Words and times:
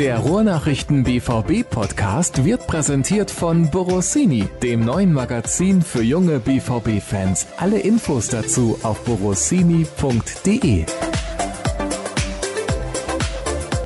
Der 0.00 0.18
Ruhrnachrichten 0.20 1.04
BVB 1.04 1.68
Podcast 1.68 2.46
wird 2.46 2.66
präsentiert 2.66 3.30
von 3.30 3.70
Borossini, 3.70 4.48
dem 4.62 4.82
neuen 4.82 5.12
Magazin 5.12 5.82
für 5.82 6.02
junge 6.02 6.40
BVB 6.40 7.02
Fans. 7.02 7.48
Alle 7.58 7.80
Infos 7.80 8.28
dazu 8.28 8.78
auf 8.82 9.04
borossini.de. 9.04 10.86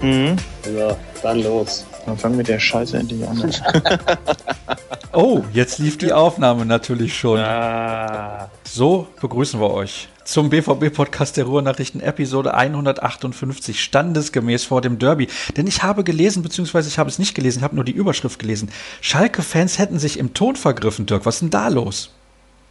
Mhm. 0.02 0.36
So, 0.62 0.96
dann 1.20 1.42
los. 1.42 1.84
Dann 2.06 2.16
fangen 2.16 2.36
wir 2.36 2.44
der 2.44 2.60
Scheiße 2.60 2.96
endlich 2.96 3.26
an. 3.26 3.52
oh, 5.12 5.42
jetzt 5.52 5.80
lief 5.80 5.98
die 5.98 6.12
Aufnahme 6.12 6.64
natürlich 6.64 7.18
schon. 7.18 7.40
Ah. 7.40 8.50
So 8.62 9.08
begrüßen 9.20 9.60
wir 9.60 9.72
euch 9.72 10.06
zum 10.24 10.50
BVB-Podcast 10.50 11.36
der 11.36 11.44
Ruhrnachrichten 11.44 12.00
Episode 12.00 12.54
158, 12.54 13.82
standesgemäß 13.82 14.64
vor 14.64 14.80
dem 14.80 14.98
Derby. 14.98 15.28
Denn 15.56 15.66
ich 15.66 15.82
habe 15.82 16.02
gelesen, 16.04 16.42
beziehungsweise 16.42 16.88
ich 16.88 16.98
habe 16.98 17.08
es 17.10 17.18
nicht 17.18 17.34
gelesen, 17.34 17.58
ich 17.58 17.64
habe 17.64 17.74
nur 17.74 17.84
die 17.84 17.92
Überschrift 17.92 18.38
gelesen. 18.38 18.70
Schalke-Fans 19.00 19.78
hätten 19.78 19.98
sich 19.98 20.18
im 20.18 20.34
Ton 20.34 20.56
vergriffen, 20.56 21.06
Dirk. 21.06 21.26
Was 21.26 21.36
ist 21.36 21.40
denn 21.42 21.50
da 21.50 21.68
los? 21.68 22.10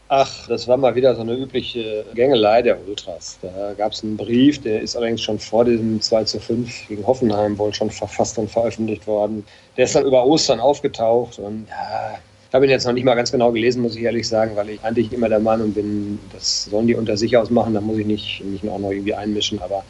Ach, 0.09 0.47
das 0.47 0.67
war 0.67 0.77
mal 0.77 0.93
wieder 0.95 1.15
so 1.15 1.21
eine 1.21 1.33
übliche 1.33 2.05
Gängelei 2.13 2.61
der 2.61 2.77
Ultras. 2.87 3.39
Da 3.41 3.73
gab 3.75 3.93
es 3.93 4.03
einen 4.03 4.17
Brief, 4.17 4.61
der 4.61 4.81
ist 4.81 4.95
allerdings 4.95 5.21
schon 5.21 5.39
vor 5.39 5.65
diesem 5.65 6.01
2 6.01 6.23
zu 6.25 6.39
5 6.39 6.87
gegen 6.87 7.07
Hoffenheim 7.07 7.57
wohl 7.57 7.73
schon 7.73 7.89
verfasst 7.89 8.37
und 8.37 8.51
veröffentlicht 8.51 9.07
worden. 9.07 9.43
Der 9.77 9.85
ist 9.85 9.95
dann 9.95 10.05
über 10.05 10.25
Ostern 10.25 10.59
aufgetaucht 10.59 11.39
und 11.39 11.67
ja, 11.69 12.19
ich 12.53 12.55
habe 12.55 12.67
ihn 12.67 12.69
jetzt 12.69 12.85
noch 12.85 12.93
nicht 12.93 13.03
mal 13.03 13.15
ganz 13.15 13.31
genau 13.31 13.51
gelesen, 13.51 13.81
muss 13.81 13.95
ich 13.95 14.03
ehrlich 14.03 14.27
sagen, 14.27 14.55
weil 14.55 14.69
ich 14.69 14.83
eigentlich 14.83 15.11
immer 15.11 15.27
der 15.27 15.39
Meinung 15.39 15.73
bin, 15.73 16.19
das 16.31 16.65
sollen 16.65 16.85
die 16.85 16.93
unter 16.93 17.17
sich 17.17 17.35
ausmachen, 17.35 17.73
da 17.73 17.81
muss 17.81 17.97
ich 17.97 18.05
nicht, 18.05 18.43
mich 18.45 18.63
auch 18.69 18.77
noch 18.77 18.91
irgendwie 18.91 19.15
einmischen. 19.15 19.59
Aber 19.59 19.83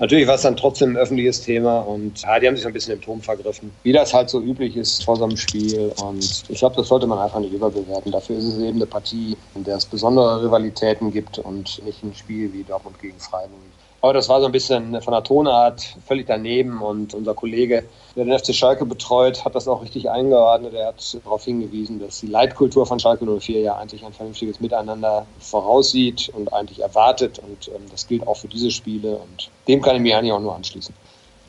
natürlich 0.00 0.26
war 0.26 0.34
es 0.34 0.42
dann 0.42 0.56
trotzdem 0.56 0.94
ein 0.94 0.96
öffentliches 0.96 1.42
Thema 1.42 1.78
und 1.78 2.20
ja, 2.22 2.40
die 2.40 2.48
haben 2.48 2.56
sich 2.56 2.66
ein 2.66 2.72
bisschen 2.72 2.94
im 2.94 3.00
Turm 3.00 3.20
vergriffen, 3.20 3.70
wie 3.84 3.92
das 3.92 4.12
halt 4.12 4.30
so 4.30 4.40
üblich 4.42 4.76
ist 4.76 5.04
vor 5.04 5.14
so 5.14 5.26
einem 5.26 5.36
Spiel. 5.36 5.92
Und 6.02 6.42
ich 6.48 6.58
glaube, 6.58 6.74
das 6.74 6.88
sollte 6.88 7.06
man 7.06 7.20
einfach 7.20 7.38
nicht 7.38 7.52
überbewerten. 7.52 8.10
Dafür 8.10 8.36
ist 8.38 8.46
es 8.46 8.58
eben 8.58 8.78
eine 8.78 8.86
Partie, 8.86 9.36
in 9.54 9.62
der 9.62 9.76
es 9.76 9.86
besondere 9.86 10.42
Rivalitäten 10.42 11.12
gibt 11.12 11.38
und 11.38 11.80
nicht 11.84 12.02
ein 12.02 12.16
Spiel 12.16 12.52
wie 12.52 12.64
Dortmund 12.64 12.98
gegen 13.00 13.20
Freiburg. 13.20 13.60
Aber 14.00 14.12
das 14.12 14.28
war 14.28 14.40
so 14.40 14.46
ein 14.46 14.52
bisschen 14.52 15.00
von 15.02 15.12
der 15.12 15.24
Tonart 15.24 15.96
völlig 16.06 16.26
daneben 16.26 16.80
und 16.80 17.14
unser 17.14 17.34
Kollege, 17.34 17.82
der 18.14 18.24
den 18.24 18.38
FC 18.38 18.54
Schalke 18.54 18.86
betreut, 18.86 19.44
hat 19.44 19.56
das 19.56 19.66
auch 19.66 19.82
richtig 19.82 20.08
eingeordnet. 20.08 20.72
Er 20.74 20.88
hat 20.88 21.18
darauf 21.24 21.44
hingewiesen, 21.44 21.98
dass 21.98 22.20
die 22.20 22.28
Leitkultur 22.28 22.86
von 22.86 23.00
Schalke 23.00 23.26
04 23.26 23.60
ja 23.60 23.76
eigentlich 23.76 24.04
ein 24.04 24.12
vernünftiges 24.12 24.60
Miteinander 24.60 25.26
voraussieht 25.40 26.30
und 26.32 26.52
eigentlich 26.52 26.80
erwartet 26.80 27.40
und 27.40 27.68
ähm, 27.68 27.82
das 27.90 28.06
gilt 28.06 28.24
auch 28.26 28.36
für 28.36 28.48
diese 28.48 28.70
Spiele 28.70 29.16
und 29.16 29.50
dem 29.66 29.82
kann 29.82 29.96
ich 29.96 30.02
mich 30.02 30.14
eigentlich 30.14 30.32
auch 30.32 30.40
nur 30.40 30.54
anschließen. 30.54 30.94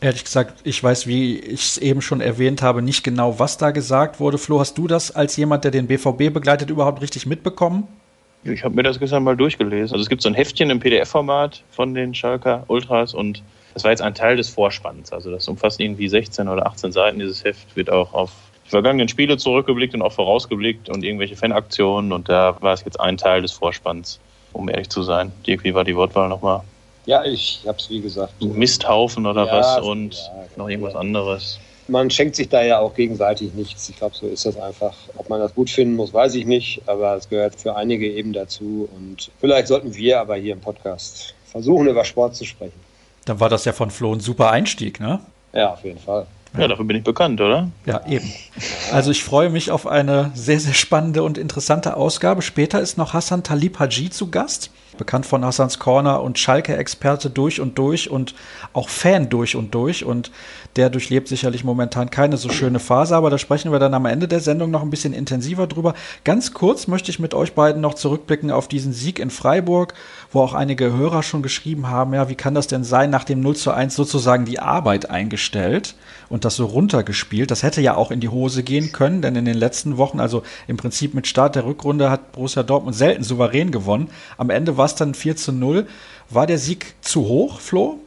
Ehrlich 0.02 0.24
gesagt, 0.24 0.62
ich 0.64 0.82
weiß, 0.82 1.08
wie 1.08 1.38
ich 1.38 1.62
es 1.62 1.78
eben 1.78 2.02
schon 2.02 2.22
erwähnt 2.22 2.62
habe, 2.62 2.82
nicht 2.82 3.04
genau, 3.04 3.38
was 3.38 3.58
da 3.58 3.72
gesagt 3.72 4.20
wurde. 4.20 4.38
Flo, 4.38 4.60
hast 4.60 4.78
du 4.78 4.88
das 4.88 5.12
als 5.12 5.36
jemand, 5.36 5.66
der 5.66 5.72
den 5.72 5.88
BVB 5.88 6.34
begleitet, 6.34 6.70
überhaupt 6.70 7.02
richtig 7.02 7.26
mitbekommen? 7.26 7.88
Ich 8.44 8.64
habe 8.64 8.76
mir 8.76 8.84
das 8.84 9.00
gestern 9.00 9.24
mal 9.24 9.36
durchgelesen. 9.36 9.94
Also 9.94 10.02
es 10.02 10.10
gibt 10.10 10.22
so 10.22 10.30
ein 10.30 10.36
Heftchen 10.36 10.70
im 10.70 10.80
PDF-Format 10.80 11.64
von 11.72 11.94
den 11.94 12.14
Schalker 12.14 12.64
Ultras 12.68 13.14
und 13.14 13.44
das 13.74 13.84
war 13.84 13.92
jetzt 13.92 14.02
ein 14.02 14.16
Teil 14.16 14.38
des 14.38 14.50
Vorspanns. 14.50 15.12
Also 15.12 15.30
das 15.32 15.48
umfasst 15.48 15.80
irgendwie 15.80 16.08
16 16.08 16.48
oder 16.48 16.66
18 16.66 16.92
Seiten. 16.92 17.20
Dieses 17.20 17.44
Heft 17.44 17.76
wird 17.76 17.90
auch 17.92 18.14
auf 18.14 18.32
die 18.66 18.70
vergangenen 18.70 19.10
Spiele 19.10 19.38
zurückgeblickt 19.38 19.94
und 19.94 20.02
auch 20.02 20.14
vorausgeblickt 20.14 20.90
und 20.90 21.04
irgendwelche 21.04 21.36
Fanaktionen 21.36 22.14
und 22.14 22.30
da 22.30 22.58
war 22.62 22.74
es 22.74 22.84
jetzt 22.86 23.00
ein 23.00 23.18
Teil 23.18 23.42
des 23.42 23.52
Vorspanns, 23.52 24.20
um 24.54 24.70
ehrlich 24.70 24.90
zu 24.90 25.04
sein. 25.04 25.32
Dirk, 25.46 25.64
wie 25.64 25.74
war 25.74 25.84
die 25.84 25.96
Wortwahl 25.96 26.30
nochmal? 26.30 26.62
Ja, 27.06 27.24
ich 27.26 27.64
habe 27.68 27.78
es 27.78 27.90
wie 27.90 28.02
gesagt. 28.02 28.42
Misthaufen 28.42 29.26
oder 29.26 29.46
ja, 29.48 29.54
was 29.54 29.80
und 29.80 30.14
ja, 30.14 30.46
noch 30.56 30.70
irgendwas 30.70 30.96
anderes 30.96 31.60
man 31.90 32.10
schenkt 32.10 32.36
sich 32.36 32.50
da 32.50 32.64
ja 32.64 32.80
auch 32.80 32.94
gegenseitig 32.96 33.54
nichts. 33.54 33.90
Ich 33.90 33.98
glaube, 33.98 34.16
so 34.16 34.28
ist 34.28 34.46
das 34.46 34.58
einfach. 34.58 34.94
Ob 35.18 35.30
man 35.30 35.40
das 35.40 35.54
gut 35.54 35.70
finden 35.70 35.96
muss, 35.96 36.14
weiß 36.14 36.36
ich 36.36 36.46
nicht, 36.46 36.82
aber 36.86 37.16
es 37.16 37.30
gehört 37.30 37.60
für 37.60 37.76
einige 37.76 38.10
eben 38.12 38.34
dazu. 38.34 38.88
Und 38.96 39.32
vielleicht 39.40 39.68
sollten 39.68 39.96
wir 39.96 40.20
aber 40.20 40.36
hier 40.36 40.54
im 40.54 40.62
Podcast 40.62 41.34
versuchen, 41.46 41.88
über 41.88 42.06
Sport 42.06 42.36
zu 42.36 42.46
sprechen. 42.46 42.80
Dann 43.26 43.40
war 43.40 43.50
das 43.50 43.66
ja 43.66 43.74
von 43.74 43.92
Flo 43.92 44.14
ein 44.14 44.20
super 44.20 44.52
Einstieg, 44.52 45.00
ne? 45.00 45.20
Ja, 45.54 45.74
auf 45.74 45.84
jeden 45.84 46.00
Fall. 46.00 46.26
Ja, 46.58 46.68
dafür 46.68 46.86
bin 46.86 46.98
ich 46.98 47.04
bekannt, 47.04 47.40
oder? 47.42 47.70
Ja, 47.86 48.06
eben. 48.08 48.32
Also 48.92 49.12
ich 49.12 49.24
freue 49.24 49.50
mich 49.50 49.70
auf 49.70 49.86
eine 49.86 50.32
sehr, 50.34 50.60
sehr 50.60 50.74
spannende 50.74 51.22
und 51.22 51.38
interessante 51.38 51.96
Ausgabe. 51.96 52.42
Später 52.42 52.82
ist 52.82 52.98
noch 52.98 53.14
Hassan 53.14 53.44
Talib 53.44 53.78
Haji 53.78 54.10
zu 54.10 54.32
Gast 54.32 54.72
bekannt 55.00 55.26
von 55.26 55.44
Hassans 55.44 55.80
Corner 55.80 56.22
und 56.22 56.38
Schalke-Experte 56.38 57.32
durch 57.32 57.60
und 57.60 57.80
durch 57.80 58.12
und 58.12 58.36
auch 58.74 58.90
Fan 58.90 59.30
durch 59.30 59.56
und 59.56 59.74
durch. 59.74 60.06
Und 60.06 60.30
der 60.76 60.92
durchlebt 60.92 61.28
sicherlich 61.28 61.64
momentan 61.64 62.12
keine 62.12 62.38
so 62.38 62.50
schöne 62.50 62.80
Phase, 62.80 63.16
aber 63.16 63.32
da 63.32 63.40
sprechen 63.40 63.72
wir 63.72 63.80
dann 63.80 63.96
am 63.96 64.06
Ende 64.06 64.28
der 64.28 64.40
Sendung 64.40 64.70
noch 64.70 64.84
ein 64.84 64.92
bisschen 64.92 65.14
intensiver 65.14 65.66
drüber. 65.66 65.96
Ganz 66.24 66.54
kurz 66.54 66.88
möchte 66.88 67.10
ich 67.10 67.20
mit 67.20 67.34
euch 67.34 67.54
beiden 67.54 67.82
noch 67.82 67.96
zurückblicken 67.96 68.52
auf 68.52 68.68
diesen 68.68 68.94
Sieg 68.94 69.18
in 69.18 69.32
Freiburg, 69.32 69.96
wo 70.32 70.42
auch 70.42 70.54
einige 70.54 70.94
Hörer 70.94 71.24
schon 71.24 71.42
geschrieben 71.42 71.88
haben, 71.88 72.14
ja, 72.14 72.30
wie 72.30 72.36
kann 72.36 72.54
das 72.54 72.68
denn 72.68 72.84
sein, 72.84 73.10
nach 73.10 73.24
dem 73.24 73.40
0 73.40 73.56
zu 73.56 73.72
1 73.72 73.96
sozusagen 73.96 74.46
die 74.46 74.60
Arbeit 74.60 75.10
eingestellt 75.10 75.96
und 76.30 76.46
das 76.46 76.56
so 76.56 76.66
runtergespielt. 76.66 77.50
Das 77.50 77.64
hätte 77.64 77.82
ja 77.82 77.96
auch 77.96 78.12
in 78.12 78.20
die 78.20 78.30
Hose 78.30 78.62
gehen 78.62 78.92
können, 78.92 79.22
denn 79.22 79.36
in 79.36 79.46
den 79.46 79.58
letzten 79.58 79.98
Wochen, 79.98 80.20
also 80.20 80.44
im 80.68 80.78
Prinzip 80.78 81.14
mit 81.14 81.26
Start 81.26 81.56
der 81.56 81.66
Rückrunde, 81.66 82.12
hat 82.12 82.32
Borussia 82.32 82.64
Dortmund 82.64 82.96
selten 82.96 83.24
souverän 83.24 83.72
gewonnen. 83.72 84.10
Am 84.38 84.50
Ende 84.50 84.78
war 84.78 84.86
es 84.90 84.96
dann 84.96 85.14
4 85.14 85.36
zu 85.36 85.52
0. 85.52 85.88
War 86.30 86.48
der 86.48 86.58
Sieg 86.58 86.96
zu 87.02 87.28
hoch, 87.28 87.60
Flo? 87.60 88.00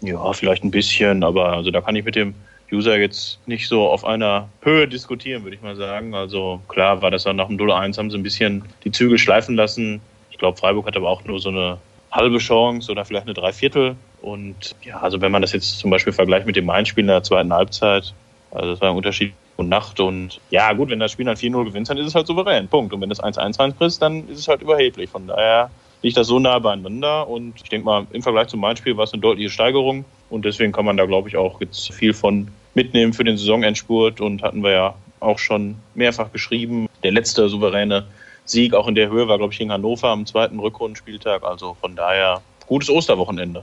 Ja, 0.00 0.32
vielleicht 0.32 0.62
ein 0.62 0.70
bisschen, 0.70 1.24
aber 1.24 1.52
also 1.52 1.70
da 1.70 1.80
kann 1.80 1.96
ich 1.96 2.04
mit 2.04 2.14
dem 2.14 2.34
User 2.70 2.98
jetzt 2.98 3.38
nicht 3.46 3.68
so 3.68 3.88
auf 3.88 4.04
einer 4.04 4.48
Höhe 4.62 4.88
diskutieren, 4.88 5.44
würde 5.44 5.56
ich 5.56 5.62
mal 5.62 5.76
sagen. 5.76 6.14
Also 6.14 6.60
klar 6.68 7.00
war 7.02 7.10
das 7.10 7.24
dann 7.24 7.36
nach 7.36 7.48
dem 7.48 7.56
0-1, 7.56 7.96
haben 7.96 8.10
sie 8.10 8.18
ein 8.18 8.22
bisschen 8.22 8.64
die 8.84 8.92
Zügel 8.92 9.18
schleifen 9.18 9.56
lassen. 9.56 10.00
Ich 10.30 10.38
glaube, 10.38 10.58
Freiburg 10.58 10.86
hat 10.86 10.96
aber 10.96 11.08
auch 11.08 11.24
nur 11.24 11.40
so 11.40 11.48
eine 11.48 11.78
halbe 12.10 12.38
Chance 12.38 12.90
oder 12.90 13.04
vielleicht 13.04 13.26
eine 13.26 13.34
Dreiviertel. 13.34 13.96
Und 14.22 14.74
ja, 14.82 14.98
also 14.98 15.20
wenn 15.20 15.32
man 15.32 15.42
das 15.42 15.52
jetzt 15.52 15.78
zum 15.78 15.90
Beispiel 15.90 16.12
vergleicht 16.12 16.46
mit 16.46 16.56
dem 16.56 16.66
Main-Spiel 16.66 17.02
in 17.02 17.08
der 17.08 17.22
zweiten 17.22 17.52
Halbzeit, 17.52 18.12
also 18.50 18.70
das 18.70 18.80
war 18.80 18.90
ein 18.90 18.96
Unterschied 18.96 19.32
und 19.56 19.68
Nacht. 19.68 20.00
Und 20.00 20.40
ja, 20.50 20.72
gut, 20.72 20.90
wenn 20.90 20.98
das 20.98 21.12
Spiel 21.12 21.26
dann 21.26 21.36
4-0 21.36 21.64
gewinnt, 21.64 21.88
dann 21.88 21.98
ist 21.98 22.06
es 22.06 22.14
halt 22.14 22.26
souverän. 22.26 22.68
Punkt. 22.68 22.92
Und 22.92 23.00
wenn 23.00 23.08
das 23.08 23.22
1-1 23.22 23.76
frisst, 23.76 24.02
dann 24.02 24.28
ist 24.28 24.40
es 24.40 24.48
halt 24.48 24.62
überheblich. 24.62 25.10
Von 25.10 25.26
daher 25.26 25.70
liegt 26.02 26.16
das 26.16 26.26
so 26.26 26.38
nah 26.38 26.58
beieinander. 26.58 27.28
Und 27.28 27.54
ich 27.62 27.68
denke 27.68 27.84
mal, 27.84 28.06
im 28.12 28.22
Vergleich 28.22 28.48
zum 28.48 28.60
Main-Spiel 28.60 28.96
war 28.96 29.04
es 29.04 29.12
eine 29.12 29.22
deutliche 29.22 29.50
Steigerung. 29.50 30.04
Und 30.30 30.44
deswegen 30.44 30.72
kann 30.72 30.84
man 30.84 30.96
da, 30.96 31.06
glaube 31.06 31.28
ich, 31.28 31.36
auch 31.36 31.60
jetzt 31.60 31.92
viel 31.92 32.12
von 32.12 32.48
mitnehmen 32.74 33.12
für 33.12 33.24
den 33.24 33.36
Saisonendspurt. 33.36 34.20
Und 34.20 34.42
hatten 34.42 34.62
wir 34.62 34.72
ja 34.72 34.94
auch 35.20 35.38
schon 35.38 35.76
mehrfach 35.94 36.32
geschrieben. 36.32 36.88
Der 37.02 37.12
letzte 37.12 37.48
souveräne 37.48 38.06
Sieg 38.44 38.74
auch 38.74 38.88
in 38.88 38.94
der 38.94 39.08
Höhe 39.10 39.28
war, 39.28 39.38
glaube 39.38 39.52
ich, 39.52 39.58
gegen 39.58 39.72
Hannover 39.72 40.08
am 40.08 40.26
zweiten 40.26 40.58
Rückrundenspieltag. 40.58 41.42
Also 41.42 41.76
von 41.80 41.96
daher 41.96 42.42
gutes 42.66 42.90
Osterwochenende. 42.90 43.62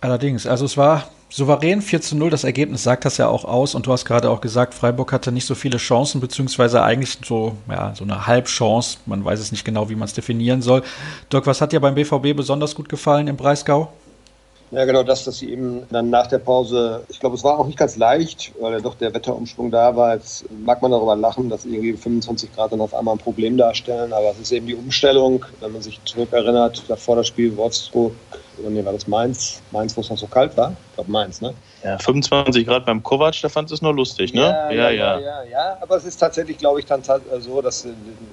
Allerdings, 0.00 0.46
also 0.46 0.64
es 0.64 0.76
war 0.76 1.08
souverän 1.28 1.82
4 1.82 2.00
zu 2.00 2.16
0, 2.16 2.30
das 2.30 2.44
Ergebnis 2.44 2.82
sagt 2.84 3.04
das 3.04 3.16
ja 3.16 3.28
auch 3.28 3.44
aus 3.44 3.74
und 3.74 3.86
du 3.86 3.92
hast 3.92 4.04
gerade 4.04 4.30
auch 4.30 4.40
gesagt, 4.40 4.74
Freiburg 4.74 5.12
hatte 5.12 5.32
nicht 5.32 5.46
so 5.46 5.54
viele 5.54 5.78
Chancen, 5.78 6.20
beziehungsweise 6.20 6.82
eigentlich 6.82 7.18
so, 7.24 7.56
ja, 7.68 7.92
so 7.94 8.04
eine 8.04 8.26
Halbchance, 8.26 8.98
man 9.06 9.24
weiß 9.24 9.40
es 9.40 9.52
nicht 9.52 9.64
genau, 9.64 9.90
wie 9.90 9.96
man 9.96 10.06
es 10.06 10.14
definieren 10.14 10.62
soll. 10.62 10.82
Dirk, 11.32 11.46
was 11.46 11.60
hat 11.60 11.72
dir 11.72 11.80
beim 11.80 11.94
BVB 11.94 12.36
besonders 12.36 12.74
gut 12.74 12.88
gefallen 12.88 13.26
im 13.26 13.36
Breisgau? 13.36 13.88
Ja, 14.70 14.84
genau 14.84 15.02
das, 15.02 15.24
dass 15.24 15.38
sie 15.38 15.50
eben 15.50 15.84
dann 15.90 16.10
nach 16.10 16.26
der 16.26 16.38
Pause, 16.38 17.02
ich 17.08 17.18
glaube, 17.18 17.36
es 17.36 17.42
war 17.42 17.58
auch 17.58 17.66
nicht 17.66 17.78
ganz 17.78 17.96
leicht, 17.96 18.52
weil 18.60 18.74
ja 18.74 18.80
doch 18.80 18.94
der 18.96 19.14
Wetterumschwung 19.14 19.70
da 19.70 19.96
war. 19.96 20.14
Jetzt 20.14 20.44
mag 20.62 20.82
man 20.82 20.90
darüber 20.90 21.16
lachen, 21.16 21.48
dass 21.48 21.64
irgendwie 21.64 21.94
25 21.94 22.54
Grad 22.54 22.72
dann 22.72 22.82
auf 22.82 22.92
einmal 22.92 23.14
ein 23.14 23.18
Problem 23.18 23.56
darstellen, 23.56 24.12
aber 24.12 24.30
es 24.30 24.38
ist 24.38 24.52
eben 24.52 24.66
die 24.66 24.74
Umstellung, 24.74 25.44
wenn 25.60 25.72
man 25.72 25.80
sich 25.80 25.98
zurückerinnert, 26.04 26.84
davor 26.86 27.16
das 27.16 27.26
Spiel 27.26 27.56
Wolfsburg, 27.56 28.12
oder 28.60 28.70
nee, 28.70 28.84
war 28.84 28.92
das 28.92 29.06
Mainz? 29.06 29.62
Mainz, 29.70 29.96
wo 29.96 30.00
es 30.00 30.10
noch 30.10 30.18
so 30.18 30.26
kalt 30.26 30.56
war? 30.56 30.74
Ich 30.90 30.94
glaube 30.94 31.10
Mainz, 31.10 31.40
ne? 31.40 31.54
Ja, 31.84 31.98
25 31.98 32.66
Grad 32.66 32.86
beim 32.86 33.02
Kovac, 33.02 33.40
da 33.40 33.48
fand 33.48 33.70
es 33.70 33.82
nur 33.82 33.94
lustig, 33.94 34.34
ne? 34.34 34.40
Ja 34.40 34.70
ja, 34.70 34.90
ja 34.90 35.18
ja 35.18 35.42
ja, 35.44 35.78
Aber 35.80 35.96
es 35.96 36.04
ist 36.04 36.16
tatsächlich, 36.16 36.58
glaube 36.58 36.80
ich, 36.80 36.86
dann 36.86 37.02
so, 37.40 37.62
dass 37.62 37.86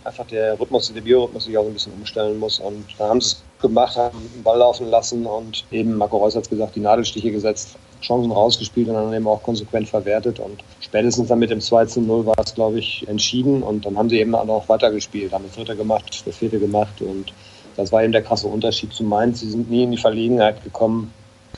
einfach 0.04 0.25
der 0.27 0.60
Rhythmus, 0.60 0.92
der 0.94 1.01
Biorhythmus 1.01 1.45
sich 1.45 1.57
auch 1.57 1.66
ein 1.66 1.74
bisschen 1.74 1.94
umstellen 1.94 2.39
muss. 2.39 2.60
Und 2.60 2.86
da 2.98 3.10
haben 3.10 3.22
sie 3.22 3.36
es 3.36 3.44
gemacht, 3.62 3.95
haben 3.95 4.18
den 4.33 4.44
Ball 4.44 4.57
laufen 4.57 4.89
lassen 4.89 5.25
und 5.25 5.66
eben, 5.72 5.95
Marco 5.95 6.18
Reus 6.18 6.36
hat 6.36 6.44
es 6.44 6.50
gesagt, 6.50 6.75
die 6.75 6.81
Nadelstiche 6.81 7.31
gesetzt, 7.31 7.78
Chancen 8.01 8.31
rausgespielt 8.31 8.88
und 8.88 8.95
dann 8.95 9.13
eben 9.13 9.28
auch 9.28 9.42
konsequent 9.42 9.89
verwertet. 9.89 10.39
Und 10.39 10.63
spätestens 10.80 11.28
dann 11.28 11.39
mit 11.39 11.50
dem 11.50 11.62
2 11.62 11.86
zu 11.86 12.01
0 12.01 12.25
war 12.25 12.38
es, 12.38 12.54
glaube 12.54 12.80
ich, 12.80 13.07
entschieden. 13.07 13.63
Und 13.63 13.86
dann 13.86 13.98
haben 13.98 14.10
sie 14.10 14.19
eben 14.19 14.36
auch 14.36 14.69
weitergespielt, 14.69 15.33
haben 15.33 15.45
das 15.45 15.56
dritte 15.56 15.75
gemacht, 15.75 16.24
das 16.25 16.38
vierte 16.38 16.60
gemacht. 16.60 17.01
Und 17.01 17.33
das 17.77 17.92
war 17.92 18.04
eben 18.04 18.12
der 18.12 18.22
krasse 18.22 18.48
Unterschied 18.48 18.94
zu 18.94 19.04
Mainz. 19.04 19.42
Sie 19.42 19.50
sind 19.50 19.69
nie 19.69 19.83
in 19.83 19.92
die 19.92 19.98
Verlegenheit 19.98 20.63
gekommen, 20.63 21.13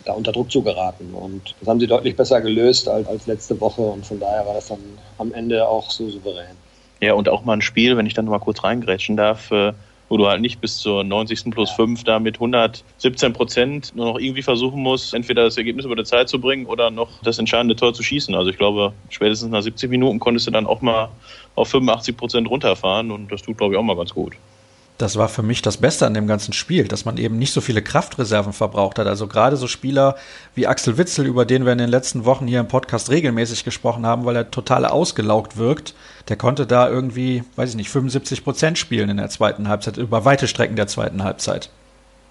da 0.06 0.14
unter 0.14 0.31
Druck 0.31 0.52
zu 0.52 0.62
geraten. 0.62 1.14
Und 1.14 1.56
das 1.60 1.68
haben 1.68 1.80
sie 1.80 1.88
deutlich 1.88 2.16
besser 2.16 2.42
gelöst 2.42 2.88
als, 2.88 3.08
als 3.08 3.28
letzte 3.28 3.60
Woche 3.60 3.81
und 3.81 4.06
von 4.06 4.19
daher 4.19 4.46
war 4.46 4.54
das 4.54 4.68
dann 4.68 4.80
am 5.18 5.34
Ende 5.34 5.68
auch 5.68 5.92
so 5.92 6.10
souverän. 6.10 6.56
Ja, 7.02 7.14
und 7.14 7.30
auch 7.30 7.46
mal 7.46 7.54
ein 7.54 7.62
Spiel, 7.62 7.96
wenn 7.98 8.08
ich 8.08 8.14
dann 8.14 8.25
mal 8.25 8.40
kurz 8.40 8.64
reingrätschen 8.64 9.18
darf, 9.18 9.52
äh, 9.52 9.74
wo 10.10 10.18
du 10.18 10.28
halt 10.28 10.42
nicht 10.42 10.62
bis 10.62 10.78
zur 10.78 11.04
90. 11.04 11.52
plus 11.52 11.69
5 11.72 12.04
da 12.06 12.18
mit 12.18 12.36
117 12.36 13.34
Prozent 13.34 13.96
nur 13.96 14.13
noch 14.13 14.20
irgendwie 14.20 14.42
versuchen 14.42 14.81
musst, 14.81 15.13
entweder 15.13 15.44
das 15.44 15.58
Ergebnis 15.58 15.86
über 15.86 15.98
die 15.98 16.06
Zeit 16.06 16.30
zu 16.30 16.40
bringen 16.40 16.66
oder 16.66 16.90
noch 16.90 17.22
das 17.24 17.38
entscheidende 17.38 17.75
Tor 17.75 17.94
zu 17.94 18.02
schießen. 18.02 18.34
Also 18.34 18.50
ich 18.50 18.58
glaube, 18.58 18.94
spätestens 19.10 19.52
nach 19.52 19.62
70 19.62 19.90
Minuten 19.90 20.20
konntest 20.20 20.48
du 20.48 20.52
dann 20.52 20.66
auch 20.66 20.81
mal 20.81 21.10
auf 21.56 21.68
85 21.68 22.18
Prozent 22.18 22.50
runterfahren 22.50 23.12
und 23.12 23.31
das 23.31 23.42
tut, 23.42 23.58
glaube 23.58 23.74
ich, 23.74 23.80
auch 23.80 23.84
mal 23.84 23.98
ganz 23.98 24.13
gut 24.13 24.34
das 24.98 25.16
war 25.16 25.30
für 25.30 25.44
mich 25.44 25.62
das 25.62 25.78
Beste 25.78 26.06
an 26.06 26.14
dem 26.14 26.28
ganzen 26.28 26.54
Spiel, 26.54 26.88
dass 26.88 27.06
man 27.06 27.18
eben 27.18 27.38
nicht 27.38 27.54
so 27.54 27.62
viele 27.62 27.82
Kraftreserven 27.82 28.54
verbraucht 28.54 28.98
hat. 28.98 29.08
Also 29.08 29.28
gerade 29.28 29.56
so 29.56 29.68
Spieler 29.68 30.16
wie 30.56 30.68
Axel 30.68 30.98
Witzel, 30.98 31.26
über 31.26 31.46
den 31.46 31.66
wir 31.66 31.72
in 31.72 31.78
den 31.78 31.90
letzten 31.90 32.26
Wochen 32.26 32.48
hier 32.48 32.60
im 32.60 32.68
Podcast 32.68 33.10
regelmäßig 33.10 33.64
gesprochen 33.64 34.06
haben, 34.06 34.26
weil 34.26 34.36
er 34.36 34.50
total 34.50 34.86
ausgelaugt 34.86 35.58
wirkt, 35.58 35.94
der 36.30 36.36
konnte 36.36 36.66
da 36.66 36.90
irgendwie, 36.90 37.44
weiß 37.56 37.72
ich 37.72 37.76
nicht, 37.76 37.90
75 37.90 38.44
Prozent 38.44 38.78
spielen 38.78 39.10
in 39.10 39.18
der 39.18 39.30
zweiten 39.30 39.68
Halbzeit, 39.68 39.98
über 39.98 40.26
weite 40.26 40.48
Strecken 40.48 40.76
der 40.76 40.88
zweiten 40.88 41.24
Halbzeit. 41.24 41.70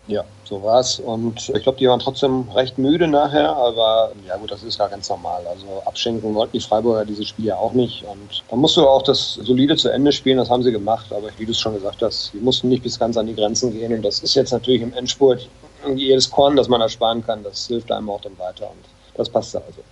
Ja, 0.09 0.25
so 0.45 0.63
war 0.63 0.79
es. 0.79 1.01
Und 1.01 1.49
ich 1.49 1.63
glaube, 1.65 1.79
die 1.79 1.89
waren 1.89 1.99
trotzdem 1.99 2.49
recht 2.51 2.79
müde 2.79 3.09
nachher, 3.09 3.57
aber 3.57 4.13
ja 4.25 4.37
gut, 4.37 4.53
das 4.53 4.63
ist 4.63 4.79
ja 4.79 4.87
ganz 4.87 5.09
normal. 5.09 5.45
Also 5.49 5.83
abschenken 5.85 6.33
wollten 6.35 6.53
die 6.53 6.61
Freiburger 6.61 7.05
dieses 7.05 7.27
Spiel 7.27 7.47
ja 7.47 7.57
auch 7.57 7.73
nicht. 7.73 8.05
Und 8.05 8.45
da 8.49 8.55
musst 8.55 8.77
du 8.77 8.87
auch 8.87 9.03
das 9.03 9.35
solide 9.35 9.77
zu 9.77 9.89
Ende 9.89 10.13
spielen, 10.13 10.39
das 10.39 10.49
haben 10.49 10.63
sie 10.63 10.71
gemacht. 10.71 11.13
Aber 11.13 11.29
wie 11.39 11.45
du 11.45 11.51
es 11.51 11.59
schon 11.59 11.75
gesagt 11.75 12.03
hast, 12.03 12.33
die 12.33 12.39
mussten 12.39 12.69
nicht 12.69 12.85
bis 12.85 12.99
ganz 12.99 13.17
an 13.17 13.27
die 13.27 13.35
Grenzen 13.35 13.73
gehen. 13.73 13.93
Und 13.93 14.03
das 14.03 14.21
ist 14.21 14.37
jetzt 14.37 14.53
natürlich 14.53 14.83
im 14.83 14.93
Endspurt 14.93 15.49
jedes 15.95 16.31
Korn, 16.31 16.55
das 16.55 16.69
man 16.69 16.81
ersparen 16.81 17.25
kann, 17.25 17.43
das 17.43 17.67
hilft 17.67 17.91
einem 17.91 18.09
auch 18.09 18.21
dann 18.21 18.39
weiter. 18.39 18.71
Und 18.71 18.85
das 19.15 19.29
passt 19.29 19.57
also. 19.57 19.83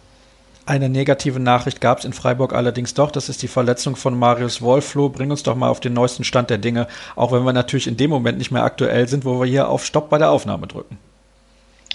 Eine 0.67 0.89
negative 0.89 1.41
Nachricht 1.41 1.83
gab 1.83 1.99
es 1.99 2.07
in 2.07 2.15
Freiburg 2.15 2.55
allerdings 2.55 2.95
doch. 2.95 3.11
Das 3.11 3.29
ist 3.29 3.43
die 3.43 3.49
Verletzung 3.49 3.97
von 3.97 4.19
Marius 4.19 4.63
Wolf. 4.63 4.87
Flo, 4.87 5.11
bring 5.11 5.31
uns 5.31 5.43
doch 5.43 5.55
mal 5.57 5.69
auf 5.69 5.81
den 5.81 5.93
neuesten 5.93 6.25
Stand 6.25 6.49
der 6.49 6.57
Dinge, 6.57 6.89
auch 7.17 7.33
wenn 7.33 7.45
wir 7.45 7.53
natürlich 7.53 7.87
in 7.87 7.99
dem 7.99 8.09
Moment 8.09 8.39
nicht 8.39 8.51
mehr 8.51 8.65
aktuell 8.65 9.07
sind, 9.07 9.27
wo 9.27 9.41
wir 9.41 9.47
hier 9.47 9.69
auf 9.69 9.85
Stopp 9.85 10.09
bei 10.09 10.17
der 10.17 10.31
Aufnahme 10.31 10.67
drücken. 10.67 10.99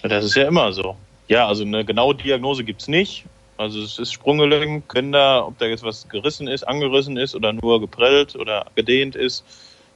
Das 0.03 0.23
ist 0.23 0.35
ja 0.35 0.47
immer 0.47 0.71
so. 0.71 0.95
Ja, 1.27 1.47
also 1.47 1.63
eine 1.63 1.83
genaue 1.83 2.13
Diagnose 2.13 2.63
gibt 2.63 2.81
es 2.81 2.87
nicht. 2.87 3.25
Also 3.57 3.81
es 3.81 3.97
ist 3.97 4.13
Sprunggelenk, 4.13 4.83
da, 5.11 5.45
ob 5.45 5.57
da 5.57 5.65
jetzt 5.65 5.83
was 5.83 6.07
gerissen 6.07 6.47
ist, 6.47 6.65
angerissen 6.67 7.17
ist 7.17 7.35
oder 7.35 7.51
nur 7.51 7.81
geprellt 7.81 8.35
oder 8.35 8.67
gedehnt 8.75 9.15
ist, 9.15 9.43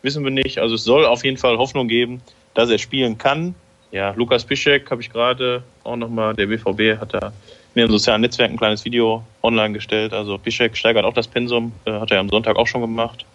wissen 0.01 0.23
wir 0.23 0.31
nicht. 0.31 0.57
Also 0.57 0.75
es 0.75 0.83
soll 0.83 1.05
auf 1.05 1.23
jeden 1.23 1.37
Fall 1.37 1.57
Hoffnung 1.57 1.87
geben, 1.87 2.21
dass 2.55 2.69
er 2.69 2.79
spielen 2.79 3.17
kann. 3.19 3.55
Ja, 3.91 4.11
Lukas 4.17 4.43
Piszek 4.43 4.89
habe 4.89 5.01
ich 5.01 5.11
gerade 5.11 5.63
auch 5.83 5.95
nochmal, 5.95 6.33
der 6.33 6.47
BVB 6.47 6.99
hat 6.99 7.13
da 7.13 7.31
in 7.75 7.81
den 7.81 7.91
sozialen 7.91 8.21
Netzwerken 8.21 8.55
ein 8.55 8.57
kleines 8.57 8.85
Video 8.85 9.23
online 9.41 9.73
gestellt. 9.73 10.13
Also 10.13 10.37
Piszek 10.37 10.77
steigert 10.77 11.05
auch 11.05 11.13
das 11.13 11.27
Pensum, 11.27 11.71
äh, 11.85 11.91
hat 11.91 12.11
er 12.11 12.19
am 12.19 12.29
Sonntag 12.29 12.55
auch 12.55 12.67
schon 12.67 12.81
gemacht, 12.81 13.25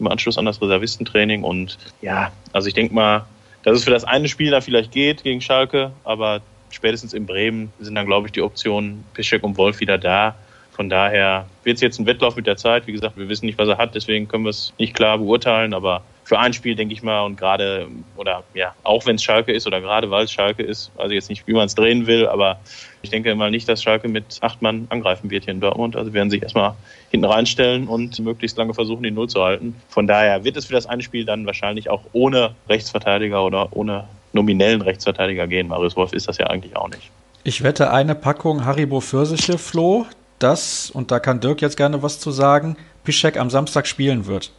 im 0.00 0.08
Anschluss 0.08 0.36
an 0.36 0.44
das 0.44 0.60
Reservistentraining. 0.60 1.44
Und 1.44 1.78
ja, 2.02 2.32
also 2.52 2.68
ich 2.68 2.74
denke 2.74 2.94
mal, 2.94 3.24
dass 3.62 3.76
es 3.76 3.84
für 3.84 3.90
das 3.90 4.04
eine 4.04 4.28
Spiel 4.28 4.50
da 4.50 4.60
vielleicht 4.60 4.92
geht 4.92 5.22
gegen 5.22 5.40
Schalke, 5.40 5.92
aber 6.02 6.40
spätestens 6.70 7.12
in 7.12 7.24
Bremen 7.26 7.72
sind 7.78 7.94
dann, 7.94 8.06
glaube 8.06 8.26
ich, 8.26 8.32
die 8.32 8.42
Optionen 8.42 9.04
Piszek 9.14 9.42
und 9.44 9.56
Wolf 9.56 9.80
wieder 9.80 9.96
da. 9.96 10.34
Von 10.72 10.90
daher 10.90 11.46
wird 11.62 11.76
es 11.76 11.80
jetzt 11.80 12.00
ein 12.00 12.06
Wettlauf 12.06 12.34
mit 12.34 12.48
der 12.48 12.56
Zeit. 12.56 12.88
Wie 12.88 12.92
gesagt, 12.92 13.16
wir 13.16 13.28
wissen 13.28 13.46
nicht, 13.46 13.58
was 13.58 13.68
er 13.68 13.78
hat, 13.78 13.94
deswegen 13.94 14.26
können 14.26 14.44
wir 14.44 14.50
es 14.50 14.72
nicht 14.76 14.92
klar 14.92 15.18
beurteilen, 15.18 15.72
aber 15.72 16.02
für 16.24 16.38
ein 16.38 16.52
Spiel, 16.54 16.74
denke 16.74 16.94
ich 16.94 17.02
mal, 17.02 17.20
und 17.20 17.36
gerade, 17.36 17.86
oder 18.16 18.42
ja, 18.54 18.74
auch 18.82 19.06
wenn 19.06 19.16
es 19.16 19.22
Schalke 19.22 19.52
ist 19.52 19.66
oder 19.66 19.80
gerade 19.80 20.10
weil 20.10 20.24
es 20.24 20.32
Schalke 20.32 20.62
ist, 20.62 20.90
also 20.96 21.14
jetzt 21.14 21.28
nicht, 21.28 21.46
wie 21.46 21.52
man 21.52 21.66
es 21.66 21.74
drehen 21.74 22.06
will, 22.06 22.26
aber 22.26 22.58
ich 23.02 23.10
denke 23.10 23.34
mal 23.34 23.50
nicht, 23.50 23.68
dass 23.68 23.82
Schalke 23.82 24.08
mit 24.08 24.38
acht 24.40 24.62
Mann 24.62 24.86
angreifen 24.88 25.30
wird 25.30 25.44
hier 25.44 25.52
in 25.52 25.60
Dortmund. 25.60 25.94
Also 25.94 26.14
werden 26.14 26.30
sich 26.30 26.42
erstmal 26.42 26.74
hinten 27.10 27.26
reinstellen 27.26 27.86
und 27.86 28.18
möglichst 28.20 28.56
lange 28.56 28.72
versuchen, 28.72 29.02
die 29.02 29.10
Null 29.10 29.28
zu 29.28 29.44
halten. 29.44 29.76
Von 29.88 30.06
daher 30.06 30.42
wird 30.42 30.56
es 30.56 30.64
für 30.64 30.72
das 30.72 30.86
eine 30.86 31.02
Spiel 31.02 31.26
dann 31.26 31.44
wahrscheinlich 31.44 31.90
auch 31.90 32.00
ohne 32.14 32.54
Rechtsverteidiger 32.68 33.44
oder 33.44 33.68
ohne 33.76 34.04
nominellen 34.32 34.80
Rechtsverteidiger 34.80 35.46
gehen. 35.46 35.68
Marius 35.68 35.96
Wolf 35.96 36.14
ist 36.14 36.28
das 36.28 36.38
ja 36.38 36.46
eigentlich 36.46 36.76
auch 36.76 36.88
nicht. 36.88 37.10
Ich 37.44 37.62
wette 37.62 37.92
eine 37.92 38.14
Packung 38.14 38.64
Haribo 38.64 39.02
Pfirsiche, 39.02 39.58
Flo, 39.58 40.06
dass, 40.38 40.90
und 40.90 41.10
da 41.10 41.20
kann 41.20 41.40
Dirk 41.40 41.60
jetzt 41.60 41.76
gerne 41.76 42.02
was 42.02 42.18
zu 42.18 42.30
sagen, 42.30 42.76
Pischek 43.04 43.36
am 43.36 43.50
Samstag 43.50 43.86
spielen 43.86 44.26
wird. 44.26 44.50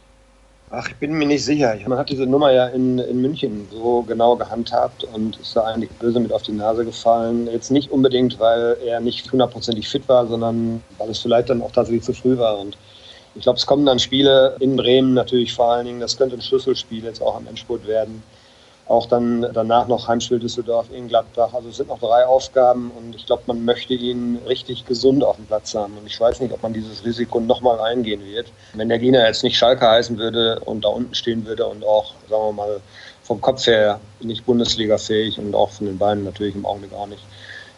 Ach, 0.70 0.88
ich 0.88 0.96
bin 0.96 1.12
mir 1.12 1.26
nicht 1.26 1.44
sicher. 1.44 1.76
Man 1.86 1.96
hat 1.96 2.10
diese 2.10 2.26
Nummer 2.26 2.50
ja 2.50 2.66
in, 2.66 2.98
in 2.98 3.20
München 3.20 3.68
so 3.70 4.02
genau 4.02 4.34
gehandhabt 4.34 5.04
und 5.04 5.38
ist 5.38 5.54
da 5.54 5.62
eigentlich 5.62 5.90
böse 5.92 6.18
mit 6.18 6.32
auf 6.32 6.42
die 6.42 6.52
Nase 6.52 6.84
gefallen. 6.84 7.46
Jetzt 7.46 7.70
nicht 7.70 7.92
unbedingt, 7.92 8.40
weil 8.40 8.76
er 8.84 9.00
nicht 9.00 9.30
hundertprozentig 9.30 9.88
fit 9.88 10.08
war, 10.08 10.26
sondern 10.26 10.82
weil 10.98 11.10
es 11.10 11.20
vielleicht 11.20 11.50
dann 11.50 11.62
auch 11.62 11.70
tatsächlich 11.70 12.02
zu 12.02 12.12
früh 12.12 12.36
war. 12.36 12.58
Und 12.58 12.76
ich 13.36 13.42
glaube, 13.42 13.58
es 13.58 13.66
kommen 13.66 13.86
dann 13.86 14.00
Spiele 14.00 14.56
in 14.58 14.76
Bremen 14.76 15.14
natürlich 15.14 15.54
vor 15.54 15.70
allen 15.70 15.86
Dingen. 15.86 16.00
Das 16.00 16.16
könnte 16.16 16.34
ein 16.36 16.42
Schlüsselspiel 16.42 17.04
jetzt 17.04 17.22
auch 17.22 17.36
am 17.36 17.46
Endspurt 17.46 17.86
werden 17.86 18.24
auch 18.88 19.06
dann 19.06 19.46
danach 19.52 19.88
noch 19.88 20.06
Heimspiel 20.06 20.38
Düsseldorf 20.38 20.86
in 20.92 21.08
Gladbach. 21.08 21.52
Also 21.52 21.68
es 21.68 21.76
sind 21.76 21.88
noch 21.88 21.98
drei 21.98 22.24
Aufgaben 22.24 22.92
und 22.96 23.16
ich 23.16 23.26
glaube, 23.26 23.42
man 23.46 23.64
möchte 23.64 23.94
ihn 23.94 24.38
richtig 24.46 24.86
gesund 24.86 25.24
auf 25.24 25.36
dem 25.36 25.46
Platz 25.46 25.74
haben. 25.74 25.96
Und 25.98 26.06
ich 26.06 26.18
weiß 26.20 26.40
nicht, 26.40 26.52
ob 26.52 26.62
man 26.62 26.72
dieses 26.72 27.04
Risiko 27.04 27.40
nochmal 27.40 27.80
eingehen 27.80 28.24
wird. 28.24 28.52
Wenn 28.74 28.88
der 28.88 28.98
Gina 28.98 29.26
jetzt 29.26 29.42
nicht 29.42 29.56
Schalke 29.56 29.88
heißen 29.88 30.18
würde 30.18 30.60
und 30.60 30.84
da 30.84 30.88
unten 30.88 31.14
stehen 31.14 31.44
würde 31.46 31.66
und 31.66 31.84
auch, 31.84 32.14
sagen 32.28 32.44
wir 32.44 32.52
mal, 32.52 32.80
vom 33.24 33.40
Kopf 33.40 33.66
her 33.66 33.98
nicht 34.20 34.46
Bundesliga-fähig 34.46 35.38
und 35.38 35.54
auch 35.54 35.70
von 35.70 35.86
den 35.86 35.98
Beinen 35.98 36.22
natürlich 36.22 36.54
im 36.54 36.64
Augenblick 36.64 36.92
auch 36.92 37.08
nicht, 37.08 37.22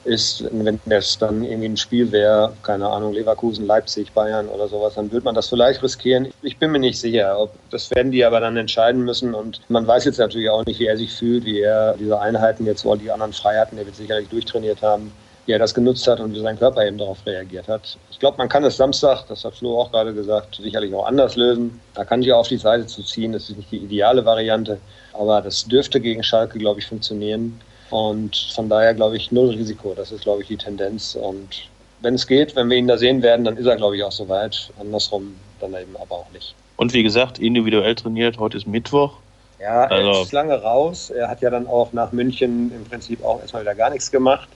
ist, 0.08 0.44
wenn 0.50 0.80
das 0.86 1.18
dann 1.18 1.44
irgendwie 1.44 1.68
ein 1.68 1.76
Spiel 1.76 2.10
wäre, 2.10 2.52
keine 2.62 2.88
Ahnung, 2.88 3.12
Leverkusen, 3.12 3.66
Leipzig, 3.66 4.12
Bayern 4.12 4.48
oder 4.48 4.66
sowas, 4.68 4.94
dann 4.94 5.12
würde 5.12 5.24
man 5.24 5.34
das 5.34 5.48
vielleicht 5.48 5.82
riskieren. 5.82 6.28
Ich 6.42 6.58
bin 6.58 6.72
mir 6.72 6.78
nicht 6.78 6.98
sicher. 6.98 7.38
Ob, 7.38 7.52
das 7.70 7.90
werden 7.92 8.10
die 8.10 8.24
aber 8.24 8.40
dann 8.40 8.56
entscheiden 8.56 9.04
müssen 9.04 9.34
und 9.34 9.60
man 9.68 9.86
weiß 9.86 10.04
jetzt 10.06 10.18
natürlich 10.18 10.50
auch 10.50 10.64
nicht, 10.64 10.80
wie 10.80 10.86
er 10.86 10.96
sich 10.96 11.12
fühlt, 11.12 11.44
wie 11.44 11.60
er 11.60 11.94
diese 11.98 12.18
Einheiten 12.18 12.66
jetzt, 12.66 12.84
wo 12.84 12.94
die 12.96 13.10
anderen 13.10 13.32
Freiheiten, 13.32 13.76
der 13.76 13.86
wird 13.86 13.96
sicherlich 13.96 14.28
durchtrainiert 14.28 14.82
haben, 14.82 15.12
wie 15.46 15.52
er 15.52 15.58
das 15.58 15.74
genutzt 15.74 16.06
hat 16.06 16.20
und 16.20 16.34
wie 16.34 16.40
sein 16.40 16.58
Körper 16.58 16.86
eben 16.86 16.98
darauf 16.98 17.24
reagiert 17.24 17.68
hat. 17.68 17.96
Ich 18.10 18.18
glaube, 18.18 18.36
man 18.36 18.48
kann 18.48 18.64
es 18.64 18.76
Samstag, 18.76 19.26
das 19.28 19.44
hat 19.44 19.54
Flo 19.54 19.80
auch 19.80 19.90
gerade 19.90 20.12
gesagt, 20.12 20.56
sicherlich 20.60 20.94
auch 20.94 21.06
anders 21.06 21.36
lösen. 21.36 21.80
Da 21.94 22.04
kann 22.04 22.22
ich 22.22 22.32
auf 22.32 22.48
die 22.48 22.58
Seite 22.58 22.86
zu 22.86 23.02
ziehen, 23.02 23.32
das 23.32 23.48
ist 23.48 23.56
nicht 23.56 23.72
die 23.72 23.78
ideale 23.78 24.24
Variante, 24.24 24.78
aber 25.14 25.40
das 25.40 25.64
dürfte 25.64 26.00
gegen 26.00 26.22
Schalke, 26.22 26.58
glaube 26.58 26.80
ich, 26.80 26.86
funktionieren. 26.86 27.58
Und 27.90 28.36
von 28.54 28.68
daher 28.68 28.94
glaube 28.94 29.16
ich 29.16 29.32
null 29.32 29.50
Risiko. 29.50 29.94
Das 29.94 30.12
ist, 30.12 30.22
glaube 30.22 30.42
ich, 30.42 30.48
die 30.48 30.56
Tendenz. 30.56 31.14
Und 31.14 31.68
wenn 32.00 32.14
es 32.14 32.26
geht, 32.26 32.54
wenn 32.56 32.68
wir 32.70 32.76
ihn 32.76 32.88
da 32.88 32.98
sehen 32.98 33.22
werden, 33.22 33.44
dann 33.44 33.56
ist 33.56 33.66
er, 33.66 33.76
glaube 33.76 33.96
ich, 33.96 34.02
auch 34.04 34.12
soweit. 34.12 34.70
Andersrum 34.78 35.34
dann 35.60 35.74
eben 35.74 35.96
aber 35.96 36.16
auch 36.16 36.30
nicht. 36.32 36.54
Und 36.76 36.92
wie 36.92 37.02
gesagt, 37.02 37.38
individuell 37.38 37.94
trainiert. 37.94 38.38
Heute 38.38 38.56
ist 38.56 38.66
Mittwoch. 38.66 39.14
Ja, 39.60 39.84
er 39.84 39.90
also. 39.90 40.22
ist 40.22 40.32
lange 40.32 40.54
raus. 40.54 41.10
Er 41.10 41.28
hat 41.28 41.40
ja 41.40 41.50
dann 41.50 41.66
auch 41.66 41.92
nach 41.92 42.12
München 42.12 42.72
im 42.72 42.84
Prinzip 42.84 43.24
auch 43.24 43.40
erstmal 43.40 43.62
wieder 43.62 43.74
gar 43.74 43.90
nichts 43.90 44.10
gemacht. 44.10 44.48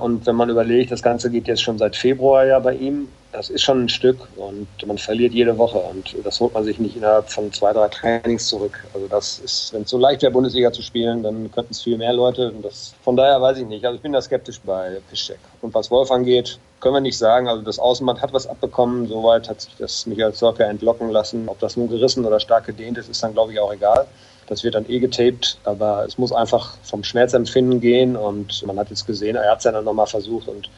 Und 0.00 0.26
wenn 0.26 0.36
man 0.36 0.50
überlegt, 0.50 0.90
das 0.90 1.02
Ganze 1.02 1.30
geht 1.30 1.46
jetzt 1.46 1.62
schon 1.62 1.78
seit 1.78 1.96
Februar 1.96 2.46
ja 2.46 2.58
bei 2.58 2.74
ihm, 2.74 3.08
das 3.32 3.48
ist 3.48 3.62
schon 3.62 3.84
ein 3.84 3.88
Stück 3.88 4.18
und 4.36 4.66
man 4.86 4.98
verliert 4.98 5.32
jede 5.32 5.56
Woche 5.56 5.78
und 5.78 6.16
das 6.24 6.40
holt 6.40 6.52
man 6.52 6.64
sich 6.64 6.80
nicht 6.80 6.96
innerhalb 6.96 7.30
von 7.30 7.52
zwei, 7.52 7.72
drei 7.72 7.88
Trainings 7.88 8.48
zurück. 8.48 8.84
Also 8.92 9.06
das 9.06 9.38
ist, 9.38 9.72
wenn 9.72 9.82
es 9.82 9.90
so 9.90 9.98
leicht 9.98 10.22
wäre, 10.22 10.32
Bundesliga 10.32 10.72
zu 10.72 10.82
spielen, 10.82 11.22
dann 11.22 11.50
könnten 11.52 11.72
es 11.72 11.82
viel 11.82 11.96
mehr 11.96 12.12
Leute. 12.12 12.52
Das, 12.62 12.94
von 13.02 13.16
daher 13.16 13.40
weiß 13.40 13.58
ich 13.58 13.66
nicht. 13.66 13.84
Also 13.84 13.96
ich 13.96 14.02
bin 14.02 14.12
da 14.12 14.20
skeptisch 14.20 14.60
bei 14.60 14.98
Piszczek. 15.08 15.38
Und 15.60 15.72
was 15.74 15.90
Wolf 15.90 16.10
angeht, 16.10 16.58
können 16.80 16.94
wir 16.94 17.00
nicht 17.00 17.18
sagen. 17.18 17.48
Also 17.48 17.62
das 17.62 17.78
Außenband 17.78 18.20
hat 18.22 18.32
was 18.32 18.46
abbekommen. 18.46 19.06
Soweit 19.06 19.48
hat 19.48 19.60
sich 19.60 19.76
das 19.78 20.06
Michael 20.06 20.32
Zorker 20.32 20.66
entlocken 20.66 21.10
lassen. 21.10 21.48
Ob 21.48 21.58
das 21.60 21.76
nun 21.76 21.88
gerissen 21.88 22.24
oder 22.24 22.40
stark 22.40 22.66
gedehnt 22.66 22.98
ist, 22.98 23.08
ist 23.08 23.22
dann, 23.22 23.34
glaube 23.34 23.52
ich, 23.52 23.60
auch 23.60 23.72
egal. 23.72 24.06
Das 24.46 24.64
wird 24.64 24.74
dann 24.74 24.88
eh 24.90 24.98
getaped, 24.98 25.58
aber 25.62 26.04
es 26.06 26.18
muss 26.18 26.32
einfach 26.32 26.76
vom 26.82 27.04
Schmerzempfinden 27.04 27.80
gehen 27.80 28.16
und 28.16 28.66
man 28.66 28.80
hat 28.80 28.90
jetzt 28.90 29.06
gesehen, 29.06 29.36
er 29.36 29.48
hat 29.48 29.58
es 29.58 29.64
ja 29.64 29.70
dann 29.70 29.84
nochmal 29.84 30.08
versucht 30.08 30.48
und 30.48 30.68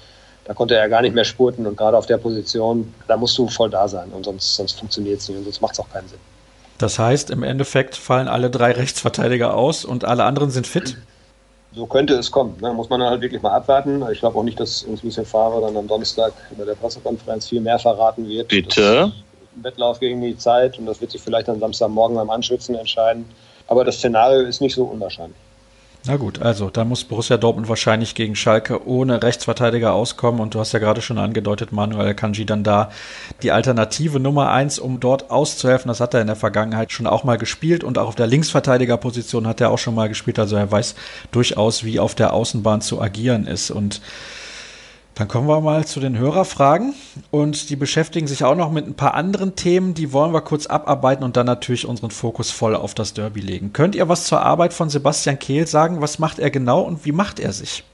da 0.44 0.52
konnte 0.52 0.76
er 0.76 0.90
gar 0.90 1.00
nicht 1.00 1.14
mehr 1.14 1.24
spurten 1.24 1.66
und 1.66 1.78
gerade 1.78 1.96
auf 1.96 2.04
der 2.04 2.18
Position, 2.18 2.92
da 3.08 3.16
musst 3.16 3.38
du 3.38 3.48
voll 3.48 3.70
da 3.70 3.88
sein 3.88 4.10
und 4.10 4.24
sonst, 4.24 4.56
sonst 4.56 4.78
funktioniert 4.78 5.20
es 5.20 5.28
nicht 5.28 5.38
und 5.38 5.44
sonst 5.44 5.62
macht 5.62 5.72
es 5.72 5.80
auch 5.80 5.90
keinen 5.90 6.06
Sinn. 6.06 6.18
Das 6.76 6.98
heißt, 6.98 7.30
im 7.30 7.42
Endeffekt 7.42 7.96
fallen 7.96 8.28
alle 8.28 8.50
drei 8.50 8.72
Rechtsverteidiger 8.72 9.54
aus 9.54 9.86
und 9.86 10.04
alle 10.04 10.24
anderen 10.24 10.50
sind 10.50 10.66
fit? 10.66 10.98
So 11.74 11.86
könnte 11.86 12.14
es 12.14 12.30
kommen. 12.30 12.56
Ne? 12.60 12.72
Muss 12.72 12.90
man 12.90 13.02
halt 13.02 13.22
wirklich 13.22 13.40
mal 13.40 13.52
abwarten. 13.52 14.04
Ich 14.12 14.20
glaube 14.20 14.38
auch 14.38 14.42
nicht, 14.42 14.60
dass 14.60 14.82
uns 14.82 15.02
Lucien 15.02 15.24
Favre 15.24 15.60
dann 15.62 15.76
am 15.76 15.88
Donnerstag 15.88 16.32
bei 16.56 16.64
der 16.64 16.74
Pressekonferenz 16.74 17.48
viel 17.48 17.60
mehr 17.60 17.78
verraten 17.78 18.28
wird. 18.28 18.48
Bitte? 18.48 19.12
Wettlauf 19.56 20.00
gegen 20.00 20.20
die 20.20 20.36
Zeit 20.36 20.78
und 20.78 20.86
das 20.86 21.00
wird 21.00 21.10
sich 21.10 21.20
vielleicht 21.20 21.48
am 21.48 21.60
Samstagmorgen 21.60 22.16
beim 22.16 22.30
Anschwitzen 22.30 22.74
entscheiden. 22.74 23.24
Aber 23.68 23.84
das 23.84 23.96
Szenario 23.96 24.42
ist 24.42 24.60
nicht 24.60 24.74
so 24.74 24.84
unwahrscheinlich. 24.84 25.36
Na 26.04 26.16
gut, 26.16 26.42
also 26.42 26.68
da 26.68 26.84
muss 26.84 27.04
Borussia 27.04 27.36
Dortmund 27.36 27.68
wahrscheinlich 27.68 28.16
gegen 28.16 28.34
Schalke 28.34 28.88
ohne 28.88 29.22
Rechtsverteidiger 29.22 29.92
auskommen 29.92 30.40
und 30.40 30.52
du 30.52 30.58
hast 30.58 30.72
ja 30.72 30.80
gerade 30.80 31.00
schon 31.00 31.16
angedeutet, 31.16 31.70
Manuel 31.70 32.14
Kanji 32.14 32.44
dann 32.44 32.64
da 32.64 32.90
die 33.42 33.52
Alternative 33.52 34.18
Nummer 34.18 34.50
eins, 34.50 34.80
um 34.80 34.98
dort 34.98 35.30
auszuhelfen. 35.30 35.86
Das 35.86 36.00
hat 36.00 36.12
er 36.14 36.20
in 36.20 36.26
der 36.26 36.34
Vergangenheit 36.34 36.90
schon 36.90 37.06
auch 37.06 37.22
mal 37.22 37.38
gespielt 37.38 37.84
und 37.84 37.98
auch 37.98 38.08
auf 38.08 38.14
der 38.16 38.26
Linksverteidigerposition 38.26 39.46
hat 39.46 39.60
er 39.60 39.70
auch 39.70 39.78
schon 39.78 39.94
mal 39.94 40.08
gespielt. 40.08 40.40
Also 40.40 40.56
er 40.56 40.72
weiß 40.72 40.96
durchaus, 41.30 41.84
wie 41.84 42.00
auf 42.00 42.16
der 42.16 42.32
Außenbahn 42.32 42.80
zu 42.80 43.00
agieren 43.00 43.46
ist 43.46 43.70
und 43.70 44.00
Dann 45.14 45.28
kommen 45.28 45.46
wir 45.46 45.60
mal 45.60 45.86
zu 45.86 46.00
den 46.00 46.16
Hörerfragen 46.16 46.94
und 47.30 47.68
die 47.68 47.76
beschäftigen 47.76 48.26
sich 48.26 48.44
auch 48.44 48.54
noch 48.54 48.70
mit 48.70 48.86
ein 48.86 48.94
paar 48.94 49.12
anderen 49.12 49.54
Themen, 49.56 49.92
die 49.92 50.12
wollen 50.12 50.32
wir 50.32 50.40
kurz 50.40 50.66
abarbeiten 50.66 51.22
und 51.22 51.36
dann 51.36 51.44
natürlich 51.44 51.86
unseren 51.86 52.10
Fokus 52.10 52.50
voll 52.50 52.74
auf 52.74 52.94
das 52.94 53.12
Derby 53.12 53.40
legen. 53.40 53.74
Könnt 53.74 53.94
ihr 53.94 54.08
was 54.08 54.24
zur 54.24 54.40
Arbeit 54.40 54.72
von 54.72 54.88
Sebastian 54.88 55.38
Kehl 55.38 55.66
sagen? 55.66 56.00
Was 56.00 56.18
macht 56.18 56.38
er 56.38 56.50
genau 56.50 56.80
und 56.80 57.04
wie 57.04 57.12
macht 57.12 57.40
er 57.40 57.52
sich? 57.52 57.84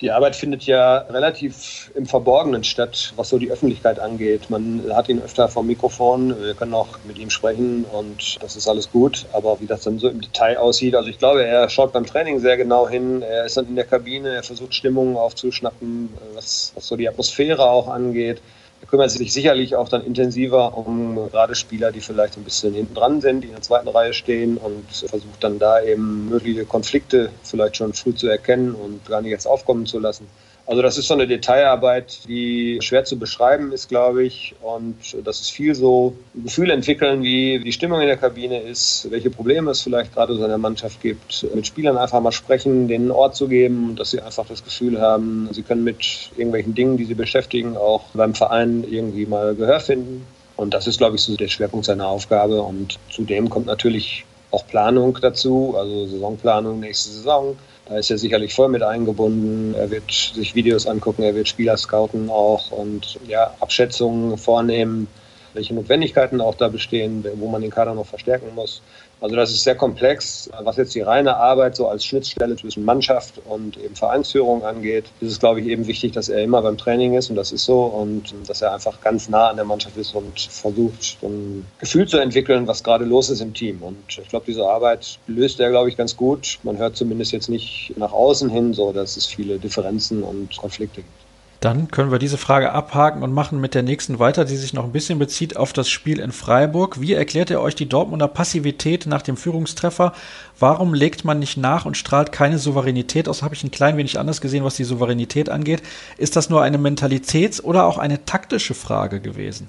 Die 0.00 0.10
Arbeit 0.10 0.34
findet 0.34 0.62
ja 0.62 0.98
relativ 0.98 1.90
im 1.94 2.06
Verborgenen 2.06 2.64
statt, 2.64 3.12
was 3.16 3.28
so 3.28 3.36
die 3.36 3.50
Öffentlichkeit 3.50 3.98
angeht. 3.98 4.48
Man 4.48 4.82
hat 4.94 5.10
ihn 5.10 5.20
öfter 5.20 5.48
vom 5.48 5.66
Mikrofon, 5.66 6.40
wir 6.40 6.54
können 6.54 6.72
auch 6.72 6.98
mit 7.04 7.18
ihm 7.18 7.28
sprechen 7.28 7.84
und 7.84 8.36
das 8.40 8.56
ist 8.56 8.66
alles 8.66 8.90
gut. 8.90 9.26
Aber 9.32 9.60
wie 9.60 9.66
das 9.66 9.82
dann 9.82 9.98
so 9.98 10.08
im 10.08 10.22
Detail 10.22 10.56
aussieht, 10.56 10.94
also 10.94 11.10
ich 11.10 11.18
glaube, 11.18 11.44
er 11.44 11.68
schaut 11.68 11.92
beim 11.92 12.06
Training 12.06 12.40
sehr 12.40 12.56
genau 12.56 12.88
hin. 12.88 13.20
Er 13.20 13.44
ist 13.44 13.58
dann 13.58 13.66
in 13.66 13.76
der 13.76 13.84
Kabine, 13.84 14.36
er 14.36 14.42
versucht 14.42 14.74
Stimmungen 14.74 15.16
aufzuschnappen, 15.16 16.08
was, 16.34 16.72
was 16.74 16.86
so 16.86 16.96
die 16.96 17.08
Atmosphäre 17.08 17.68
auch 17.68 17.88
angeht 17.88 18.40
kümmert 18.88 19.10
sich 19.10 19.32
sicherlich 19.32 19.76
auch 19.76 19.88
dann 19.88 20.04
intensiver 20.04 20.76
um 20.76 21.30
gerade 21.30 21.54
Spieler, 21.54 21.92
die 21.92 22.00
vielleicht 22.00 22.36
ein 22.36 22.44
bisschen 22.44 22.74
hinten 22.74 22.94
dran 22.94 23.20
sind, 23.20 23.42
die 23.42 23.48
in 23.48 23.54
der 23.54 23.62
zweiten 23.62 23.88
Reihe 23.88 24.12
stehen 24.12 24.56
und 24.56 24.84
versucht 24.90 25.42
dann 25.42 25.58
da 25.58 25.82
eben 25.82 26.28
mögliche 26.28 26.64
Konflikte 26.64 27.30
vielleicht 27.42 27.76
schon 27.76 27.92
früh 27.92 28.14
zu 28.14 28.28
erkennen 28.28 28.74
und 28.74 29.04
gar 29.06 29.22
nicht 29.22 29.32
erst 29.32 29.46
aufkommen 29.46 29.86
zu 29.86 29.98
lassen. 29.98 30.26
Also 30.70 30.82
das 30.82 30.98
ist 30.98 31.08
so 31.08 31.14
eine 31.14 31.26
Detailarbeit, 31.26 32.20
die 32.28 32.78
schwer 32.80 33.04
zu 33.04 33.18
beschreiben 33.18 33.72
ist, 33.72 33.88
glaube 33.88 34.22
ich. 34.22 34.54
Und 34.62 35.16
das 35.24 35.40
ist 35.40 35.50
viel 35.50 35.74
so 35.74 36.14
ein 36.32 36.44
Gefühl 36.44 36.70
entwickeln, 36.70 37.24
wie 37.24 37.58
die 37.58 37.72
Stimmung 37.72 38.00
in 38.00 38.06
der 38.06 38.16
Kabine 38.16 38.60
ist, 38.60 39.08
welche 39.10 39.30
Probleme 39.30 39.72
es 39.72 39.80
vielleicht 39.80 40.14
gerade 40.14 40.32
so 40.36 40.44
in 40.44 40.48
der 40.48 40.58
Mannschaft 40.58 41.02
gibt. 41.02 41.44
Mit 41.56 41.66
Spielern 41.66 41.98
einfach 41.98 42.20
mal 42.20 42.30
sprechen, 42.30 42.86
denen 42.86 43.06
einen 43.06 43.10
Ort 43.10 43.34
zu 43.34 43.48
geben, 43.48 43.96
dass 43.96 44.12
sie 44.12 44.20
einfach 44.20 44.46
das 44.46 44.62
Gefühl 44.62 45.00
haben, 45.00 45.48
sie 45.50 45.62
können 45.62 45.82
mit 45.82 46.30
irgendwelchen 46.36 46.72
Dingen, 46.72 46.96
die 46.96 47.04
sie 47.04 47.14
beschäftigen, 47.14 47.76
auch 47.76 48.04
beim 48.14 48.36
Verein 48.36 48.84
irgendwie 48.88 49.26
mal 49.26 49.56
Gehör 49.56 49.80
finden. 49.80 50.24
Und 50.54 50.72
das 50.72 50.86
ist, 50.86 50.98
glaube 50.98 51.16
ich, 51.16 51.22
so 51.22 51.34
der 51.34 51.48
Schwerpunkt 51.48 51.86
seiner 51.86 52.06
Aufgabe. 52.06 52.62
Und 52.62 52.96
zudem 53.10 53.50
kommt 53.50 53.66
natürlich 53.66 54.24
auch 54.52 54.64
Planung 54.68 55.18
dazu, 55.20 55.74
also 55.76 56.06
Saisonplanung 56.06 56.78
nächste 56.78 57.10
Saison 57.10 57.56
da 57.90 57.98
ist 57.98 58.10
er 58.10 58.18
sicherlich 58.18 58.54
voll 58.54 58.68
mit 58.68 58.84
eingebunden. 58.84 59.74
Er 59.74 59.90
wird 59.90 60.12
sich 60.12 60.54
Videos 60.54 60.86
angucken, 60.86 61.24
er 61.24 61.34
wird 61.34 61.48
Spieler 61.48 61.76
scouten 61.76 62.30
auch 62.30 62.70
und 62.70 63.18
ja, 63.26 63.52
Abschätzungen 63.58 64.38
vornehmen, 64.38 65.08
welche 65.54 65.74
Notwendigkeiten 65.74 66.40
auch 66.40 66.54
da 66.54 66.68
bestehen, 66.68 67.26
wo 67.34 67.48
man 67.48 67.62
den 67.62 67.72
Kader 67.72 67.94
noch 67.94 68.06
verstärken 68.06 68.54
muss. 68.54 68.80
Also 69.20 69.36
das 69.36 69.50
ist 69.50 69.64
sehr 69.64 69.74
komplex. 69.74 70.48
Was 70.62 70.76
jetzt 70.76 70.94
die 70.94 71.02
reine 71.02 71.36
Arbeit 71.36 71.76
so 71.76 71.88
als 71.88 72.04
Schnittstelle 72.04 72.56
zwischen 72.56 72.84
Mannschaft 72.84 73.40
und 73.44 73.76
eben 73.76 73.94
Vereinsführung 73.94 74.64
angeht, 74.64 75.04
ist 75.20 75.32
es, 75.32 75.38
glaube 75.38 75.60
ich, 75.60 75.66
eben 75.66 75.86
wichtig, 75.86 76.12
dass 76.12 76.30
er 76.30 76.42
immer 76.42 76.62
beim 76.62 76.78
Training 76.78 77.14
ist 77.14 77.28
und 77.28 77.36
das 77.36 77.52
ist 77.52 77.64
so 77.64 77.82
und 77.84 78.34
dass 78.46 78.62
er 78.62 78.72
einfach 78.72 79.00
ganz 79.02 79.28
nah 79.28 79.48
an 79.48 79.56
der 79.56 79.66
Mannschaft 79.66 79.96
ist 79.98 80.14
und 80.14 80.40
versucht, 80.40 81.18
ein 81.22 81.66
Gefühl 81.78 82.08
zu 82.08 82.18
entwickeln, 82.18 82.66
was 82.66 82.82
gerade 82.82 83.04
los 83.04 83.28
ist 83.28 83.40
im 83.42 83.52
Team. 83.52 83.82
Und 83.82 84.18
ich 84.18 84.28
glaube, 84.28 84.46
diese 84.46 84.66
Arbeit 84.66 85.18
löst 85.26 85.60
er, 85.60 85.70
glaube 85.70 85.90
ich, 85.90 85.96
ganz 85.96 86.16
gut. 86.16 86.58
Man 86.62 86.78
hört 86.78 86.96
zumindest 86.96 87.32
jetzt 87.32 87.50
nicht 87.50 87.92
nach 87.96 88.12
außen 88.12 88.48
hin 88.48 88.72
so, 88.72 88.92
dass 88.92 89.16
es 89.16 89.26
viele 89.26 89.58
Differenzen 89.58 90.22
und 90.22 90.56
Konflikte 90.56 91.02
gibt. 91.02 91.29
Dann 91.60 91.90
können 91.90 92.10
wir 92.10 92.18
diese 92.18 92.38
Frage 92.38 92.72
abhaken 92.72 93.22
und 93.22 93.34
machen 93.34 93.60
mit 93.60 93.74
der 93.74 93.82
nächsten 93.82 94.18
weiter, 94.18 94.46
die 94.46 94.56
sich 94.56 94.72
noch 94.72 94.84
ein 94.84 94.92
bisschen 94.92 95.18
bezieht 95.18 95.58
auf 95.58 95.74
das 95.74 95.90
Spiel 95.90 96.18
in 96.18 96.32
Freiburg. 96.32 97.02
Wie 97.02 97.12
erklärt 97.12 97.50
ihr 97.50 97.60
euch 97.60 97.74
die 97.74 97.88
Dortmunder 97.88 98.28
Passivität 98.28 99.06
nach 99.06 99.20
dem 99.20 99.36
Führungstreffer? 99.36 100.14
Warum 100.58 100.94
legt 100.94 101.26
man 101.26 101.38
nicht 101.38 101.58
nach 101.58 101.84
und 101.84 101.98
strahlt 101.98 102.32
keine 102.32 102.58
Souveränität 102.58 103.28
aus? 103.28 103.42
Habe 103.42 103.54
ich 103.54 103.62
ein 103.62 103.70
klein 103.70 103.98
wenig 103.98 104.18
anders 104.18 104.40
gesehen, 104.40 104.64
was 104.64 104.76
die 104.76 104.84
Souveränität 104.84 105.50
angeht. 105.50 105.82
Ist 106.16 106.34
das 106.34 106.48
nur 106.48 106.62
eine 106.62 106.78
Mentalitäts- 106.78 107.62
oder 107.62 107.84
auch 107.84 107.98
eine 107.98 108.24
taktische 108.24 108.72
Frage 108.72 109.20
gewesen? 109.20 109.68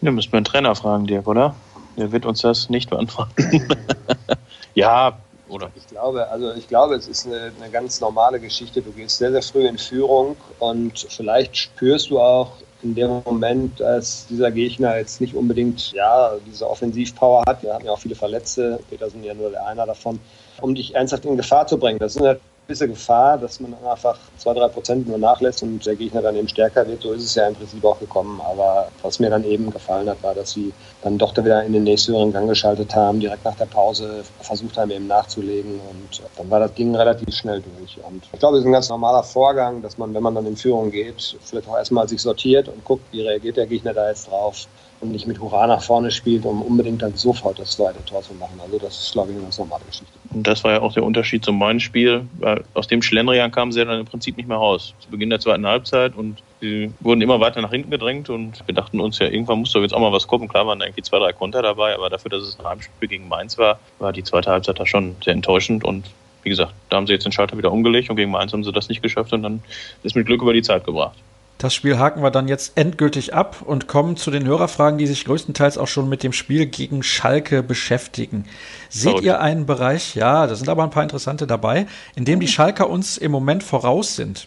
Ja, 0.00 0.12
müssen 0.12 0.30
wir 0.30 0.36
einen 0.36 0.44
Trainer 0.44 0.76
fragen, 0.76 1.08
Dirk, 1.08 1.26
oder? 1.26 1.56
Der 1.96 2.12
wird 2.12 2.26
uns 2.26 2.42
das 2.42 2.70
nicht 2.70 2.90
beantworten. 2.90 3.68
ja, 4.74 5.18
oder? 5.48 5.70
Ich 5.74 5.86
glaube, 5.86 6.28
also 6.28 6.52
ich 6.52 6.68
glaube, 6.68 6.94
es 6.94 7.08
ist 7.08 7.26
eine, 7.26 7.52
eine 7.60 7.70
ganz 7.70 8.00
normale 8.00 8.40
Geschichte. 8.40 8.82
Du 8.82 8.92
gehst 8.92 9.18
sehr, 9.18 9.30
sehr 9.32 9.42
früh 9.42 9.66
in 9.66 9.78
Führung 9.78 10.36
und 10.58 11.06
vielleicht 11.10 11.56
spürst 11.56 12.10
du 12.10 12.20
auch 12.20 12.52
in 12.82 12.94
dem 12.94 13.22
Moment, 13.24 13.80
dass 13.80 14.26
dieser 14.28 14.50
Gegner 14.50 14.98
jetzt 14.98 15.20
nicht 15.20 15.34
unbedingt 15.34 15.92
ja, 15.92 16.32
diese 16.46 16.68
Offensivpower 16.68 17.42
hat. 17.46 17.62
Wir 17.62 17.74
hatten 17.74 17.86
ja 17.86 17.92
auch 17.92 17.98
viele 17.98 18.14
Verletzte, 18.14 18.78
Petersen 18.88 19.24
ja 19.24 19.34
nur 19.34 19.50
der 19.50 19.66
einer 19.66 19.86
davon, 19.86 20.20
um 20.60 20.74
dich 20.74 20.94
ernsthaft 20.94 21.24
in 21.24 21.36
Gefahr 21.36 21.66
zu 21.66 21.78
bringen. 21.78 21.98
Das 21.98 22.14
ist 22.14 22.22
eine 22.22 22.38
gewisse 22.68 22.86
Gefahr, 22.86 23.38
dass 23.38 23.60
man 23.60 23.74
einfach 23.82 24.18
zwei, 24.36 24.52
drei 24.52 24.68
Prozent 24.68 25.08
nur 25.08 25.16
nachlässt 25.16 25.62
und 25.62 25.86
der 25.86 25.96
Gegner 25.96 26.20
dann 26.20 26.36
eben 26.36 26.48
stärker 26.48 26.86
wird. 26.86 27.00
So 27.00 27.12
ist 27.12 27.24
es 27.24 27.34
ja 27.34 27.48
im 27.48 27.54
Prinzip 27.54 27.82
auch 27.82 27.98
gekommen. 27.98 28.42
Aber 28.42 28.88
was 29.00 29.18
mir 29.18 29.30
dann 29.30 29.42
eben 29.44 29.70
gefallen 29.70 30.06
hat, 30.06 30.22
war, 30.22 30.34
dass 30.34 30.50
sie 30.50 30.74
dann 31.00 31.16
doch 31.16 31.34
wieder 31.34 31.64
in 31.64 31.72
den 31.72 31.84
nächsthöheren 31.84 32.30
Gang 32.30 32.46
geschaltet 32.46 32.94
haben, 32.94 33.20
direkt 33.20 33.42
nach 33.46 33.54
der 33.54 33.64
Pause 33.64 34.22
versucht 34.42 34.76
haben, 34.76 34.90
eben 34.90 35.06
nachzulegen 35.06 35.80
und 35.90 36.22
dann 36.36 36.50
war 36.50 36.60
das 36.60 36.74
Ding 36.74 36.94
relativ 36.94 37.34
schnell 37.34 37.62
durch. 37.62 37.98
Und 38.06 38.22
ich 38.30 38.38
glaube, 38.38 38.58
es 38.58 38.64
ist 38.64 38.66
ein 38.66 38.72
ganz 38.72 38.90
normaler 38.90 39.22
Vorgang, 39.22 39.80
dass 39.80 39.96
man, 39.96 40.12
wenn 40.12 40.22
man 40.22 40.34
dann 40.34 40.44
in 40.44 40.56
Führung 40.56 40.90
geht, 40.90 41.38
vielleicht 41.42 41.68
auch 41.68 41.76
erstmal 41.76 42.06
sich 42.06 42.20
sortiert 42.20 42.68
und 42.68 42.84
guckt, 42.84 43.04
wie 43.12 43.22
reagiert 43.22 43.56
der 43.56 43.66
Gegner 43.66 43.94
da 43.94 44.10
jetzt 44.10 44.28
drauf 44.28 44.66
und 45.00 45.12
nicht 45.12 45.26
mit 45.26 45.40
Hurra 45.40 45.66
nach 45.66 45.82
vorne 45.82 46.10
spielt, 46.10 46.44
um 46.44 46.62
unbedingt 46.62 47.02
dann 47.02 47.14
sofort 47.14 47.58
das 47.58 47.72
zweite 47.72 48.04
Tor 48.04 48.22
zu 48.22 48.34
machen. 48.34 48.60
Also 48.60 48.78
das 48.78 48.98
ist, 49.00 49.12
glaube 49.12 49.30
ich, 49.30 49.36
eine 49.36 49.44
ganz 49.44 49.58
normale 49.58 49.84
Geschichte. 49.84 50.18
Und 50.30 50.46
das 50.46 50.64
war 50.64 50.72
ja 50.72 50.80
auch 50.80 50.92
der 50.92 51.04
Unterschied 51.04 51.44
zum 51.44 51.58
meinem 51.58 51.80
Spiel, 51.80 52.26
weil 52.38 52.64
aus 52.74 52.88
dem 52.88 53.02
Schlendrian 53.02 53.50
kamen 53.50 53.72
sie 53.72 53.84
dann 53.84 54.00
im 54.00 54.06
Prinzip 54.06 54.36
nicht 54.36 54.48
mehr 54.48 54.56
raus. 54.56 54.94
Zu 55.00 55.10
Beginn 55.10 55.30
der 55.30 55.40
zweiten 55.40 55.66
Halbzeit 55.66 56.16
und 56.16 56.42
sie 56.60 56.92
wurden 57.00 57.20
immer 57.20 57.40
weiter 57.40 57.60
nach 57.62 57.70
hinten 57.70 57.90
gedrängt 57.90 58.28
und 58.28 58.66
wir 58.66 58.74
dachten 58.74 59.00
uns 59.00 59.18
ja, 59.18 59.26
irgendwann 59.26 59.60
muss 59.60 59.72
doch 59.72 59.82
jetzt 59.82 59.94
auch 59.94 60.00
mal 60.00 60.12
was 60.12 60.26
kommen. 60.26 60.48
Klar 60.48 60.66
waren 60.66 60.80
irgendwie 60.80 61.02
zwei, 61.02 61.18
drei 61.18 61.32
Konter 61.32 61.62
dabei, 61.62 61.94
aber 61.94 62.10
dafür, 62.10 62.30
dass 62.30 62.42
es 62.42 62.58
ein 62.58 62.66
Heimspiel 62.66 63.08
gegen 63.08 63.28
Mainz 63.28 63.56
war, 63.58 63.78
war 63.98 64.12
die 64.12 64.24
zweite 64.24 64.50
Halbzeit 64.50 64.78
da 64.80 64.86
schon 64.86 65.16
sehr 65.24 65.34
enttäuschend 65.34 65.84
und 65.84 66.10
wie 66.42 66.50
gesagt, 66.50 66.72
da 66.88 66.96
haben 66.96 67.06
sie 67.06 67.12
jetzt 67.12 67.24
den 67.24 67.32
Schalter 67.32 67.58
wieder 67.58 67.72
umgelegt 67.72 68.10
und 68.10 68.16
gegen 68.16 68.30
Mainz 68.30 68.52
haben 68.52 68.64
sie 68.64 68.72
das 68.72 68.88
nicht 68.88 69.02
geschafft 69.02 69.32
und 69.32 69.42
dann 69.42 69.62
ist 70.02 70.16
mit 70.16 70.26
Glück 70.26 70.42
über 70.42 70.52
die 70.52 70.62
Zeit 70.62 70.84
gebracht. 70.84 71.18
Das 71.58 71.74
Spiel 71.74 71.98
haken 71.98 72.22
wir 72.22 72.30
dann 72.30 72.46
jetzt 72.46 72.78
endgültig 72.78 73.34
ab 73.34 73.62
und 73.64 73.88
kommen 73.88 74.16
zu 74.16 74.30
den 74.30 74.46
Hörerfragen, 74.46 74.96
die 74.96 75.08
sich 75.08 75.24
größtenteils 75.24 75.76
auch 75.76 75.88
schon 75.88 76.08
mit 76.08 76.22
dem 76.22 76.32
Spiel 76.32 76.66
gegen 76.66 77.02
Schalke 77.02 77.64
beschäftigen. 77.64 78.44
Seht 78.88 79.10
Sorry. 79.10 79.24
ihr 79.24 79.40
einen 79.40 79.66
Bereich, 79.66 80.14
ja, 80.14 80.46
da 80.46 80.54
sind 80.54 80.68
aber 80.68 80.84
ein 80.84 80.90
paar 80.90 81.02
interessante 81.02 81.48
dabei, 81.48 81.88
in 82.14 82.24
dem 82.24 82.38
die 82.38 82.46
Schalker 82.46 82.88
uns 82.88 83.18
im 83.18 83.32
Moment 83.32 83.64
voraus 83.64 84.14
sind? 84.14 84.46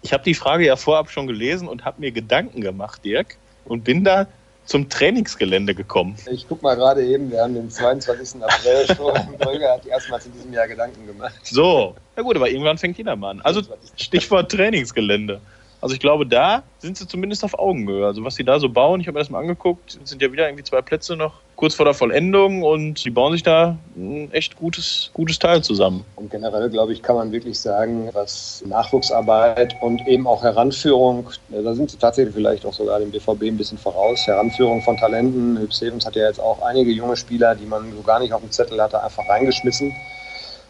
Ich 0.00 0.14
habe 0.14 0.24
die 0.24 0.32
Frage 0.32 0.64
ja 0.64 0.76
vorab 0.76 1.10
schon 1.10 1.26
gelesen 1.26 1.68
und 1.68 1.84
habe 1.84 2.00
mir 2.00 2.10
Gedanken 2.10 2.62
gemacht, 2.62 3.04
Dirk, 3.04 3.36
und 3.66 3.84
bin 3.84 4.02
da 4.02 4.26
zum 4.64 4.88
Trainingsgelände 4.88 5.74
gekommen. 5.74 6.16
Ich 6.30 6.46
guck 6.48 6.62
mal 6.62 6.74
gerade 6.74 7.04
eben, 7.04 7.30
wir 7.30 7.42
haben 7.42 7.54
den 7.54 7.70
22. 7.70 8.42
April 8.42 8.86
schon. 8.96 9.14
Holger 9.44 9.74
hat 9.74 9.84
erstmals 9.84 10.24
in 10.24 10.32
diesem 10.32 10.54
Jahr 10.54 10.66
Gedanken 10.66 11.06
gemacht. 11.06 11.34
So, 11.42 11.94
na 12.16 12.22
gut, 12.22 12.34
aber 12.34 12.48
irgendwann 12.48 12.78
fängt 12.78 12.96
jeder 12.96 13.14
mal 13.14 13.30
an. 13.30 13.40
Also 13.42 13.60
Stichwort 13.96 14.50
Trainingsgelände. 14.50 15.40
Also 15.80 15.94
ich 15.94 16.00
glaube, 16.00 16.26
da 16.26 16.62
sind 16.78 16.96
sie 16.96 17.06
zumindest 17.06 17.44
auf 17.44 17.58
Augenhöhe. 17.58 18.06
Also 18.06 18.24
was 18.24 18.34
sie 18.34 18.44
da 18.44 18.58
so 18.58 18.68
bauen, 18.68 19.00
ich 19.00 19.06
habe 19.06 19.14
mir 19.14 19.20
das 19.20 19.30
mal 19.30 19.40
angeguckt, 19.40 19.98
sind 20.04 20.22
ja 20.22 20.32
wieder 20.32 20.46
irgendwie 20.46 20.64
zwei 20.64 20.82
Plätze 20.82 21.16
noch 21.16 21.34
kurz 21.56 21.74
vor 21.74 21.86
der 21.86 21.94
Vollendung 21.94 22.62
und 22.62 23.04
die 23.04 23.10
bauen 23.10 23.32
sich 23.32 23.42
da 23.42 23.76
ein 23.96 24.30
echt 24.32 24.56
gutes, 24.56 25.10
gutes 25.14 25.38
Teil 25.38 25.62
zusammen. 25.62 26.04
Und 26.16 26.30
generell, 26.30 26.68
glaube 26.68 26.92
ich, 26.92 27.02
kann 27.02 27.16
man 27.16 27.32
wirklich 27.32 27.58
sagen, 27.58 28.10
was 28.12 28.62
Nachwuchsarbeit 28.66 29.74
und 29.80 30.06
eben 30.06 30.26
auch 30.26 30.42
Heranführung, 30.42 31.30
da 31.48 31.74
sind 31.74 31.90
sie 31.90 31.96
tatsächlich 31.96 32.34
vielleicht 32.34 32.66
auch 32.66 32.74
sogar 32.74 32.98
dem 32.98 33.10
BVB 33.10 33.44
ein 33.44 33.56
bisschen 33.56 33.78
voraus. 33.78 34.26
Heranführung 34.26 34.82
von 34.82 34.96
Talenten. 34.98 35.58
Hüb 35.58 35.72
Stevens 35.72 36.04
hat 36.04 36.14
ja 36.14 36.26
jetzt 36.26 36.40
auch 36.40 36.60
einige 36.62 36.90
junge 36.90 37.16
Spieler, 37.16 37.54
die 37.54 37.66
man 37.66 37.90
so 37.92 38.02
gar 38.02 38.20
nicht 38.20 38.32
auf 38.32 38.42
dem 38.42 38.50
Zettel 38.50 38.80
hatte, 38.80 39.02
einfach 39.02 39.26
reingeschmissen 39.28 39.94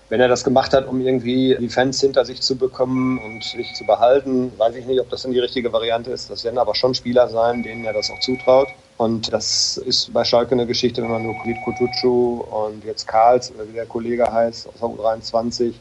wenn 0.09 0.21
er 0.21 0.29
das 0.29 0.45
gemacht 0.45 0.73
hat, 0.73 0.87
um 0.87 1.01
irgendwie 1.01 1.57
die 1.59 1.69
Fans 1.69 2.01
hinter 2.01 2.25
sich 2.25 2.41
zu 2.41 2.57
bekommen 2.57 3.19
und 3.19 3.43
sich 3.43 3.75
zu 3.75 3.85
behalten, 3.85 4.53
weiß 4.57 4.77
ich 4.77 4.87
nicht, 4.87 5.01
ob 5.01 5.11
das 5.11 5.23
dann 5.23 5.33
die 5.33 5.41
richtige 5.41 5.73
Variante 5.73 6.13
ist. 6.13 6.31
Das 6.31 6.45
werden 6.45 6.59
aber 6.59 6.75
schon 6.75 6.95
Spieler 6.95 7.29
sein, 7.29 7.63
denen 7.63 7.85
er 7.85 7.93
das 7.93 8.11
auch 8.11 8.21
zutraut. 8.21 8.69
Und 8.99 9.33
das 9.33 9.77
ist 9.77 10.13
bei 10.13 10.25
Schalke 10.25 10.53
eine 10.53 10.67
Geschichte, 10.67 11.03
wenn 11.03 11.11
man 11.11 11.23
nur 11.25 11.37
Kulit 11.39 11.61
Kutucu 11.63 12.41
und 12.41 12.85
jetzt 12.85 13.07
Karls, 13.07 13.53
oder 13.55 13.69
wie 13.69 13.75
der 13.75 13.87
Kollege 13.87 14.33
heißt, 14.33 14.69
aus 14.69 14.75
der 14.81 14.89
U23. 14.89 15.75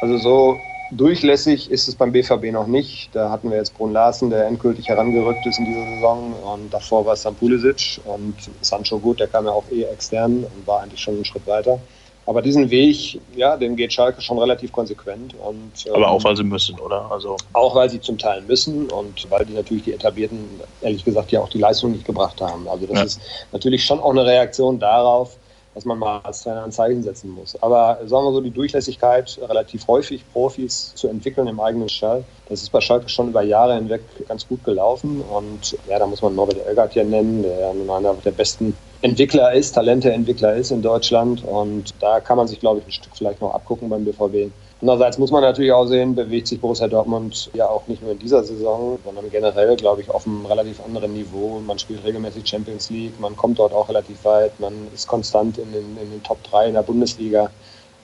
Also 0.00 0.18
so 0.18 0.60
durchlässig 0.92 1.70
ist 1.70 1.88
es 1.88 1.94
beim 1.94 2.12
BVB 2.12 2.52
noch 2.52 2.66
nicht. 2.66 3.08
Da 3.14 3.30
hatten 3.30 3.50
wir 3.50 3.56
jetzt 3.56 3.76
Brun 3.76 3.92
Larsen, 3.92 4.30
der 4.30 4.46
endgültig 4.46 4.88
herangerückt 4.88 5.46
ist 5.46 5.58
in 5.58 5.64
dieser 5.64 5.86
Saison. 5.94 6.34
Und 6.34 6.72
davor 6.72 7.06
war 7.06 7.14
es 7.14 7.22
dann 7.22 7.34
Pulisic 7.34 8.00
und 8.04 8.34
Sancho 8.60 8.98
Gut, 8.98 9.18
der 9.18 9.28
kam 9.28 9.46
ja 9.46 9.52
auch 9.52 9.64
eh 9.72 9.84
extern 9.84 10.44
und 10.44 10.66
war 10.66 10.82
eigentlich 10.82 11.00
schon 11.00 11.14
einen 11.14 11.24
Schritt 11.24 11.46
weiter. 11.46 11.80
Aber 12.24 12.40
diesen 12.40 12.70
Weg, 12.70 13.20
ja, 13.34 13.56
den 13.56 13.74
geht 13.74 13.92
Schalke 13.92 14.20
schon 14.20 14.38
relativ 14.38 14.70
konsequent. 14.70 15.34
Und, 15.34 15.72
ähm, 15.86 15.94
Aber 15.94 16.10
auch, 16.10 16.22
weil 16.22 16.36
sie 16.36 16.44
müssen, 16.44 16.78
oder? 16.78 17.10
Also 17.10 17.36
auch, 17.52 17.74
weil 17.74 17.90
sie 17.90 18.00
zum 18.00 18.16
Teil 18.16 18.42
müssen 18.42 18.88
und 18.90 19.28
weil 19.30 19.44
die 19.44 19.54
natürlich 19.54 19.84
die 19.84 19.92
Etablierten, 19.92 20.38
ehrlich 20.82 21.04
gesagt, 21.04 21.32
ja 21.32 21.40
auch 21.40 21.48
die 21.48 21.58
Leistung 21.58 21.92
nicht 21.92 22.04
gebracht 22.04 22.40
haben. 22.40 22.68
Also 22.68 22.86
das 22.86 22.98
ja. 22.98 23.04
ist 23.04 23.20
natürlich 23.50 23.84
schon 23.84 23.98
auch 23.98 24.10
eine 24.10 24.24
Reaktion 24.24 24.78
darauf, 24.78 25.36
dass 25.74 25.84
man 25.84 25.98
mal 25.98 26.20
als 26.22 26.42
Trainer 26.42 26.64
ein 26.64 26.72
Zeichen 26.72 27.02
setzen 27.02 27.30
muss. 27.30 27.60
Aber 27.62 27.98
sagen 28.04 28.26
wir 28.26 28.32
so, 28.32 28.40
die 28.40 28.50
Durchlässigkeit, 28.50 29.38
relativ 29.42 29.86
häufig 29.88 30.24
Profis 30.32 30.94
zu 30.94 31.08
entwickeln 31.08 31.46
im 31.48 31.60
eigenen 31.60 31.88
Stall, 31.88 32.24
das 32.48 32.62
ist 32.62 32.70
bei 32.70 32.80
Schalke 32.80 33.08
schon 33.08 33.28
über 33.28 33.42
Jahre 33.42 33.74
hinweg 33.74 34.02
ganz 34.28 34.46
gut 34.46 34.62
gelaufen. 34.64 35.22
Und 35.22 35.76
ja, 35.88 35.98
da 35.98 36.06
muss 36.06 36.20
man 36.22 36.34
Norbert 36.34 36.66
Elgert 36.66 36.92
hier 36.92 37.04
nennen, 37.04 37.42
der 37.42 37.72
nun 37.72 37.88
einer 37.88 38.14
der 38.14 38.32
besten 38.32 38.76
Entwickler 39.00 39.52
ist, 39.52 39.72
Talenteentwickler 39.72 40.54
ist 40.54 40.70
in 40.70 40.82
Deutschland. 40.82 41.44
Und 41.44 41.94
da 42.00 42.20
kann 42.20 42.36
man 42.36 42.48
sich, 42.48 42.60
glaube 42.60 42.80
ich, 42.80 42.86
ein 42.86 42.92
Stück 42.92 43.16
vielleicht 43.16 43.40
noch 43.40 43.54
abgucken 43.54 43.88
beim 43.88 44.04
BVB. 44.04 44.52
Andererseits 44.82 45.16
muss 45.16 45.30
man 45.30 45.42
natürlich 45.42 45.70
auch 45.70 45.86
sehen, 45.86 46.16
bewegt 46.16 46.48
sich 46.48 46.60
Borussia 46.60 46.88
Dortmund 46.88 47.50
ja 47.54 47.68
auch 47.68 47.86
nicht 47.86 48.02
nur 48.02 48.10
in 48.10 48.18
dieser 48.18 48.42
Saison, 48.42 48.98
sondern 49.04 49.30
generell, 49.30 49.76
glaube 49.76 50.00
ich, 50.00 50.10
auf 50.10 50.26
einem 50.26 50.44
relativ 50.44 50.84
anderen 50.84 51.12
Niveau. 51.12 51.60
Man 51.64 51.78
spielt 51.78 52.04
regelmäßig 52.04 52.48
Champions 52.48 52.90
League, 52.90 53.12
man 53.20 53.36
kommt 53.36 53.60
dort 53.60 53.72
auch 53.72 53.88
relativ 53.88 54.24
weit, 54.24 54.58
man 54.58 54.72
ist 54.92 55.06
konstant 55.06 55.56
in 55.58 55.70
den, 55.70 55.96
in 56.02 56.10
den 56.10 56.22
Top 56.24 56.42
3 56.42 56.66
in 56.66 56.74
der 56.74 56.82
Bundesliga. 56.82 57.48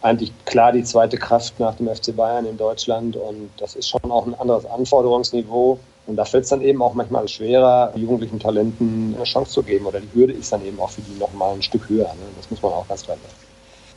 Eigentlich 0.02 0.32
klar 0.44 0.70
die 0.70 0.84
zweite 0.84 1.16
Kraft 1.16 1.58
nach 1.58 1.74
dem 1.74 1.88
FC 1.88 2.14
Bayern 2.14 2.46
in 2.46 2.56
Deutschland 2.56 3.16
und 3.16 3.50
das 3.56 3.74
ist 3.74 3.88
schon 3.88 4.12
auch 4.12 4.26
ein 4.26 4.38
anderes 4.38 4.64
Anforderungsniveau. 4.64 5.80
Und 6.06 6.14
da 6.14 6.24
fällt 6.24 6.44
es 6.44 6.50
dann 6.50 6.62
eben 6.62 6.80
auch 6.80 6.94
manchmal 6.94 7.26
schwerer, 7.26 7.90
jugendlichen 7.96 8.38
Talenten 8.38 9.14
eine 9.16 9.24
Chance 9.24 9.50
zu 9.50 9.64
geben 9.64 9.86
oder 9.86 9.98
die 9.98 10.14
Hürde 10.14 10.32
ist 10.32 10.52
dann 10.52 10.64
eben 10.64 10.78
auch 10.78 10.90
für 10.90 11.02
die 11.02 11.18
nochmal 11.18 11.54
ein 11.54 11.62
Stück 11.62 11.88
höher. 11.88 12.04
Ne? 12.04 12.22
Das 12.36 12.48
muss 12.48 12.62
man 12.62 12.72
auch 12.72 12.86
ganz 12.86 13.02
klar 13.02 13.16
sagen. 13.16 13.47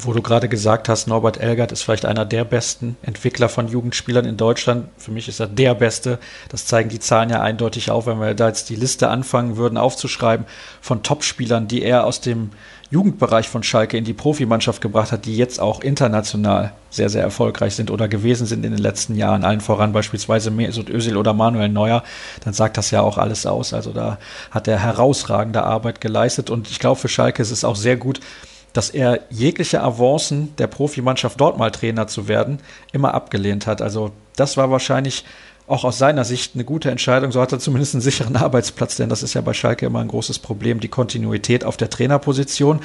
Wo 0.03 0.13
du 0.13 0.23
gerade 0.23 0.49
gesagt 0.49 0.89
hast, 0.89 1.07
Norbert 1.07 1.39
Elgert 1.39 1.71
ist 1.71 1.83
vielleicht 1.83 2.05
einer 2.05 2.25
der 2.25 2.43
besten 2.43 2.97
Entwickler 3.03 3.49
von 3.49 3.67
Jugendspielern 3.67 4.25
in 4.25 4.35
Deutschland. 4.35 4.89
Für 4.97 5.11
mich 5.11 5.27
ist 5.27 5.39
er 5.39 5.45
der 5.45 5.75
Beste. 5.75 6.17
Das 6.49 6.65
zeigen 6.65 6.89
die 6.89 6.99
Zahlen 6.99 7.29
ja 7.29 7.41
eindeutig 7.41 7.91
auf, 7.91 8.07
wenn 8.07 8.19
wir 8.19 8.33
da 8.33 8.47
jetzt 8.47 8.69
die 8.69 8.75
Liste 8.75 9.09
anfangen 9.09 9.57
würden 9.57 9.77
aufzuschreiben 9.77 10.47
von 10.81 11.03
Topspielern, 11.03 11.67
die 11.67 11.83
er 11.83 12.07
aus 12.07 12.19
dem 12.19 12.49
Jugendbereich 12.89 13.47
von 13.47 13.61
Schalke 13.61 13.95
in 13.95 14.03
die 14.03 14.13
Profimannschaft 14.13 14.81
gebracht 14.81 15.11
hat, 15.11 15.25
die 15.25 15.37
jetzt 15.37 15.59
auch 15.59 15.81
international 15.81 16.73
sehr, 16.89 17.09
sehr 17.09 17.21
erfolgreich 17.21 17.75
sind 17.75 17.91
oder 17.91 18.07
gewesen 18.07 18.47
sind 18.47 18.65
in 18.65 18.71
den 18.71 18.81
letzten 18.81 19.15
Jahren, 19.15 19.45
allen 19.45 19.61
voran 19.61 19.93
beispielsweise 19.93 20.49
Mesut 20.49 20.89
Özil 20.89 21.15
oder 21.15 21.33
Manuel 21.33 21.69
Neuer, 21.69 22.03
dann 22.43 22.53
sagt 22.53 22.77
das 22.77 22.89
ja 22.89 23.01
auch 23.01 23.19
alles 23.19 23.45
aus. 23.45 23.73
Also 23.73 23.93
da 23.93 24.17
hat 24.49 24.67
er 24.67 24.79
herausragende 24.79 25.63
Arbeit 25.63 26.01
geleistet 26.01 26.49
und 26.49 26.71
ich 26.71 26.79
glaube, 26.79 26.99
für 26.99 27.07
Schalke 27.07 27.41
ist 27.41 27.51
es 27.51 27.63
auch 27.63 27.75
sehr 27.75 27.97
gut, 27.97 28.19
dass 28.73 28.89
er 28.89 29.21
jegliche 29.29 29.81
Avancen 29.81 30.55
der 30.57 30.67
Profimannschaft 30.67 31.39
dort 31.39 31.57
mal 31.57 31.71
Trainer 31.71 32.07
zu 32.07 32.27
werden, 32.27 32.59
immer 32.91 33.13
abgelehnt 33.13 33.67
hat. 33.67 33.81
Also 33.81 34.11
das 34.35 34.57
war 34.57 34.71
wahrscheinlich 34.71 35.25
auch 35.67 35.83
aus 35.83 35.97
seiner 35.97 36.25
Sicht 36.25 36.55
eine 36.55 36.63
gute 36.63 36.91
Entscheidung. 36.91 37.31
So 37.31 37.41
hat 37.41 37.51
er 37.51 37.59
zumindest 37.59 37.95
einen 37.95 38.01
sicheren 38.01 38.35
Arbeitsplatz, 38.37 38.95
denn 38.97 39.09
das 39.09 39.23
ist 39.23 39.33
ja 39.33 39.41
bei 39.41 39.53
Schalke 39.53 39.85
immer 39.85 39.99
ein 39.99 40.07
großes 40.07 40.39
Problem, 40.39 40.79
die 40.79 40.89
Kontinuität 40.89 41.63
auf 41.63 41.77
der 41.77 41.89
Trainerposition. 41.89 42.81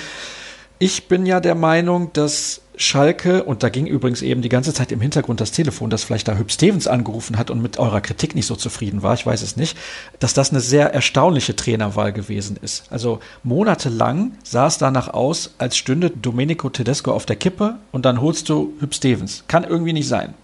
Ich 0.78 1.08
bin 1.08 1.24
ja 1.24 1.40
der 1.40 1.54
Meinung, 1.54 2.12
dass 2.12 2.60
Schalke, 2.76 3.44
und 3.44 3.62
da 3.62 3.70
ging 3.70 3.86
übrigens 3.86 4.20
eben 4.20 4.42
die 4.42 4.50
ganze 4.50 4.74
Zeit 4.74 4.92
im 4.92 5.00
Hintergrund 5.00 5.40
das 5.40 5.50
Telefon, 5.50 5.88
dass 5.88 6.04
vielleicht 6.04 6.28
da 6.28 6.36
Hüb 6.36 6.52
Stevens 6.52 6.86
angerufen 6.86 7.38
hat 7.38 7.50
und 7.50 7.62
mit 7.62 7.78
eurer 7.78 8.02
Kritik 8.02 8.34
nicht 8.34 8.44
so 8.44 8.54
zufrieden 8.56 9.02
war, 9.02 9.14
ich 9.14 9.24
weiß 9.24 9.40
es 9.40 9.56
nicht, 9.56 9.78
dass 10.18 10.34
das 10.34 10.50
eine 10.50 10.60
sehr 10.60 10.92
erstaunliche 10.92 11.56
Trainerwahl 11.56 12.12
gewesen 12.12 12.58
ist. 12.60 12.92
Also 12.92 13.20
monatelang 13.42 14.32
sah 14.42 14.66
es 14.66 14.76
danach 14.76 15.08
aus, 15.08 15.54
als 15.56 15.78
stünde 15.78 16.10
Domenico 16.10 16.68
Tedesco 16.68 17.12
auf 17.12 17.24
der 17.24 17.36
Kippe 17.36 17.76
und 17.92 18.04
dann 18.04 18.20
holst 18.20 18.50
du 18.50 18.74
Hüb 18.78 18.94
Stevens. 18.94 19.44
Kann 19.48 19.64
irgendwie 19.64 19.94
nicht 19.94 20.08
sein. 20.08 20.34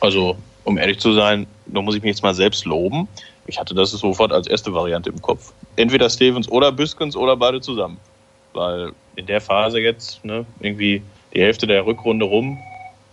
Also, 0.00 0.36
um 0.64 0.78
ehrlich 0.78 1.00
zu 1.00 1.12
sein, 1.12 1.46
da 1.66 1.82
muss 1.82 1.94
ich 1.94 2.02
mich 2.02 2.12
jetzt 2.12 2.22
mal 2.22 2.34
selbst 2.34 2.64
loben. 2.64 3.08
Ich 3.46 3.60
hatte 3.60 3.74
das 3.74 3.90
sofort 3.90 4.32
als 4.32 4.46
erste 4.46 4.72
Variante 4.72 5.10
im 5.10 5.20
Kopf. 5.20 5.52
Entweder 5.76 6.08
Stevens 6.08 6.48
oder 6.48 6.72
Büskens 6.72 7.14
oder 7.14 7.36
beide 7.36 7.60
zusammen. 7.60 7.98
Weil 8.52 8.92
in 9.16 9.26
der 9.26 9.40
Phase 9.40 9.80
jetzt, 9.80 10.24
ne, 10.24 10.44
irgendwie 10.60 11.02
die 11.34 11.40
Hälfte 11.40 11.66
der 11.66 11.84
Rückrunde 11.86 12.24
rum. 12.24 12.58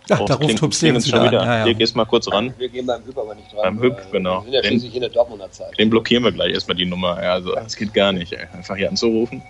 Ach, 0.08 0.24
da 0.24 0.34
ruft 0.34 0.60
Hub 0.60 0.74
Stevens 0.74 1.06
wieder, 1.06 1.24
wieder. 1.24 1.44
Ja, 1.44 1.58
ja. 1.58 1.64
Hier 1.64 1.74
gehst 1.74 1.94
mal 1.94 2.04
kurz 2.04 2.30
ran. 2.30 2.52
Wir 2.58 2.68
gehen 2.68 2.86
beim 2.86 3.04
Hüb 3.04 3.16
aber 3.16 3.34
nicht 3.34 3.52
dran. 3.52 3.62
Beim 3.62 3.80
Hüb, 3.80 3.96
genau. 4.10 4.38
Wir 4.38 4.44
sind 4.44 4.52
ja 4.54 4.64
schließlich 4.64 4.94
in 4.94 5.00
der 5.02 5.10
Dortmunder 5.10 5.50
Zeit. 5.52 5.78
Den 5.78 5.88
blockieren 5.88 6.24
wir 6.24 6.32
gleich 6.32 6.52
erstmal 6.52 6.76
die 6.76 6.86
Nummer. 6.86 7.22
Ja, 7.22 7.34
also, 7.34 7.54
das 7.54 7.76
geht 7.76 7.94
gar 7.94 8.12
nicht, 8.12 8.32
ey. 8.32 8.46
einfach 8.52 8.76
hier 8.76 8.88
anzurufen. 8.88 9.42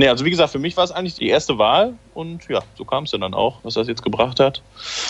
Nee, 0.00 0.06
also 0.06 0.24
wie 0.24 0.30
gesagt, 0.30 0.52
für 0.52 0.60
mich 0.60 0.76
war 0.76 0.84
es 0.84 0.92
eigentlich 0.92 1.16
die 1.16 1.28
erste 1.28 1.58
Wahl 1.58 1.94
und 2.14 2.48
ja, 2.48 2.60
so 2.76 2.84
kam 2.84 3.02
es 3.02 3.10
dann 3.10 3.34
auch, 3.34 3.58
was 3.64 3.74
das 3.74 3.88
jetzt 3.88 4.04
gebracht 4.04 4.38
hat. 4.38 4.62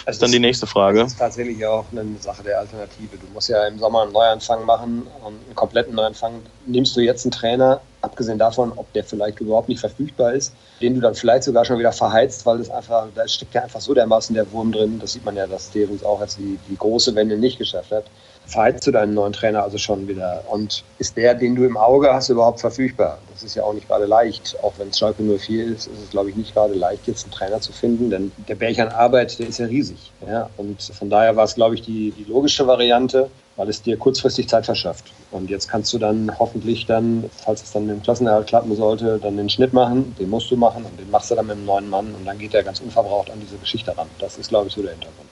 Das 0.06 0.16
ist 0.16 0.22
dann 0.22 0.32
die 0.32 0.38
nächste 0.38 0.66
Frage. 0.66 1.00
Das 1.00 1.12
ist 1.12 1.18
tatsächlich 1.18 1.64
auch 1.66 1.84
eine 1.92 2.06
Sache 2.20 2.42
der 2.42 2.58
Alternative. 2.58 3.18
Du 3.18 3.26
musst 3.34 3.50
ja 3.50 3.66
im 3.66 3.78
Sommer 3.78 4.04
einen 4.04 4.12
Neuanfang 4.12 4.64
machen, 4.64 5.06
einen 5.26 5.54
kompletten 5.54 5.94
Neuanfang. 5.94 6.40
Nimmst 6.64 6.96
du 6.96 7.00
jetzt 7.00 7.26
einen 7.26 7.32
Trainer, 7.32 7.82
abgesehen 8.02 8.38
davon, 8.38 8.72
ob 8.76 8.92
der 8.92 9.04
vielleicht 9.04 9.40
überhaupt 9.40 9.68
nicht 9.68 9.80
verfügbar 9.80 10.32
ist, 10.32 10.54
den 10.80 10.94
du 10.94 11.00
dann 11.00 11.14
vielleicht 11.14 11.44
sogar 11.44 11.64
schon 11.64 11.78
wieder 11.78 11.92
verheizt, 11.92 12.46
weil 12.46 12.58
das 12.58 12.70
einfach, 12.70 13.06
da 13.14 13.26
steckt 13.26 13.54
ja 13.54 13.62
einfach 13.62 13.80
so 13.80 13.94
dermaßen 13.94 14.34
der 14.34 14.50
Wurm 14.52 14.72
drin. 14.72 14.98
Das 15.00 15.12
sieht 15.12 15.24
man 15.24 15.36
ja, 15.36 15.46
dass 15.46 15.68
Stevens 15.68 16.04
auch 16.04 16.20
jetzt 16.20 16.38
die, 16.38 16.58
die 16.68 16.76
große 16.76 17.14
Wende 17.14 17.36
nicht 17.36 17.58
geschafft 17.58 17.92
hat 17.92 18.04
verheizt 18.48 18.86
du 18.86 18.90
deinen 18.90 19.14
neuen 19.14 19.32
Trainer 19.32 19.62
also 19.62 19.78
schon 19.78 20.08
wieder? 20.08 20.42
Und 20.48 20.82
ist 20.98 21.16
der, 21.16 21.34
den 21.34 21.54
du 21.54 21.64
im 21.64 21.76
Auge 21.76 22.12
hast, 22.12 22.30
überhaupt 22.30 22.60
verfügbar? 22.60 23.18
Das 23.32 23.42
ist 23.42 23.54
ja 23.54 23.62
auch 23.62 23.74
nicht 23.74 23.86
gerade 23.86 24.06
leicht. 24.06 24.56
Auch 24.62 24.72
wenn 24.78 24.88
es 24.88 24.98
Schalke 24.98 25.22
nur 25.22 25.38
4 25.38 25.66
ist, 25.66 25.86
ist 25.86 26.02
es, 26.02 26.10
glaube 26.10 26.30
ich, 26.30 26.36
nicht 26.36 26.54
gerade 26.54 26.74
leicht, 26.74 27.06
jetzt 27.06 27.24
einen 27.24 27.32
Trainer 27.32 27.60
zu 27.60 27.72
finden, 27.72 28.10
denn 28.10 28.32
der 28.48 28.54
Berg 28.54 28.78
Arbeit, 28.78 29.38
der 29.38 29.48
ist 29.48 29.58
ja 29.58 29.66
riesig. 29.66 30.12
Ja? 30.26 30.48
Und 30.56 30.82
von 30.82 31.10
daher 31.10 31.36
war 31.36 31.44
es, 31.44 31.54
glaube 31.54 31.74
ich, 31.74 31.82
die, 31.82 32.12
die 32.12 32.24
logische 32.24 32.66
Variante, 32.66 33.30
weil 33.58 33.68
es 33.68 33.82
dir 33.82 33.98
kurzfristig 33.98 34.48
Zeit 34.48 34.64
verschafft. 34.64 35.12
Und 35.32 35.50
jetzt 35.50 35.68
kannst 35.68 35.92
du 35.92 35.98
dann 35.98 36.32
hoffentlich 36.38 36.86
dann, 36.86 37.28
falls 37.44 37.62
es 37.62 37.72
dann 37.72 37.88
im 37.88 38.00
Klassenerhalt 38.00 38.46
klappen 38.46 38.74
sollte, 38.76 39.18
dann 39.20 39.36
den 39.36 39.50
Schnitt 39.50 39.72
machen, 39.72 40.14
den 40.18 40.30
musst 40.30 40.50
du 40.50 40.56
machen 40.56 40.84
und 40.84 40.98
den 40.98 41.10
machst 41.10 41.30
du 41.30 41.34
dann 41.34 41.48
mit 41.48 41.56
einem 41.56 41.66
neuen 41.66 41.90
Mann 41.90 42.14
und 42.14 42.24
dann 42.24 42.38
geht 42.38 42.54
er 42.54 42.62
ganz 42.62 42.80
unverbraucht 42.80 43.30
an 43.30 43.40
diese 43.40 43.56
Geschichte 43.56 43.98
ran. 43.98 44.06
Das 44.20 44.38
ist, 44.38 44.48
glaube 44.48 44.68
ich, 44.68 44.74
so 44.74 44.80
der 44.80 44.92
Hintergrund. 44.92 45.28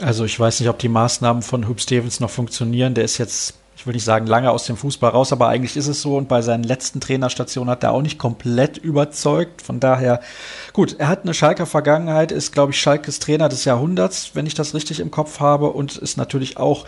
Also 0.00 0.24
ich 0.24 0.38
weiß 0.38 0.58
nicht, 0.60 0.68
ob 0.68 0.78
die 0.80 0.88
Maßnahmen 0.88 1.42
von 1.42 1.68
Hub 1.68 1.80
Stevens 1.80 2.18
noch 2.18 2.30
funktionieren. 2.30 2.94
Der 2.94 3.04
ist 3.04 3.16
jetzt, 3.16 3.54
ich 3.76 3.86
will 3.86 3.94
nicht 3.94 4.04
sagen, 4.04 4.26
lange 4.26 4.50
aus 4.50 4.66
dem 4.66 4.76
Fußball 4.76 5.10
raus, 5.10 5.32
aber 5.32 5.46
eigentlich 5.46 5.76
ist 5.76 5.86
es 5.86 6.02
so. 6.02 6.16
Und 6.16 6.28
bei 6.28 6.42
seinen 6.42 6.64
letzten 6.64 7.00
Trainerstationen 7.00 7.70
hat 7.70 7.84
er 7.84 7.92
auch 7.92 8.02
nicht 8.02 8.18
komplett 8.18 8.76
überzeugt. 8.76 9.62
Von 9.62 9.78
daher, 9.78 10.20
gut, 10.72 10.96
er 10.98 11.06
hat 11.06 11.22
eine 11.22 11.32
Schalker 11.32 11.64
Vergangenheit, 11.64 12.32
ist, 12.32 12.52
glaube 12.52 12.72
ich, 12.72 12.80
Schalkes 12.80 13.20
Trainer 13.20 13.48
des 13.48 13.64
Jahrhunderts, 13.64 14.32
wenn 14.34 14.46
ich 14.46 14.54
das 14.54 14.74
richtig 14.74 14.98
im 14.98 15.12
Kopf 15.12 15.38
habe, 15.38 15.70
und 15.70 15.96
ist 15.96 16.16
natürlich 16.16 16.56
auch 16.56 16.86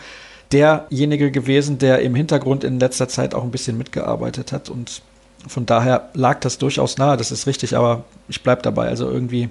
derjenige 0.52 1.30
gewesen, 1.30 1.78
der 1.78 2.00
im 2.00 2.14
Hintergrund 2.14 2.64
in 2.64 2.80
letzter 2.80 3.08
Zeit 3.08 3.34
auch 3.34 3.42
ein 3.42 3.50
bisschen 3.50 3.76
mitgearbeitet 3.76 4.52
hat. 4.52 4.70
Und 4.70 5.02
von 5.46 5.66
daher 5.66 6.08
lag 6.14 6.40
das 6.40 6.58
durchaus 6.58 6.98
nahe, 6.98 7.16
das 7.16 7.30
ist 7.30 7.46
richtig, 7.46 7.76
aber 7.76 8.04
ich 8.28 8.42
bleibe 8.42 8.62
dabei. 8.62 8.88
Also 8.88 9.08
irgendwie 9.08 9.50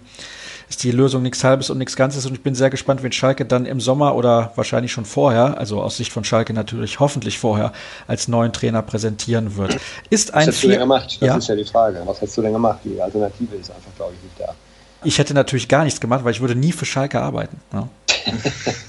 ist 0.70 0.84
die 0.84 0.92
Lösung 0.92 1.24
nichts 1.24 1.44
Halbes 1.44 1.70
und 1.70 1.78
nichts 1.78 1.96
Ganzes. 1.96 2.26
Und 2.26 2.34
ich 2.34 2.44
bin 2.44 2.54
sehr 2.54 2.70
gespannt, 2.70 3.02
wen 3.04 3.12
Schalke 3.12 3.46
dann 3.46 3.66
im 3.66 3.80
Sommer 3.80 4.16
oder 4.16 4.52
wahrscheinlich 4.56 4.92
schon 4.92 5.06
vorher, 5.06 5.58
also 5.58 5.82
aus 5.82 5.98
Sicht 5.98 6.12
von 6.12 6.24
Schalke 6.24 6.54
natürlich 6.54 7.00
hoffentlich 7.00 7.40
vorher, 7.40 7.72
als 8.08 8.28
neuen 8.28 8.52
Trainer 8.52 8.82
präsentieren 8.82 9.56
wird. 9.56 9.78
Ist 10.10 10.34
ein 10.34 10.40
Was 10.40 10.48
hättest 10.48 10.64
du 10.64 10.68
denn 10.68 10.80
gemacht? 10.80 11.18
Das 11.22 11.28
ja? 11.28 11.38
ist 11.38 11.48
ja 11.48 11.56
die 11.56 11.64
Frage. 11.66 12.02
Was 12.06 12.22
hättest 12.22 12.38
du 12.38 12.42
denn 12.42 12.54
gemacht? 12.54 12.80
Die 12.84 13.02
Alternative 13.02 13.56
ist 13.56 13.72
einfach, 13.72 13.96
glaube 13.96 14.14
ich, 14.16 14.24
nicht 14.24 14.40
da. 14.40 14.54
Ich 15.04 15.20
hätte 15.20 15.34
natürlich 15.34 15.68
gar 15.68 15.84
nichts 15.84 16.02
gemacht, 16.02 16.26
weil 16.26 16.32
ich 16.32 16.42
würde 16.42 16.56
nie 16.56 16.72
für 16.72 16.86
Schalke 16.86 17.22
arbeiten. 17.22 17.62
Ja. 17.72 17.88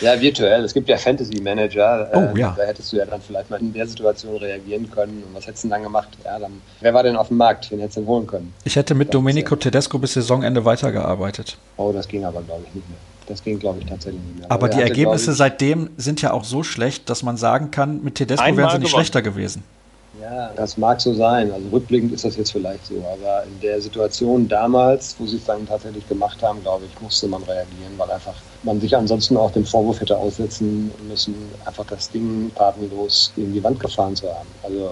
Ja, 0.00 0.20
virtuell. 0.20 0.64
Es 0.64 0.72
gibt 0.72 0.88
ja 0.88 0.96
Fantasy 0.96 1.40
Manager. 1.40 2.08
Oh, 2.14 2.36
ja. 2.36 2.54
Da 2.56 2.64
hättest 2.64 2.92
du 2.92 2.96
ja 2.96 3.04
dann 3.04 3.20
vielleicht 3.20 3.50
mal 3.50 3.60
in 3.60 3.72
der 3.72 3.86
Situation 3.86 4.36
reagieren 4.36 4.90
können. 4.90 5.22
Und 5.26 5.34
was 5.34 5.46
hättest 5.46 5.64
du 5.64 5.68
denn 5.68 5.72
dann 5.72 5.82
gemacht? 5.82 6.08
Ja, 6.24 6.38
dann, 6.38 6.60
wer 6.80 6.94
war 6.94 7.02
denn 7.02 7.16
auf 7.16 7.28
dem 7.28 7.36
Markt? 7.36 7.70
Wen 7.70 7.80
hättest 7.80 7.98
du 7.98 8.00
denn 8.00 8.08
holen 8.08 8.26
können? 8.26 8.54
Ich 8.64 8.76
hätte 8.76 8.94
mit 8.94 9.12
Domenico 9.12 9.56
Tedesco 9.56 9.98
bis 9.98 10.14
Saisonende 10.14 10.64
weitergearbeitet. 10.64 11.58
Oh, 11.76 11.92
das 11.92 12.08
ging 12.08 12.24
aber, 12.24 12.42
glaube 12.42 12.64
ich, 12.68 12.74
nicht 12.74 12.88
mehr. 12.88 12.98
Das 13.26 13.44
ging, 13.44 13.58
glaube 13.58 13.78
ich, 13.80 13.86
tatsächlich 13.86 14.22
nicht 14.22 14.38
mehr. 14.38 14.46
Aber, 14.50 14.66
aber 14.66 14.68
die 14.74 14.80
Ergebnisse 14.82 15.30
ich, 15.30 15.36
seitdem 15.36 15.90
sind 15.96 16.20
ja 16.22 16.32
auch 16.32 16.44
so 16.44 16.62
schlecht, 16.62 17.08
dass 17.10 17.22
man 17.22 17.36
sagen 17.36 17.70
kann, 17.70 18.02
mit 18.02 18.16
Tedesco 18.16 18.44
wären 18.44 18.56
sie 18.56 18.62
nicht 18.62 18.72
gewonnen. 18.72 18.88
schlechter 18.88 19.22
gewesen. 19.22 19.62
Ja, 20.18 20.52
das 20.54 20.76
mag 20.76 21.00
so 21.00 21.14
sein. 21.14 21.52
Also 21.52 21.68
rückblickend 21.68 22.12
ist 22.12 22.24
das 22.24 22.36
jetzt 22.36 22.50
vielleicht 22.50 22.86
so. 22.86 23.04
Aber 23.12 23.44
in 23.44 23.60
der 23.60 23.80
Situation 23.80 24.48
damals, 24.48 25.14
wo 25.18 25.26
sie 25.26 25.36
es 25.36 25.44
dann 25.44 25.66
tatsächlich 25.66 26.06
gemacht 26.08 26.42
haben, 26.42 26.62
glaube 26.62 26.86
ich, 26.86 27.00
musste 27.00 27.28
man 27.28 27.42
reagieren, 27.44 27.96
weil 27.96 28.10
einfach 28.10 28.34
man 28.62 28.80
sich 28.80 28.96
ansonsten 28.96 29.36
auch 29.36 29.52
den 29.52 29.64
Vorwurf 29.64 30.00
hätte 30.00 30.18
aussetzen 30.18 30.90
müssen, 31.06 31.34
einfach 31.64 31.86
das 31.86 32.10
Ding 32.10 32.50
tatenlos 32.54 33.32
gegen 33.36 33.52
die 33.52 33.62
Wand 33.62 33.78
gefahren 33.78 34.16
zu 34.16 34.28
haben. 34.28 34.48
Also 34.64 34.90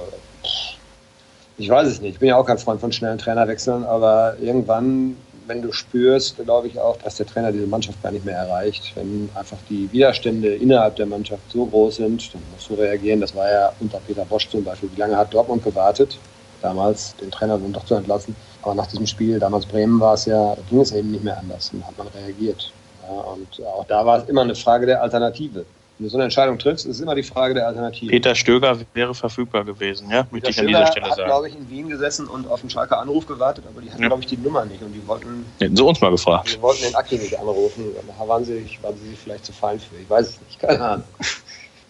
ich 1.57 1.69
weiß 1.69 1.89
es 1.89 2.01
nicht. 2.01 2.15
Ich 2.15 2.19
bin 2.21 2.29
ja 2.29 2.37
auch 2.37 2.47
kein 2.47 2.59
Freund 2.59 2.81
von 2.81 2.93
schnellen 2.93 3.19
Trainerwechseln, 3.19 3.85
aber 3.85 4.37
irgendwann 4.41 5.17
wenn 5.49 5.63
du 5.63 5.73
spürst, 5.73 6.37
glaube 6.37 6.69
ich 6.69 6.79
auch, 6.79 6.97
dass 6.99 7.17
der 7.17 7.27
Trainer 7.27 7.51
diese 7.51 7.67
Mannschaft 7.67 8.03
gar 8.03 8.13
nicht 8.13 8.25
mehr 8.25 8.37
erreicht. 8.37 8.93
Wenn 8.95 9.29
einfach 9.35 9.57
die 9.69 9.91
Widerstände 9.91 10.55
innerhalb 10.55 10.97
der 10.97 11.07
Mannschaft 11.07 11.43
so 11.51 11.67
groß 11.67 11.97
sind, 11.97 12.33
dann 12.35 12.43
musst 12.53 12.69
du 12.69 12.75
reagieren. 12.75 13.21
Das 13.21 13.35
war 13.35 13.51
ja 13.51 13.73
unter 13.81 13.99
Peter 14.01 14.25
Bosch 14.25 14.49
zum 14.49 14.63
Beispiel. 14.63 14.91
Wie 14.95 15.01
lange 15.01 15.17
hat 15.17 15.33
Dortmund 15.33 15.65
gewartet, 15.65 16.19
damals 16.61 17.17
den 17.17 17.31
Trainer 17.31 17.59
dann 17.59 17.73
doch 17.73 17.85
zu 17.85 17.95
entlassen? 17.95 18.37
Aber 18.63 18.75
nach 18.75 18.87
diesem 18.87 19.07
Spiel, 19.07 19.39
damals 19.39 19.67
Bremen 19.67 19.99
war 19.99 20.15
es 20.15 20.27
ja, 20.27 20.57
ging 20.69 20.81
es 20.81 20.93
eben 20.93 21.11
nicht 21.11 21.25
mehr 21.25 21.39
anders. 21.39 21.71
Dann 21.73 21.87
hat 21.87 21.97
man 21.97 22.09
reagiert. 22.09 22.71
Ja, 23.03 23.15
und 23.15 23.67
auch 23.67 23.87
da 23.87 24.05
war 24.05 24.19
es 24.19 24.29
immer 24.29 24.43
eine 24.43 24.55
Frage 24.55 24.87
der 24.87 25.03
Alternative. 25.03 25.65
Wenn 25.99 26.07
du 26.07 26.11
so 26.11 26.17
eine 26.17 26.25
Entscheidung 26.25 26.59
triffst, 26.61 26.87
ist 26.87 27.01
immer 27.01 27.17
die 27.17 27.25
Frage 27.25 27.55
der 27.55 27.67
Alternative. 27.67 28.09
Peter 28.09 28.33
Stöger 28.37 28.79
wäre 28.95 29.15
verfügbar 29.17 29.65
gewesen, 29.65 30.09
ja, 30.11 30.29
möchte 30.31 30.51
ich 30.51 30.61
an 30.61 30.69
dieser 30.69 30.87
Stelle 30.87 31.07
hat, 31.07 31.17
sagen. 31.17 31.29
glaube 31.29 31.49
ich, 31.49 31.57
in 31.57 31.69
Wien 31.69 31.89
gesessen 31.89 32.29
und 32.29 32.49
auf 32.49 32.61
einen 32.61 32.71
Schalker 32.71 33.01
Anruf 33.01 33.27
gewartet, 33.27 33.65
aber 33.69 33.81
die 33.81 33.91
hatten, 33.91 34.03
ja. 34.03 34.09
glaube 34.09 34.23
ich, 34.23 34.29
die 34.29 34.37
Nummer 34.37 34.65
nicht 34.65 34.81
und 34.81 34.93
die 34.93 35.05
wollten. 35.09 35.45
Hätten 35.59 35.77
sie 35.77 35.83
uns 35.83 36.01
mal 36.01 36.13
gefragt. 36.13 36.55
Die 36.55 36.63
wollten 36.63 36.83
den 36.83 36.95
Aki 36.95 37.17
nicht 37.19 37.37
anrufen. 37.37 37.85
Da 38.17 38.29
waren 38.29 38.45
sie, 38.45 38.65
waren 38.81 38.95
sie 38.95 39.17
vielleicht 39.17 39.45
zu 39.45 39.53
fein 39.53 39.81
für. 39.81 39.97
Ich 40.01 40.09
weiß 40.09 40.29
es 40.29 40.41
nicht, 40.41 40.61
keine 40.61 40.81
Ahnung. 40.81 41.05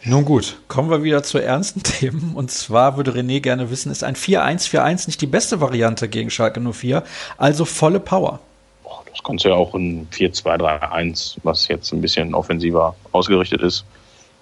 Nun 0.05 0.25
gut, 0.25 0.57
kommen 0.69 0.89
wir 0.89 1.03
wieder 1.03 1.23
zu 1.23 1.37
ernsten 1.37 1.83
Themen. 1.83 2.33
Und 2.35 2.51
zwar 2.51 2.97
würde 2.97 3.11
René 3.11 3.41
gerne 3.41 3.71
wissen, 3.71 3.93
ist 3.93 4.05
ein 4.05 4.17
4-1-4-1 4.17 5.09
nicht 5.09 5.21
die 5.21 5.27
beste 5.27 5.61
Variante 5.61 6.09
gegen 6.09 6.31
Schalke 6.31 6.61
04? 6.61 7.03
Also 7.37 7.67
volle 7.67 8.01
Power. 8.01 8.41
Das 9.19 9.23
kannst 9.23 9.45
du 9.45 9.49
ja 9.49 9.57
auch 9.57 9.75
in 9.75 10.09
4-2-3-1, 10.11 11.39
was 11.43 11.67
jetzt 11.69 11.93
ein 11.93 12.01
bisschen 12.01 12.35
offensiver 12.35 12.95
ausgerichtet 13.13 13.63
ist, 13.63 13.85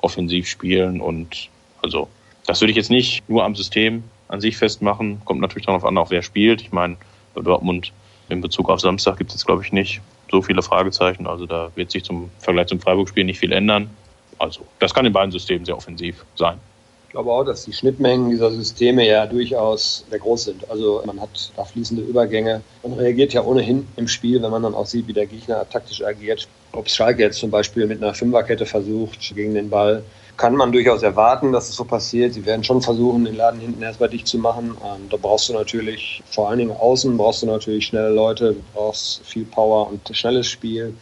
offensiv 0.06 0.46
spielen. 0.48 1.00
Und 1.00 1.48
also, 1.82 2.08
das 2.46 2.60
würde 2.60 2.70
ich 2.70 2.76
jetzt 2.76 2.90
nicht 2.90 3.28
nur 3.28 3.44
am 3.44 3.56
System 3.56 4.04
an 4.28 4.40
sich 4.40 4.56
festmachen. 4.56 5.20
Kommt 5.24 5.40
natürlich 5.40 5.66
darauf 5.66 5.84
an, 5.84 5.98
auch 5.98 6.10
wer 6.10 6.22
spielt. 6.22 6.60
Ich 6.60 6.70
meine, 6.70 6.96
bei 7.34 7.42
Dortmund 7.42 7.92
in 8.28 8.40
Bezug 8.40 8.70
auf 8.70 8.80
Samstag 8.80 9.18
gibt 9.18 9.30
es 9.30 9.36
jetzt, 9.36 9.46
glaube 9.46 9.62
ich, 9.64 9.72
nicht 9.72 10.00
so 10.30 10.42
viele 10.42 10.62
Fragezeichen. 10.62 11.26
Also 11.26 11.46
da 11.46 11.70
wird 11.74 11.90
sich 11.90 12.04
zum 12.04 12.30
Vergleich 12.38 12.68
zum 12.68 12.80
Freiburg-Spiel 12.80 13.24
nicht 13.24 13.40
viel 13.40 13.52
ändern. 13.52 13.90
Also 14.38 14.60
das 14.78 14.94
kann 14.94 15.06
in 15.06 15.12
beiden 15.12 15.32
Systemen 15.32 15.64
sehr 15.64 15.76
offensiv 15.76 16.24
sein. 16.36 16.58
Glaube 17.16 17.32
auch, 17.32 17.44
dass 17.44 17.64
die 17.64 17.72
Schnittmengen 17.72 18.28
dieser 18.28 18.50
Systeme 18.50 19.08
ja 19.08 19.24
durchaus 19.26 20.04
sehr 20.10 20.18
groß 20.18 20.44
sind. 20.44 20.70
Also 20.70 21.02
man 21.06 21.18
hat 21.18 21.50
da 21.56 21.64
fließende 21.64 22.02
Übergänge. 22.02 22.60
Man 22.82 22.92
reagiert 22.92 23.32
ja 23.32 23.42
ohnehin 23.42 23.88
im 23.96 24.06
Spiel, 24.06 24.42
wenn 24.42 24.50
man 24.50 24.62
dann 24.62 24.74
auch 24.74 24.84
sieht, 24.84 25.08
wie 25.08 25.14
der 25.14 25.24
Gegner 25.24 25.66
taktisch 25.66 26.04
agiert. 26.04 26.46
Ob 26.72 26.90
Schalke 26.90 27.22
jetzt 27.22 27.38
zum 27.38 27.50
Beispiel 27.50 27.86
mit 27.86 28.02
einer 28.02 28.12
Fünferkette 28.12 28.66
versucht 28.66 29.34
gegen 29.34 29.54
den 29.54 29.70
Ball, 29.70 30.02
kann 30.36 30.54
man 30.54 30.72
durchaus 30.72 31.02
erwarten, 31.02 31.52
dass 31.52 31.70
es 31.70 31.76
so 31.76 31.84
passiert. 31.84 32.34
Sie 32.34 32.44
werden 32.44 32.62
schon 32.62 32.82
versuchen, 32.82 33.24
den 33.24 33.36
Laden 33.36 33.60
hinten 33.60 33.82
erstmal 33.82 34.10
dicht 34.10 34.26
zu 34.26 34.36
machen. 34.36 34.76
Ähm, 34.84 35.08
da 35.08 35.16
brauchst 35.16 35.48
du 35.48 35.54
natürlich, 35.54 36.22
vor 36.30 36.50
allen 36.50 36.58
Dingen 36.58 36.76
außen, 36.76 37.16
brauchst 37.16 37.40
du 37.40 37.46
natürlich 37.46 37.86
schnelle 37.86 38.10
Leute, 38.10 38.52
du 38.52 38.62
brauchst 38.74 39.22
viel 39.24 39.46
Power 39.46 39.88
und 39.88 40.14
schnelles 40.14 40.48
Spiel. 40.48 40.92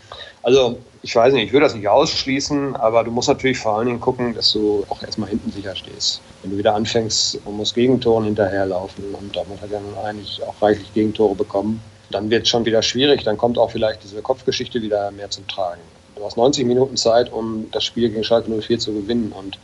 Also 0.45 0.79
ich 1.01 1.17
weiß 1.17 1.33
nicht, 1.33 1.47
ich 1.47 1.53
würde 1.53 1.65
das 1.65 1.75
nicht 1.75 1.89
ausschließen, 1.89 2.77
aber 2.77 3.03
du 3.03 3.11
musst 3.11 3.29
natürlich 3.29 3.59
vor 3.59 3.79
allen 3.79 3.87
Dingen 3.87 4.01
gucken, 4.01 4.35
dass 4.35 4.53
du 4.53 4.85
auch 4.91 5.03
erstmal 5.03 5.31
hinten 5.31 5.51
sicher 5.51 5.75
stehst. 5.75 6.21
Wenn 6.43 6.51
du 6.51 6.59
wieder 6.59 6.75
anfängst 6.75 7.41
und 7.47 7.57
musst 7.57 7.75
Gegentoren 7.75 8.25
hinterherlaufen 8.25 9.15
und 9.15 9.35
damit 9.35 9.63
hat 9.63 9.73
er 9.73 9.81
nun 9.81 9.97
eigentlich 10.05 10.43
auch 10.43 10.55
reichlich 10.61 10.93
Gegentore 10.93 11.35
bekommen, 11.35 11.81
dann 12.11 12.29
wird 12.29 12.43
es 12.43 12.51
schon 12.51 12.67
wieder 12.67 12.83
schwierig, 12.83 13.23
dann 13.23 13.39
kommt 13.39 13.57
auch 13.57 13.71
vielleicht 13.71 14.05
diese 14.05 14.21
Kopfgeschichte 14.21 14.83
wieder 14.83 15.11
mehr 15.13 15.31
zum 15.31 15.49
Tragen. 15.49 15.81
Du 16.15 16.25
hast 16.25 16.37
90 16.37 16.67
Minuten 16.67 16.99
Zeit, 16.99 17.33
um 17.33 17.71
das 17.73 17.85
Spiel 17.85 18.11
gegen 18.11 18.23
Schalke 18.23 18.51
04 18.51 18.79
zu 18.79 18.93
gewinnen 18.93 19.33
und 19.37 19.59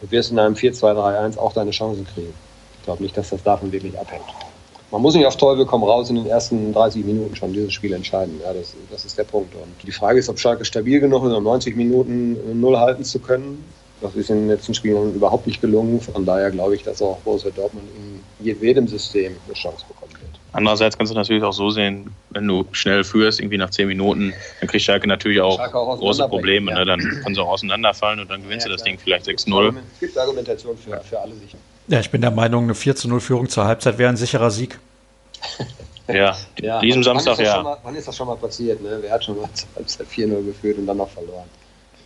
du 0.00 0.10
wirst 0.12 0.30
in 0.30 0.38
einem 0.38 0.54
4-2-3-1 0.54 1.38
auch 1.38 1.52
deine 1.52 1.72
Chancen 1.72 2.06
kriegen. 2.06 2.34
Ich 2.78 2.84
glaube 2.84 3.02
nicht, 3.02 3.16
dass 3.16 3.30
das 3.30 3.42
davon 3.42 3.72
wirklich 3.72 3.98
abhängt. 3.98 4.24
Man 4.90 5.02
muss 5.02 5.14
nicht 5.14 5.26
auf 5.26 5.36
Teufel 5.36 5.66
komm 5.66 5.84
raus 5.84 6.10
in 6.10 6.16
den 6.16 6.26
ersten 6.26 6.72
30 6.72 7.04
Minuten 7.04 7.36
schon 7.36 7.52
dieses 7.52 7.72
Spiel 7.72 7.92
entscheiden. 7.92 8.40
Ja, 8.44 8.52
das, 8.52 8.74
das 8.90 9.04
ist 9.04 9.16
der 9.16 9.24
Punkt. 9.24 9.54
Und 9.54 9.86
die 9.86 9.92
Frage 9.92 10.18
ist, 10.18 10.28
ob 10.28 10.38
Schalke 10.38 10.64
stabil 10.64 10.98
genug 10.98 11.24
ist, 11.24 11.32
um 11.32 11.44
90 11.44 11.76
Minuten 11.76 12.60
null 12.60 12.76
halten 12.76 13.04
zu 13.04 13.20
können. 13.20 13.64
Das 14.00 14.16
ist 14.16 14.30
in 14.30 14.36
den 14.36 14.48
letzten 14.48 14.74
Spielen 14.74 15.14
überhaupt 15.14 15.46
nicht 15.46 15.60
gelungen. 15.60 16.00
Von 16.00 16.24
daher 16.24 16.50
glaube 16.50 16.74
ich, 16.74 16.82
dass 16.82 17.02
auch 17.02 17.18
Borussia 17.18 17.50
Dortmund 17.50 17.86
in 17.98 18.20
jedem 18.44 18.88
System 18.88 19.36
eine 19.46 19.54
Chance 19.54 19.84
bekommen 19.86 20.12
wird. 20.12 20.40
Andererseits 20.52 20.96
kannst 20.96 21.12
du 21.12 21.16
natürlich 21.16 21.44
auch 21.44 21.52
so 21.52 21.70
sehen, 21.70 22.12
wenn 22.30 22.46
du 22.48 22.64
schnell 22.72 23.04
führst, 23.04 23.38
irgendwie 23.38 23.58
nach 23.58 23.70
zehn 23.70 23.86
Minuten, 23.86 24.32
dann 24.58 24.68
kriegt 24.68 24.82
Schalke 24.82 25.06
natürlich 25.06 25.40
auch, 25.40 25.58
Schalke 25.58 25.78
auch 25.78 25.98
große 25.98 26.26
Probleme. 26.28 26.72
Ja. 26.72 26.78
Ne? 26.78 26.86
Dann 26.86 27.20
kannst 27.22 27.38
du 27.38 27.42
auch 27.42 27.50
auseinanderfallen 27.50 28.18
und 28.20 28.30
dann 28.30 28.42
gewinnst 28.42 28.66
ja, 28.66 28.70
du 28.70 28.76
das 28.76 28.82
Ding 28.82 28.98
vielleicht 28.98 29.26
6-0. 29.26 29.74
Es 29.94 30.00
gibt 30.00 30.18
Argumentation 30.18 30.76
für, 30.76 30.98
für 31.00 31.20
alle 31.20 31.34
sicher. 31.34 31.58
Ja, 31.88 32.00
ich 32.00 32.10
bin 32.10 32.20
der 32.20 32.30
Meinung, 32.30 32.64
eine 32.64 32.74
4 32.74 32.94
0 33.04 33.20
Führung 33.20 33.48
zur 33.48 33.64
Halbzeit 33.64 33.98
wäre 33.98 34.10
ein 34.10 34.16
sicherer 34.16 34.50
Sieg. 34.50 34.78
ja, 36.08 36.36
ja, 36.60 36.80
diesem 36.80 37.02
Samstag 37.02 37.38
ja. 37.38 37.62
Mal, 37.62 37.78
wann 37.82 37.94
ist 37.96 38.06
das 38.08 38.16
schon 38.16 38.26
mal 38.26 38.36
passiert? 38.36 38.80
Ne? 38.82 38.98
Wer 39.00 39.12
hat 39.12 39.24
schon 39.24 39.40
mal 39.40 39.48
zur 39.52 39.68
Halbzeit 39.76 40.06
4-0 40.06 40.44
geführt 40.44 40.78
und 40.78 40.86
dann 40.86 40.98
noch 40.98 41.10
verloren? 41.10 41.48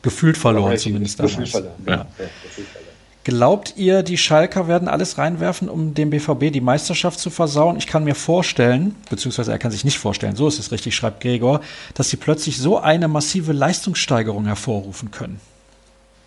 Gefühlt 0.03 0.37
verloren 0.37 0.77
zumindest 0.79 1.19
damals. 1.19 1.37
Gefühlt 1.37 1.51
verloren, 1.51 1.85
ja. 1.87 1.93
ja. 1.95 2.07
Gefühlt 2.43 2.69
verloren. 2.69 2.95
Glaubt 3.25 3.73
ihr, 3.79 4.03
die 4.03 4.19
Schalker 4.19 4.69
werden 4.69 4.87
alles 4.87 5.17
reinwerfen, 5.17 5.71
um 5.71 5.95
dem 5.95 6.11
BVB 6.11 6.53
die 6.53 6.61
Meisterschaft 6.61 7.19
zu 7.19 7.31
versauen? 7.31 7.79
Ich 7.79 7.87
kann 7.87 8.05
mir 8.05 8.15
vorstellen, 8.15 8.95
beziehungsweise 9.09 9.51
er 9.51 9.59
kann 9.59 9.71
sich 9.71 9.83
nicht 9.83 9.99
vorstellen, 9.99 10.37
so 10.37 10.47
ist 10.47 10.59
es 10.59 10.71
richtig, 10.73 10.95
schreibt 10.95 11.23
Gregor, 11.23 11.63
dass 11.95 12.11
sie 12.11 12.19
plötzlich 12.19 12.59
so 12.59 12.79
eine 12.79 13.09
massive 13.09 13.55
Leistungssteigerung 13.55 14.45
hervorrufen 14.45 15.11
können. 15.11 15.41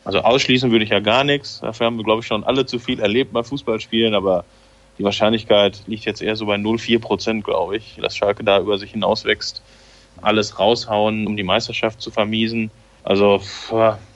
Also 0.08 0.20
ausschließen 0.20 0.72
würde 0.72 0.86
ich 0.86 0.92
ja 0.92 1.02
gar 1.02 1.26
nichts. 1.26 1.60
Dafür 1.60 1.88
haben 1.88 1.98
wir, 1.98 2.06
glaube 2.06 2.22
ich, 2.22 2.28
schon 2.28 2.46
alle 2.46 2.66
zu 2.66 2.80
viel 2.80 3.02
erlebt 3.02 3.34
bei 3.34 3.44
Fußballspielen, 3.44 4.14
aber 4.14 4.46
die 4.98 5.04
Wahrscheinlichkeit 5.04 5.84
liegt 5.86 6.06
jetzt 6.06 6.22
eher 6.22 6.38
so 6.38 6.46
bei 6.46 6.56
0,4 6.56 7.00
Prozent, 7.00 7.44
glaube 7.44 7.76
ich, 7.76 8.00
dass 8.02 8.16
Schalke 8.16 8.46
da 8.46 8.58
über 8.58 8.78
sich 8.78 8.92
hinauswächst, 8.92 9.62
alles 10.22 10.60
raushauen, 10.60 11.28
um 11.28 11.36
die 11.36 11.44
Meisterschaft 11.44 12.00
zu 12.00 12.10
vermiesen. 12.10 12.72
Also 13.04 13.42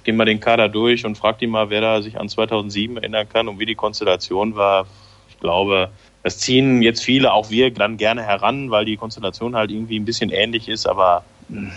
gehen 0.05 0.15
wir 0.15 0.23
den 0.23 0.39
Kader 0.39 0.69
durch 0.69 1.05
und 1.05 1.17
fragt 1.17 1.41
ihn 1.41 1.49
mal, 1.49 1.69
wer 1.69 1.81
da 1.81 2.01
sich 2.01 2.17
an 2.17 2.29
2007 2.29 2.95
erinnern 2.95 3.27
kann 3.27 3.49
und 3.49 3.59
wie 3.59 3.65
die 3.65 3.75
Konstellation 3.75 4.55
war. 4.55 4.87
Ich 5.29 5.41
glaube, 5.41 5.89
das 6.23 6.37
ziehen 6.37 6.81
jetzt 6.81 7.03
viele, 7.03 7.33
auch 7.33 7.49
wir, 7.49 7.69
dann 7.69 7.97
gerne 7.97 8.23
heran, 8.23 8.71
weil 8.71 8.85
die 8.85 8.95
Konstellation 8.95 9.57
halt 9.57 9.71
irgendwie 9.71 9.99
ein 9.99 10.05
bisschen 10.05 10.29
ähnlich 10.29 10.69
ist, 10.69 10.87
aber 10.87 11.25
hm, 11.49 11.69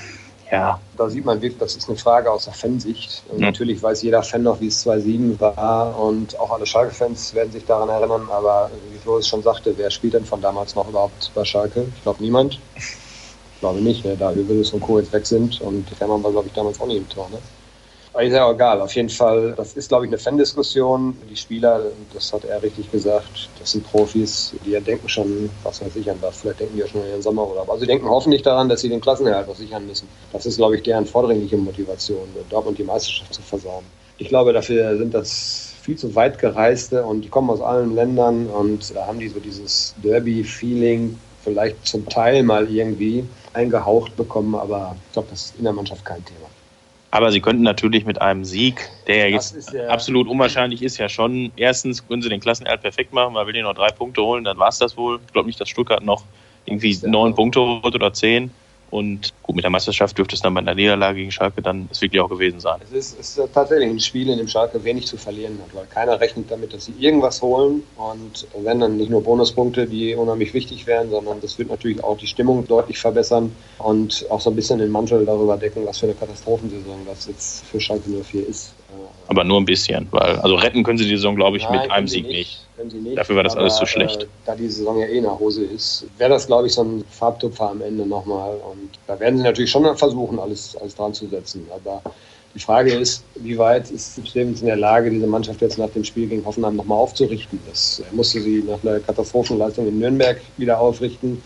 ja. 0.50 0.80
Da 0.96 1.09
sieht 1.09 1.24
man 1.24 1.40
wirklich, 1.40 1.59
das 1.59 1.76
ist 1.76 1.88
eine 1.88 1.98
Frage 1.98 2.30
aus 2.30 2.44
der 2.44 2.54
Fansicht. 2.54 3.22
Mhm. 3.33 3.40
Natürlich 3.40 3.83
weiß 3.83 4.02
jeder 4.02 4.22
Fan 4.22 4.42
noch, 4.42 4.61
wie 4.61 4.68
es 4.68 4.83
2007 4.83 5.40
war 5.40 5.98
und 5.98 6.38
auch 6.38 6.52
alle 6.52 6.66
Schalke-Fans 6.66 7.35
werden 7.35 7.52
sich 7.52 7.64
daran 7.64 7.88
erinnern, 7.88 8.28
aber 8.30 8.70
wie 8.90 8.98
Floris 8.98 9.26
schon 9.28 9.42
sagte, 9.42 9.74
wer 9.76 9.90
spielt 9.90 10.14
denn 10.14 10.24
von 10.24 10.40
damals 10.40 10.74
noch 10.74 10.88
überhaupt 10.88 11.30
bei 11.35 11.44
Schalke? 11.44 11.87
Ich 11.96 12.02
glaube 12.02 12.22
niemand 12.22 12.59
glaube 13.64 13.80
nicht, 13.80 14.04
ne? 14.04 14.14
da 14.14 14.30
Övelis 14.30 14.74
und 14.74 14.80
Co. 14.80 14.98
jetzt 14.98 15.11
weg 15.14 15.24
sind 15.24 15.59
und 15.62 15.87
Hermann 15.98 16.22
war, 16.22 16.30
glaube 16.30 16.48
ich, 16.48 16.52
damals 16.52 16.78
auch 16.78 16.87
nicht 16.87 16.98
im 16.98 17.09
Tor. 17.09 17.30
Ne? 17.30 17.38
Ist 18.16 18.33
ja 18.33 18.48
egal. 18.48 18.81
Auf 18.81 18.94
jeden 18.94 19.09
Fall, 19.09 19.55
das 19.57 19.74
ist, 19.74 19.88
glaube 19.88 20.05
ich, 20.05 20.11
eine 20.11 20.18
Fan-Diskussion. 20.18 21.16
Die 21.29 21.37
Spieler, 21.37 21.81
das 22.12 22.33
hat 22.33 22.44
er 22.44 22.62
richtig 22.62 22.90
gesagt, 22.92 23.50
das 23.59 23.72
sind 23.72 23.85
Profis, 23.85 24.55
die 24.64 24.70
ja 24.70 24.81
denken 24.81 25.09
schon, 25.09 25.50
was 25.64 25.85
weiß 25.85 25.96
ich 25.96 26.09
an 26.09 26.18
was. 26.20 26.38
Vielleicht 26.38 26.61
denken 26.61 26.74
die 26.74 26.81
ja 26.81 26.87
schon 26.87 27.03
an 27.03 27.09
ihren 27.09 27.22
Sommerurlaub. 27.22 27.68
Also 27.68 27.81
sie 27.81 27.87
denken 27.87 28.09
hoffentlich 28.09 28.42
daran, 28.42 28.68
dass 28.68 28.83
sie 28.83 28.88
den 28.88 29.00
Klassenerhalt 29.00 29.48
noch 29.48 29.57
sichern 29.57 29.87
müssen. 29.87 30.09
Das 30.33 30.46
ist, 30.46 30.57
glaube 30.57 30.77
ich, 30.77 30.85
deren 30.85 31.07
vordringliche 31.07 31.57
Motivation, 31.57 32.29
Dortmund 32.50 32.79
die 32.79 32.85
Meisterschaft 32.85 33.35
zu 33.35 33.42
versauen. 33.42 33.85
Ich 34.18 34.29
glaube, 34.29 34.53
dafür 34.53 34.96
sind 34.96 35.12
das 35.12 35.74
viel 35.83 35.96
zu 35.98 36.14
weit 36.14 36.38
gereiste 36.38 37.05
und 37.05 37.22
die 37.22 37.29
kommen 37.29 37.50
aus 37.50 37.61
allen 37.61 37.94
Ländern 37.96 38.46
und 38.46 38.94
da 38.94 39.07
haben 39.07 39.18
die 39.18 39.29
so 39.29 39.40
dieses 39.40 39.92
Derby-Feeling 40.03 41.18
vielleicht 41.42 41.85
zum 41.85 42.09
Teil 42.09 42.44
mal 42.44 42.70
irgendwie 42.70 43.24
eingehaucht 43.53 44.16
bekommen, 44.16 44.55
aber 44.55 44.96
ich 45.09 45.12
glaube, 45.12 45.29
das 45.31 45.46
ist 45.46 45.57
in 45.59 45.64
der 45.64 45.72
Mannschaft 45.72 46.05
kein 46.05 46.24
Thema. 46.24 46.53
Aber 47.14 47.31
sie 47.31 47.40
könnten 47.40 47.62
natürlich 47.62 48.05
mit 48.05 48.20
einem 48.20 48.44
Sieg, 48.44 48.90
der 49.07 49.16
ja 49.18 49.27
jetzt 49.27 49.72
ja 49.72 49.87
absolut 49.87 50.27
unwahrscheinlich 50.27 50.83
ist, 50.83 50.98
ja 50.98 51.09
schon, 51.09 51.53
erstens 51.55 52.05
können 52.09 52.22
sie 52.22 52.29
den 52.29 52.40
Klassenerhalt 52.40 52.81
perfekt 52.81 53.12
machen, 53.12 53.35
weil 53.35 53.46
will 53.46 53.53
die 53.53 53.62
noch 53.62 53.74
drei 53.74 53.90
Punkte 53.90 54.20
holen, 54.20 54.42
dann 54.42 54.59
war 54.59 54.70
es 54.70 54.79
das 54.79 54.96
wohl. 54.96 55.20
Ich 55.24 55.33
glaube 55.33 55.46
nicht, 55.46 55.61
dass 55.61 55.68
Stuttgart 55.68 56.03
noch 56.03 56.24
irgendwie 56.66 56.98
neun 57.07 57.33
Punkte 57.37 57.61
holt 57.61 57.94
oder 57.94 58.12
zehn. 58.12 58.50
Und 58.94 59.33
gut, 59.42 59.57
mit 59.57 59.64
der 59.64 59.72
Meisterschaft 59.72 60.16
dürfte 60.16 60.37
es 60.37 60.40
dann 60.40 60.54
bei 60.54 60.61
einer 60.61 60.76
Niederlage 60.76 61.18
gegen 61.18 61.33
Schalke 61.33 61.61
dann 61.61 61.88
es 61.90 62.00
wirklich 62.00 62.20
auch 62.20 62.28
gewesen 62.28 62.61
sein. 62.61 62.78
Es 62.80 62.92
ist, 62.92 63.18
es 63.18 63.37
ist 63.37 63.52
tatsächlich 63.52 63.90
ein 63.90 63.98
Spiel, 63.98 64.28
in 64.28 64.38
dem 64.38 64.46
Schalke 64.46 64.85
wenig 64.85 65.09
zu 65.09 65.16
verlieren 65.16 65.59
hat, 65.61 65.74
weil 65.74 65.87
keiner 65.87 66.20
rechnet 66.20 66.48
damit, 66.48 66.72
dass 66.72 66.85
sie 66.85 66.94
irgendwas 67.00 67.42
holen. 67.42 67.83
Und 67.96 68.46
wenn 68.57 68.78
dann 68.78 68.96
nicht 68.96 69.11
nur 69.11 69.20
Bonuspunkte, 69.24 69.87
die 69.87 70.14
unheimlich 70.14 70.54
wichtig 70.54 70.87
wären, 70.87 71.11
sondern 71.11 71.40
das 71.40 71.59
wird 71.59 71.70
natürlich 71.70 72.04
auch 72.04 72.16
die 72.16 72.28
Stimmung 72.28 72.68
deutlich 72.68 73.00
verbessern 73.00 73.50
und 73.78 74.26
auch 74.30 74.40
so 74.40 74.50
ein 74.50 74.54
bisschen 74.54 74.78
den 74.78 74.92
Mantel 74.92 75.26
darüber 75.26 75.57
decken, 75.57 75.85
was 75.87 75.98
für 75.98 76.07
eine 76.07 76.14
Katastrophensaison 76.14 77.04
das 77.04 77.26
jetzt 77.26 77.64
für 77.64 77.80
Schalke 77.80 78.09
04 78.09 78.48
ist. 78.48 78.74
Aber 79.26 79.44
nur 79.44 79.61
ein 79.61 79.64
bisschen, 79.64 80.07
weil 80.11 80.37
also 80.37 80.54
retten 80.54 80.83
können 80.83 80.98
sie 80.98 81.09
die 81.09 81.16
Saison, 81.16 81.35
glaube 81.37 81.57
ich, 81.57 81.64
Nein, 81.64 81.80
mit 81.80 81.90
einem 81.90 82.09
Sieg 82.09 82.26
nicht. 82.26 82.61
nicht. 82.83 83.02
Nicht, 83.02 83.16
Dafür 83.16 83.37
war 83.37 83.42
das 83.42 83.57
alles 83.57 83.76
zu 83.76 83.87
schlecht. 83.87 84.24
Äh, 84.24 84.26
da 84.44 84.54
die 84.54 84.68
Saison 84.68 84.98
ja 84.98 85.07
eh 85.07 85.20
nach 85.20 85.38
Hose 85.38 85.64
ist, 85.64 86.07
wäre 86.18 86.30
das, 86.30 86.46
glaube 86.46 86.66
ich, 86.66 86.74
so 86.74 86.83
ein 86.83 87.04
Farbtupfer 87.11 87.70
am 87.70 87.80
Ende 87.80 88.04
nochmal. 88.04 88.57
Und 88.70 88.90
da 89.07 89.18
werden 89.18 89.38
sie 89.38 89.44
natürlich 89.44 89.70
schon 89.70 89.85
versuchen, 89.96 90.38
alles, 90.38 90.76
alles 90.76 90.94
dran 90.94 91.14
zu 91.14 91.26
setzen. 91.28 91.66
Aber 91.74 92.02
die 92.54 92.61
Frage 92.61 92.92
ist, 92.92 93.24
wie 93.37 93.57
weit 93.57 93.90
ist 93.90 94.20
Stevens 94.26 94.61
in 94.61 94.66
der 94.66 94.76
Lage, 94.76 95.11
diese 95.11 95.26
Mannschaft 95.26 95.61
jetzt 95.61 95.78
nach 95.78 95.90
dem 95.90 96.04
Spiel 96.04 96.28
gegen 96.28 96.44
Hoffenheim 96.44 96.76
nochmal 96.76 96.98
aufzurichten? 96.98 97.59
Das 97.68 98.02
musste 98.12 98.40
sie 98.40 98.62
nach 98.66 98.83
einer 98.83 99.00
Katastrophenleistung 99.00 99.88
in 99.88 99.98
Nürnberg 99.98 100.40
wieder 100.57 100.78
aufrichten. 100.78 101.42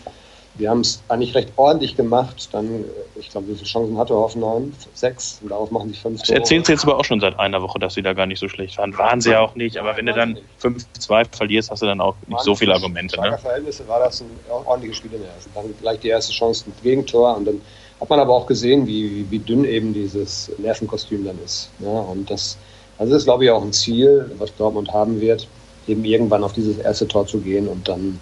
Wir 0.59 0.69
haben 0.69 0.81
es 0.81 1.01
eigentlich 1.07 1.33
recht 1.33 1.53
ordentlich 1.55 1.95
gemacht. 1.95 2.49
Dann, 2.51 2.65
äh, 2.65 3.19
ich 3.19 3.29
glaube, 3.29 3.47
wie 3.47 3.55
viele 3.55 3.65
Chancen 3.65 3.97
hatte 3.97 4.13
Hoffenheim? 4.13 4.73
Sechs. 4.93 5.39
Und 5.41 5.49
darauf 5.49 5.71
machen 5.71 5.89
sich 5.89 5.99
fünf. 5.99 6.19
Das 6.19 6.29
erzählen 6.29 6.63
sie 6.63 6.73
jetzt 6.73 6.83
aber 6.83 6.97
auch 6.97 7.05
schon 7.05 7.21
seit 7.21 7.39
einer 7.39 7.61
Woche, 7.61 7.79
dass 7.79 7.93
sie 7.93 8.01
da 8.01 8.13
gar 8.13 8.25
nicht 8.25 8.39
so 8.39 8.49
schlecht 8.49 8.77
waren. 8.77 8.95
Waren 8.97 9.21
sie 9.21 9.31
ja 9.31 9.39
auch 9.39 9.55
nicht. 9.55 9.77
Aber 9.77 9.95
wenn 9.95 10.05
du 10.05 10.13
dann 10.13 10.37
5-2 10.61 11.25
verlierst, 11.35 11.71
hast 11.71 11.81
du 11.81 11.85
dann 11.85 12.01
auch 12.01 12.15
nicht 12.27 12.41
so 12.41 12.55
viele 12.55 12.73
Argumente. 12.73 13.15
In 13.15 13.23
ne? 13.23 13.37
Verhältnisse 13.37 13.87
war 13.87 13.99
das 14.01 14.21
ein 14.21 14.29
ordentliches 14.49 14.97
Spiel 14.97 15.13
in 15.13 15.21
der 15.21 15.31
ersten. 15.31 15.49
Dann 15.55 15.73
gleich 15.79 15.99
die 16.01 16.09
erste 16.09 16.33
Chance 16.33 16.65
ein 16.67 16.73
Gegentor 16.83 17.37
und 17.37 17.45
dann 17.45 17.61
hat 18.01 18.09
man 18.09 18.19
aber 18.19 18.33
auch 18.33 18.45
gesehen, 18.45 18.85
wie, 18.87 19.25
wie 19.29 19.39
dünn 19.39 19.65
eben 19.65 19.93
dieses 19.93 20.51
Nervenkostüm 20.57 21.25
dann 21.25 21.37
ist. 21.43 21.69
Ja, 21.79 21.89
und 21.89 22.29
das, 22.29 22.57
also 22.97 23.11
das 23.11 23.21
ist, 23.21 23.25
glaube 23.25 23.45
ich, 23.45 23.51
auch 23.51 23.61
ein 23.61 23.73
Ziel, 23.73 24.31
was 24.37 24.55
Dortmund 24.55 24.91
haben 24.93 25.19
wird, 25.19 25.47
eben 25.87 26.03
irgendwann 26.05 26.43
auf 26.43 26.53
dieses 26.53 26.77
erste 26.77 27.07
Tor 27.07 27.27
zu 27.27 27.39
gehen 27.39 27.67
und 27.67 27.87
dann 27.87 28.19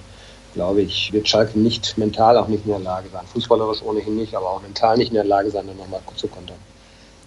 glaube 0.58 0.82
ich, 0.82 1.14
wird 1.14 1.30
Schalke 1.30 1.60
nicht 1.60 1.98
mental 1.98 2.36
auch 2.36 2.48
nicht 2.48 2.66
in 2.66 2.72
der 2.72 2.80
Lage 2.80 3.10
sein. 3.14 3.26
Fußballerisch 3.32 3.84
ohnehin 3.84 4.16
nicht, 4.16 4.36
aber 4.36 4.50
auch 4.50 4.62
mental 4.62 4.98
nicht 4.98 5.10
in 5.10 5.14
der 5.14 5.24
Lage 5.24 5.52
sein, 5.52 5.68
dann 5.68 5.78
nochmal 5.78 6.02
zu 6.16 6.28
kontern. 6.28 6.58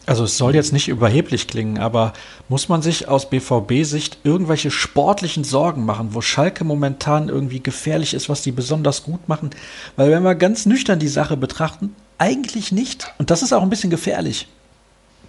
Also 0.07 0.25
es 0.25 0.37
soll 0.37 0.57
jetzt 0.57 0.73
nicht 0.73 0.89
überheblich 0.89 1.47
klingen, 1.47 1.79
aber 1.79 2.13
muss 2.49 2.69
man 2.69 2.83
sich 2.83 3.07
aus 3.07 3.31
BVB-Sicht 3.31 4.19
irgendwelche 4.25 4.73
sportlichen 4.73 5.45
Sorgen 5.45 5.85
machen, 5.85 6.15
wo 6.15 6.21
Schalke 6.21 6.65
momentan 6.65 7.29
irgendwie 7.29 7.63
gefährlich 7.63 8.15
ist, 8.15 8.29
was 8.29 8.43
die 8.43 8.51
besonders 8.51 9.05
gut 9.05 9.29
machen? 9.29 9.51
Weil 9.95 10.11
wenn 10.11 10.25
wir 10.25 10.35
ganz 10.35 10.67
nüchtern 10.67 10.99
die 10.99 11.07
Sache 11.07 11.37
betrachten, 11.37 11.95
eigentlich 12.19 12.73
nicht. 12.73 13.13
Und 13.19 13.31
das 13.31 13.43
ist 13.43 13.53
auch 13.53 13.63
ein 13.63 13.71
bisschen 13.71 13.91
gefährlich. 13.91 14.49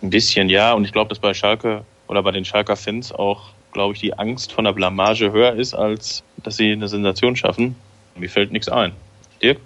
Ein 0.01 0.09
bisschen, 0.09 0.49
ja. 0.49 0.73
Und 0.73 0.85
ich 0.85 0.91
glaube, 0.91 1.09
dass 1.09 1.19
bei 1.19 1.35
Schalke 1.35 1.85
oder 2.07 2.23
bei 2.23 2.31
den 2.31 2.43
Schalker 2.43 2.75
Fans 2.75 3.11
auch, 3.11 3.49
glaube 3.73 3.93
ich, 3.93 3.99
die 3.99 4.17
Angst 4.17 4.51
von 4.51 4.65
der 4.65 4.73
Blamage 4.73 5.31
höher 5.31 5.53
ist, 5.53 5.75
als 5.75 6.23
dass 6.43 6.57
sie 6.57 6.71
eine 6.71 6.87
Sensation 6.87 7.35
schaffen. 7.35 7.75
Mir 8.15 8.29
fällt 8.29 8.51
nichts 8.51 8.69
ein. 8.69 8.93
Dirk? 9.41 9.57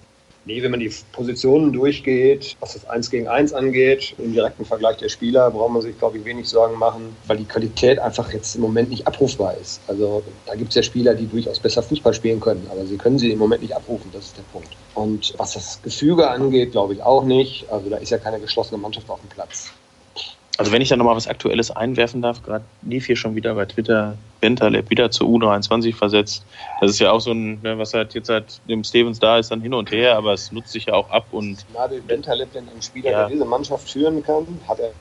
Nee, 0.47 0.61
wenn 0.61 0.69
man 0.69 0.79
die 0.79 0.93
Positionen 1.11 1.73
durchgeht, 1.73 2.55
was 2.59 2.73
das 2.73 2.87
1 2.87 3.09
gegen 3.09 3.27
1 3.27 3.53
angeht, 3.53 4.13
im 4.19 4.31
direkten 4.31 4.63
Vergleich 4.63 4.97
der 4.97 5.09
Spieler, 5.09 5.49
braucht 5.49 5.71
man 5.71 5.81
sich, 5.81 5.97
glaube 5.97 6.19
ich, 6.19 6.25
wenig 6.25 6.47
Sorgen 6.47 6.77
machen, 6.77 7.15
weil 7.25 7.37
die 7.37 7.45
Qualität 7.45 7.97
einfach 7.97 8.31
jetzt 8.31 8.55
im 8.55 8.61
Moment 8.61 8.91
nicht 8.91 9.07
abrufbar 9.07 9.57
ist. 9.59 9.81
Also 9.87 10.21
da 10.45 10.53
gibt 10.53 10.69
es 10.69 10.75
ja 10.75 10.83
Spieler, 10.83 11.15
die 11.15 11.25
durchaus 11.25 11.59
besser 11.59 11.81
Fußball 11.81 12.13
spielen 12.13 12.39
können, 12.39 12.67
aber 12.71 12.85
sie 12.85 12.95
können 12.95 13.17
sie 13.17 13.31
im 13.31 13.39
Moment 13.39 13.63
nicht 13.63 13.75
abrufen, 13.75 14.11
das 14.13 14.25
ist 14.25 14.37
der 14.37 14.43
Punkt. 14.53 14.69
Und 14.93 15.33
was 15.37 15.53
das 15.53 15.81
Gefüge 15.81 16.29
angeht, 16.29 16.73
glaube 16.73 16.93
ich 16.93 17.01
auch 17.01 17.23
nicht. 17.23 17.65
Also 17.71 17.89
da 17.89 17.97
ist 17.97 18.11
ja 18.11 18.19
keine 18.19 18.39
geschlossene 18.39 18.79
Mannschaft 18.79 19.09
auf 19.09 19.19
dem 19.21 19.29
Platz. 19.29 19.71
Also 20.57 20.71
wenn 20.71 20.81
ich 20.81 20.89
da 20.89 20.95
nochmal 20.95 21.15
was 21.15 21.27
Aktuelles 21.27 21.71
einwerfen 21.71 22.21
darf, 22.21 22.41
gerade 22.43 22.63
lief 22.83 23.07
hier 23.07 23.17
schon 23.17 23.35
wieder 23.35 23.55
bei 23.55 23.65
Twitter, 23.65 24.17
Bentaleb 24.39 24.89
wieder 24.89 25.11
zu 25.11 25.25
U23 25.25 25.93
versetzt. 25.93 26.45
Das 26.79 26.91
ist 26.91 26.99
ja 26.99 27.11
auch 27.11 27.19
so 27.19 27.31
ein, 27.31 27.61
ne, 27.61 27.77
was 27.77 27.93
halt 27.93 28.13
jetzt 28.13 28.27
seit 28.27 28.61
dem 28.69 28.83
Stevens 28.83 29.19
da 29.19 29.37
ist, 29.37 29.51
dann 29.51 29.61
hin 29.61 29.73
und 29.73 29.91
her, 29.91 30.15
aber 30.15 30.33
es 30.33 30.51
nutzt 30.51 30.71
sich 30.71 30.85
ja 30.85 30.93
auch 30.93 31.09
ab 31.09 31.27
und. 31.31 31.65
Nabil 31.73 32.01
Bentaleb, 32.01 32.49
wenn 32.53 32.63
ein 32.69 32.81
Spieler, 32.81 33.11
ja. 33.11 33.19
der 33.21 33.29
diese 33.29 33.45
Mannschaft 33.45 33.89
führen 33.89 34.23
kann, 34.23 34.45
hat 34.67 34.79
er 34.79 34.91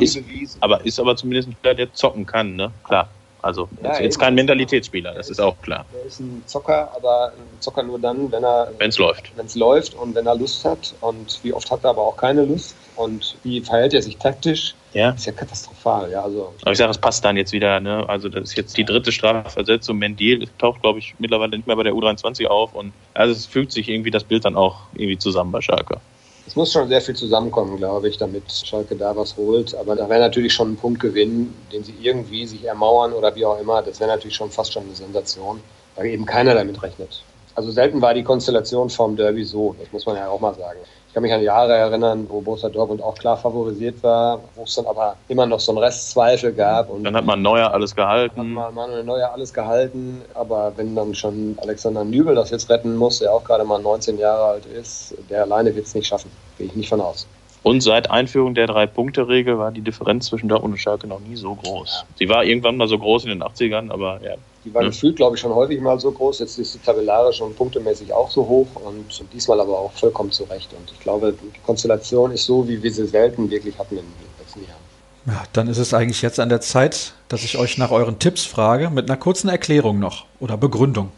ist, 0.00 0.14
bewiesen. 0.14 0.60
Aber 0.60 0.84
ist 0.84 1.00
aber 1.00 1.16
zumindest 1.16 1.48
ein 1.48 1.52
Spieler, 1.52 1.74
der 1.74 1.92
zocken 1.94 2.26
kann, 2.26 2.56
ne? 2.56 2.70
Klar. 2.84 3.08
Also 3.40 3.68
ja, 3.82 3.92
ist 3.92 4.00
jetzt 4.00 4.18
kein 4.18 4.34
Mentalitätsspieler, 4.34 5.14
das 5.14 5.26
ist, 5.26 5.38
ist, 5.38 5.40
auch 5.40 5.54
klar. 5.62 5.86
Er 5.94 6.06
ist 6.06 6.18
ein 6.18 6.42
Zocker, 6.46 6.90
aber 6.96 7.28
ein 7.28 7.60
Zocker 7.60 7.84
nur 7.84 7.98
dann, 8.00 8.30
wenn 8.32 8.44
er 8.44 8.72
wenn 8.78 8.88
es 8.88 8.98
läuft. 8.98 9.30
Wenn 9.36 9.46
es 9.46 9.54
läuft 9.54 9.94
und 9.94 10.14
wenn 10.16 10.26
er 10.26 10.34
Lust 10.34 10.64
hat. 10.64 10.92
Und 11.00 11.38
wie 11.44 11.52
oft 11.52 11.70
hat 11.70 11.84
er 11.84 11.90
aber 11.90 12.02
auch 12.02 12.16
keine 12.16 12.44
Lust 12.44 12.74
und 12.96 13.36
wie 13.44 13.60
verhält 13.60 13.94
er 13.94 14.02
sich 14.02 14.16
taktisch? 14.16 14.74
Ja. 14.94 15.10
Ist 15.10 15.26
ja 15.26 15.32
katastrophal, 15.32 16.10
ja. 16.10 16.22
Also, 16.22 16.54
aber 16.62 16.72
ich 16.72 16.78
sage, 16.78 16.90
es 16.90 16.98
passt 16.98 17.24
dann 17.24 17.36
jetzt 17.36 17.52
wieder, 17.52 17.78
ne? 17.80 18.08
Also 18.08 18.28
das 18.28 18.44
ist 18.50 18.56
jetzt 18.56 18.76
die 18.76 18.84
dritte 18.84 19.12
Strafversetzung. 19.12 19.98
Mendil 19.98 20.48
taucht, 20.58 20.80
glaube 20.80 20.98
ich, 20.98 21.14
mittlerweile 21.18 21.56
nicht 21.56 21.66
mehr 21.66 21.76
bei 21.76 21.82
der 21.82 21.92
U23 21.92 22.46
auf 22.46 22.74
und 22.74 22.92
also 23.14 23.32
es 23.32 23.46
fügt 23.46 23.72
sich 23.72 23.88
irgendwie 23.88 24.10
das 24.10 24.24
Bild 24.24 24.44
dann 24.44 24.56
auch 24.56 24.76
irgendwie 24.94 25.18
zusammen 25.18 25.52
bei 25.52 25.60
Schalke. 25.60 26.00
Es 26.46 26.56
muss 26.56 26.72
schon 26.72 26.88
sehr 26.88 27.02
viel 27.02 27.14
zusammenkommen, 27.14 27.76
glaube 27.76 28.08
ich, 28.08 28.16
damit 28.16 28.50
Schalke 28.50 28.96
da 28.96 29.14
was 29.14 29.36
holt. 29.36 29.74
Aber 29.74 29.94
da 29.94 30.08
wäre 30.08 30.20
natürlich 30.20 30.54
schon 30.54 30.72
ein 30.72 30.76
Punkt 30.76 30.98
gewinnen, 30.98 31.54
den 31.70 31.84
sie 31.84 31.94
irgendwie 32.00 32.46
sich 32.46 32.64
ermauern 32.64 33.12
oder 33.12 33.34
wie 33.36 33.44
auch 33.44 33.60
immer. 33.60 33.82
Das 33.82 34.00
wäre 34.00 34.10
natürlich 34.10 34.36
schon 34.36 34.50
fast 34.50 34.72
schon 34.72 34.84
eine 34.84 34.94
Sensation, 34.94 35.60
weil 35.96 36.06
eben 36.06 36.24
keiner 36.24 36.54
damit 36.54 36.82
rechnet. 36.82 37.22
Also 37.54 37.70
selten 37.70 38.00
war 38.00 38.14
die 38.14 38.22
Konstellation 38.22 38.88
vom 38.88 39.14
Derby 39.14 39.44
so, 39.44 39.76
das 39.78 39.92
muss 39.92 40.06
man 40.06 40.16
ja 40.16 40.28
auch 40.28 40.40
mal 40.40 40.54
sagen. 40.54 40.78
Ich 41.18 41.20
kann 41.20 41.30
mich 41.30 41.34
an 41.34 41.42
Jahre 41.42 41.74
erinnern, 41.74 42.26
wo 42.28 42.40
Borussia 42.40 42.68
Dortmund 42.68 43.02
auch 43.02 43.16
klar 43.16 43.36
favorisiert 43.36 44.00
war, 44.04 44.38
wo 44.54 44.62
es 44.62 44.76
dann 44.76 44.86
aber 44.86 45.16
immer 45.26 45.46
noch 45.46 45.58
so 45.58 45.72
einen 45.72 45.78
Restzweifel 45.78 46.52
gab. 46.52 46.90
Und 46.90 47.02
dann 47.02 47.16
hat 47.16 47.24
man 47.24 47.42
Neuer 47.42 47.72
alles 47.72 47.96
gehalten. 47.96 48.38
Hat 48.38 48.46
man 48.46 48.72
Manuel 48.72 49.02
Neuer 49.02 49.32
alles 49.32 49.52
gehalten, 49.52 50.22
aber 50.34 50.74
wenn 50.76 50.94
dann 50.94 51.16
schon 51.16 51.58
Alexander 51.60 52.04
Nübel 52.04 52.36
das 52.36 52.50
jetzt 52.50 52.70
retten 52.70 52.94
muss, 52.94 53.18
der 53.18 53.34
auch 53.34 53.42
gerade 53.42 53.64
mal 53.64 53.82
19 53.82 54.16
Jahre 54.16 54.44
alt 54.44 54.66
ist, 54.66 55.12
der 55.28 55.42
alleine 55.42 55.74
wird 55.74 55.86
es 55.86 55.94
nicht 55.96 56.06
schaffen. 56.06 56.30
Gehe 56.56 56.68
ich 56.68 56.76
nicht 56.76 56.88
von 56.88 57.00
aus. 57.00 57.26
Und 57.62 57.80
seit 57.80 58.10
Einführung 58.10 58.54
der 58.54 58.66
Drei-Punkte-Regel 58.66 59.58
war 59.58 59.72
die 59.72 59.80
Differenz 59.80 60.26
zwischen 60.26 60.48
Dortmund 60.48 60.74
und 60.74 60.78
Schalke 60.78 61.06
noch 61.06 61.20
nie 61.20 61.36
so 61.36 61.54
groß. 61.54 61.88
Ja. 61.88 62.14
Sie 62.16 62.28
war 62.28 62.44
irgendwann 62.44 62.76
mal 62.76 62.88
so 62.88 62.98
groß 62.98 63.24
in 63.24 63.30
den 63.30 63.42
80ern, 63.42 63.90
aber 63.90 64.20
ja. 64.22 64.34
Die 64.64 64.74
war 64.74 64.82
ja. 64.82 64.88
gefühlt, 64.88 65.16
glaube 65.16 65.36
ich, 65.36 65.40
schon 65.40 65.54
häufig 65.54 65.80
mal 65.80 65.98
so 65.98 66.10
groß. 66.10 66.40
Jetzt 66.40 66.58
ist 66.58 66.72
sie 66.72 66.78
tabellarisch 66.78 67.40
und 67.40 67.56
punktemäßig 67.56 68.12
auch 68.12 68.30
so 68.30 68.46
hoch 68.46 68.68
und 68.84 69.24
diesmal 69.32 69.60
aber 69.60 69.78
auch 69.78 69.92
vollkommen 69.92 70.30
zurecht. 70.30 70.72
Und 70.72 70.90
ich 70.92 71.00
glaube, 71.00 71.32
die 71.32 71.60
Konstellation 71.60 72.32
ist 72.32 72.44
so, 72.44 72.66
wie 72.68 72.82
wir 72.82 72.92
sie 72.92 73.06
selten 73.06 73.50
wirklich 73.50 73.78
hatten 73.78 73.96
in 73.96 74.04
den 74.04 74.38
letzten 74.38 74.60
Jahren. 74.60 74.88
Ja, 75.26 75.44
dann 75.52 75.68
ist 75.68 75.78
es 75.78 75.92
eigentlich 75.92 76.22
jetzt 76.22 76.40
an 76.40 76.48
der 76.48 76.60
Zeit, 76.60 77.12
dass 77.28 77.44
ich 77.44 77.58
euch 77.58 77.76
nach 77.76 77.90
euren 77.90 78.18
Tipps 78.18 78.44
frage, 78.44 78.88
mit 78.90 79.10
einer 79.10 79.18
kurzen 79.18 79.48
Erklärung 79.48 79.98
noch 79.98 80.24
oder 80.40 80.56
Begründung. 80.56 81.10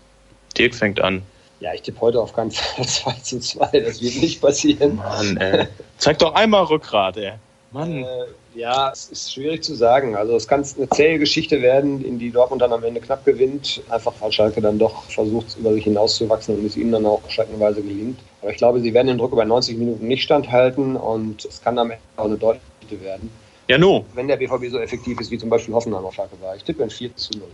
Dirk 0.57 0.75
fängt 0.75 1.01
an. 1.01 1.23
Ja, 1.61 1.75
ich 1.75 1.83
tippe 1.83 2.01
heute 2.01 2.21
auf 2.21 2.33
keinen 2.33 2.51
Fall 2.51 2.87
2 2.87 3.13
zu 3.23 3.39
2. 3.39 3.81
Das 3.81 4.03
wird 4.03 4.17
nicht 4.17 4.41
passieren. 4.41 4.97
Mann, 4.97 5.37
ey. 5.37 5.69
Zeig 6.01 6.19
doch 6.19 6.35
einmal 6.35 6.65
Rückgrat, 6.65 7.19
ey. 7.19 7.33
Mann. 7.73 8.03
Äh, 8.03 8.07
ja, 8.55 8.91
es 8.91 9.11
ist 9.11 9.33
schwierig 9.33 9.63
zu 9.63 9.75
sagen. 9.75 10.17
Also 10.17 10.35
es 10.35 10.49
kann 10.49 10.65
eine 10.77 10.89
zähe 10.89 11.19
Geschichte 11.19 11.61
werden, 11.61 12.03
in 12.03 12.19
die 12.19 12.31
Dortmund 12.31 12.63
dann 12.63 12.73
am 12.73 12.83
Ende 12.83 13.01
knapp 13.01 13.25
gewinnt. 13.25 13.83
Einfach 13.91 14.13
weil 14.19 14.33
Schalke 14.33 14.63
dann 14.63 14.79
doch 14.79 15.05
versucht, 15.05 15.57
über 15.59 15.73
sich 15.75 15.85
hinauszuwachsen 15.85 16.59
und 16.59 16.65
es 16.65 16.77
ihnen 16.77 16.93
dann 16.93 17.07
auch 17.07 17.21
streckenweise 17.29 17.83
gelingt. 17.83 18.19
Aber 18.41 18.51
ich 18.51 18.57
glaube, 18.57 18.81
sie 18.81 18.93
werden 18.95 19.09
den 19.09 19.19
Druck 19.19 19.33
über 19.33 19.45
90 19.45 19.77
Minuten 19.77 20.09
nicht 20.09 20.23
standhalten 20.23 20.97
und 20.97 21.45
es 21.45 21.63
kann 21.63 21.79
am 21.79 21.91
Ende 21.91 22.03
auch 22.17 22.25
eine 22.25 22.37
deutliche 22.37 22.65
Geschichte 22.81 23.05
werden. 23.05 23.31
Ja, 23.69 23.77
no. 23.77 24.05
Wenn 24.15 24.27
der 24.27 24.37
BVB 24.37 24.71
so 24.71 24.79
effektiv 24.79 25.21
ist, 25.21 25.31
wie 25.31 25.39
zum 25.39 25.51
Beispiel 25.51 25.75
Hoffenheim 25.75 26.05
auf 26.05 26.15
Schalke 26.15 26.41
war. 26.41 26.57
Ich 26.57 26.65
tippe 26.65 26.83
ein 26.83 26.91
4 26.91 27.15
zu 27.15 27.39
0. 27.39 27.47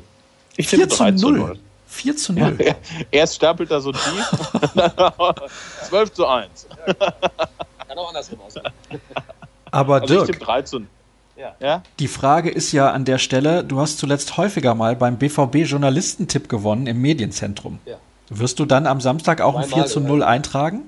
Ich 0.57 0.69
tippe 0.69 0.87
3 0.87 1.13
zu 1.13 1.31
0. 1.31 1.59
4 1.89 2.17
zu 2.17 2.33
0. 2.33 2.57
Ja, 2.65 2.75
erst 3.11 3.35
stapelt 3.35 3.71
er 3.71 3.81
so 3.81 3.93
tief, 3.93 4.01
12 5.89 6.13
zu 6.13 6.27
1. 6.27 6.67
Kann 7.97 8.05
auch 8.05 8.09
andersrum 8.09 8.41
aussehen. 8.47 8.65
Aber 9.71 10.03
also 10.03 10.25
Dirk, 10.25 10.39
3 10.39 10.63
zu 10.63 10.81
ja. 11.61 11.83
Die 11.99 12.09
Frage 12.09 12.51
ist 12.51 12.73
ja 12.73 12.93
an 12.93 13.05
der 13.05 13.19
Stelle, 13.19 13.63
du 13.63 13.79
hast 13.79 13.99
zuletzt 13.99 14.39
häufiger 14.39 14.75
mal 14.75 14.97
beim 14.97 15.19
BVB 15.19 15.67
Journalistentipp 15.67 16.49
gewonnen 16.49 16.87
im 16.87 17.03
Medienzentrum. 17.03 17.79
Ja. 17.85 17.97
Wirst 18.31 18.59
du 18.59 18.65
dann 18.65 18.87
am 18.87 19.03
Samstag 19.03 19.43
auch 19.43 19.55
ein 19.55 19.65
4 19.65 19.85
zu 19.85 20.01
0 20.01 20.21
ja. 20.21 20.27
eintragen? 20.27 20.83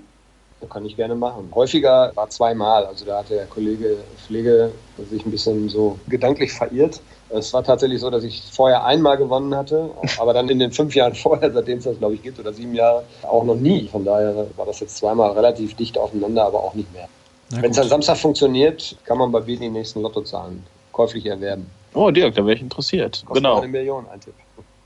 Das 0.60 0.70
kann 0.70 0.86
ich 0.86 0.96
gerne 0.96 1.14
machen. 1.14 1.50
Häufiger 1.54 2.12
war 2.14 2.30
zweimal. 2.30 2.86
Also 2.86 3.04
da 3.04 3.18
hat 3.18 3.28
der 3.28 3.44
Kollege 3.44 3.98
Pflege 4.26 4.72
sich 5.10 5.24
ein 5.24 5.30
bisschen 5.30 5.68
so 5.68 5.98
gedanklich 6.08 6.52
verirrt. 6.52 7.00
Es 7.30 7.52
war 7.52 7.62
tatsächlich 7.62 8.00
so, 8.00 8.10
dass 8.10 8.24
ich 8.24 8.42
vorher 8.50 8.84
einmal 8.84 9.16
gewonnen 9.16 9.54
hatte, 9.54 9.90
aber 10.18 10.32
dann 10.32 10.48
in 10.48 10.58
den 10.58 10.72
fünf 10.72 10.94
Jahren 10.94 11.14
vorher, 11.14 11.52
seitdem 11.52 11.78
es 11.78 11.84
das 11.84 11.98
glaube 11.98 12.14
ich 12.14 12.22
gibt, 12.22 12.38
oder 12.38 12.52
sieben 12.52 12.74
Jahre, 12.74 13.04
auch 13.22 13.44
noch 13.44 13.56
nie. 13.56 13.88
Von 13.88 14.04
daher 14.04 14.46
war 14.56 14.66
das 14.66 14.80
jetzt 14.80 14.96
zweimal 14.96 15.32
relativ 15.32 15.74
dicht 15.74 15.98
aufeinander, 15.98 16.46
aber 16.46 16.62
auch 16.62 16.74
nicht 16.74 16.92
mehr. 16.92 17.08
Wenn 17.50 17.70
es 17.70 17.78
am 17.78 17.88
Samstag 17.88 18.18
funktioniert, 18.18 18.96
kann 19.04 19.16
man 19.18 19.32
bei 19.32 19.40
Bini 19.40 19.60
die 19.60 19.70
nächsten 19.70 20.02
Lottozahlen 20.02 20.62
käuflich 20.92 21.24
erwerben. 21.26 21.70
Oh, 21.94 22.10
Dirk, 22.10 22.34
da 22.34 22.44
wäre 22.44 22.54
ich 22.54 22.62
interessiert. 22.62 23.22
Kostet 23.24 23.42
genau. 23.42 23.58
Eine 23.58 23.68
Million, 23.68 24.06
ein 24.12 24.20
Tipp. 24.20 24.34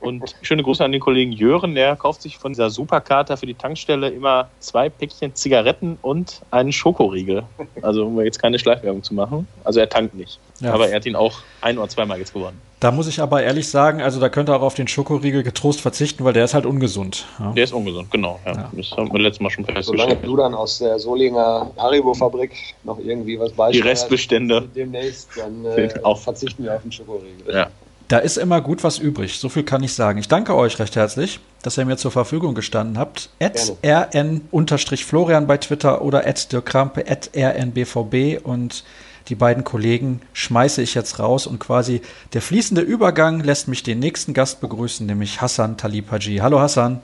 Und 0.03 0.35
schöne 0.43 0.63
Grüße 0.63 0.85
an 0.85 0.93
den 0.93 1.01
Kollegen 1.01 1.33
Jören, 1.33 1.75
der 1.75 1.97
kauft 1.97 2.23
sich 2.23 2.37
von 2.39 2.53
dieser 2.53 2.71
Superkarte 2.71 3.37
für 3.37 3.47
die 3.47 3.55
Tankstelle 3.55 4.11
immer 4.11 4.49
zwei 4.59 4.89
Päckchen 4.89 5.35
Zigaretten 5.35 5.99
und 6.03 6.43
einen 6.51 6.73
Schokoriegel. 6.73 7.45
Also 7.83 8.07
um 8.07 8.21
jetzt 8.21 8.41
keine 8.41 8.59
Schleichwerbung 8.59 9.03
zu 9.03 9.15
machen. 9.15 9.47
Also 9.65 9.81
er 9.81 9.89
tankt 9.89 10.15
nicht. 10.15 10.39
Ja. 10.61 10.73
Aber 10.73 10.89
er 10.89 10.97
hat 10.97 11.07
ihn 11.07 11.17
auch 11.17 11.41
ein 11.61 11.79
oder 11.79 11.89
zweimal 11.89 12.19
jetzt 12.19 12.35
gewonnen. 12.35 12.61
Da 12.83 12.91
muss 12.91 13.07
ich 13.07 13.21
aber 13.21 13.45
ehrlich 13.45 13.69
sagen, 13.69 14.03
also 14.03 14.19
da 14.19 14.29
könnte 14.29 14.51
er 14.51 14.57
auch 14.57 14.63
auf 14.63 14.75
den 14.75 14.89
Schokoriegel 14.89 15.45
getrost 15.45 15.81
verzichten, 15.81 16.25
weil 16.25 16.33
der 16.33 16.45
ist 16.45 16.55
halt 16.55 16.67
ungesund. 16.67 17.27
Ja. 17.39 17.53
Der 17.53 17.63
ist 17.63 17.73
ungesund, 17.73 18.11
genau. 18.11 18.41
Ja. 18.45 18.53
ja. 18.55 18.71
Das 18.73 18.91
haben 18.91 19.13
wir 19.13 19.21
letztes 19.21 19.41
Mal 19.41 19.51
schon 19.51 19.65
festgestellt. 19.65 20.01
Solange 20.01 20.17
du 20.17 20.37
dann 20.37 20.53
aus 20.53 20.79
der 20.79 20.99
Solinger 20.99 21.71
Haribo-Fabrik 21.77 22.51
noch 22.83 22.99
irgendwie 22.99 23.39
was 23.39 23.53
beispielst. 23.53 23.85
Die 23.85 23.89
Restbestände. 23.89 24.69
Demnächst, 24.75 25.29
dann 25.37 25.65
äh, 25.65 25.91
auch 26.03 26.19
verzichten 26.19 26.65
wir 26.65 26.75
auf 26.75 26.83
den 26.83 26.91
Schokoriegel. 26.91 27.55
Ja. 27.55 27.69
Da 28.13 28.19
ist 28.19 28.37
immer 28.37 28.61
gut 28.61 28.85
was 28.85 28.99
übrig. 28.99 29.39
So 29.39 29.49
viel 29.49 29.63
kann 29.63 29.83
ich 29.83 29.95
sagen. 29.95 30.19
Ich 30.19 30.29
danke 30.29 30.55
euch 30.55 30.79
recht 30.79 30.97
herzlich, 30.97 31.41
dass 31.63 31.79
ihr 31.79 31.87
mir 31.87 31.97
zur 31.97 32.11
Verfügung 32.11 32.55
gestanden 32.55 32.99
habt. 32.99 33.31
rn-florian 33.83 35.47
bei 35.47 35.57
Twitter 35.57 36.03
oder 36.03 36.31
dirkrampe 36.31 37.07
rnbvb 37.07 38.41
und 38.45 38.85
die 39.29 39.35
beiden 39.35 39.65
Kollegen 39.65 40.21
schmeiße 40.35 40.83
ich 40.83 40.93
jetzt 40.93 41.21
raus 41.21 41.47
und 41.47 41.59
quasi 41.59 42.03
der 42.35 42.43
fließende 42.43 42.83
Übergang 42.83 43.41
lässt 43.41 43.69
mich 43.69 43.83
den 43.83 44.01
nächsten 44.01 44.35
Gast 44.35 44.61
begrüßen, 44.61 45.07
nämlich 45.07 45.41
Hassan 45.41 45.79
Talipaji. 45.79 46.37
Hallo 46.37 46.61
Hassan. 46.61 47.01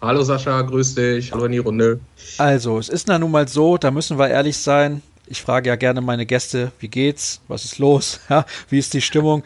Hallo 0.00 0.22
Sascha, 0.22 0.62
grüß 0.62 0.94
dich. 0.94 1.32
Hallo 1.32 1.44
in 1.44 1.52
die 1.52 1.58
Runde. 1.58 2.00
Also, 2.38 2.78
es 2.78 2.88
ist 2.88 3.08
na 3.08 3.18
nun 3.18 3.30
mal 3.30 3.46
so, 3.46 3.76
da 3.76 3.90
müssen 3.90 4.18
wir 4.18 4.30
ehrlich 4.30 4.56
sein. 4.56 5.02
Ich 5.26 5.42
frage 5.42 5.68
ja 5.68 5.76
gerne 5.76 6.00
meine 6.00 6.24
Gäste, 6.24 6.72
wie 6.78 6.88
geht's? 6.88 7.42
Was 7.46 7.66
ist 7.66 7.78
los? 7.78 8.20
Ja, 8.30 8.46
wie 8.70 8.78
ist 8.78 8.94
die 8.94 9.02
Stimmung? 9.02 9.42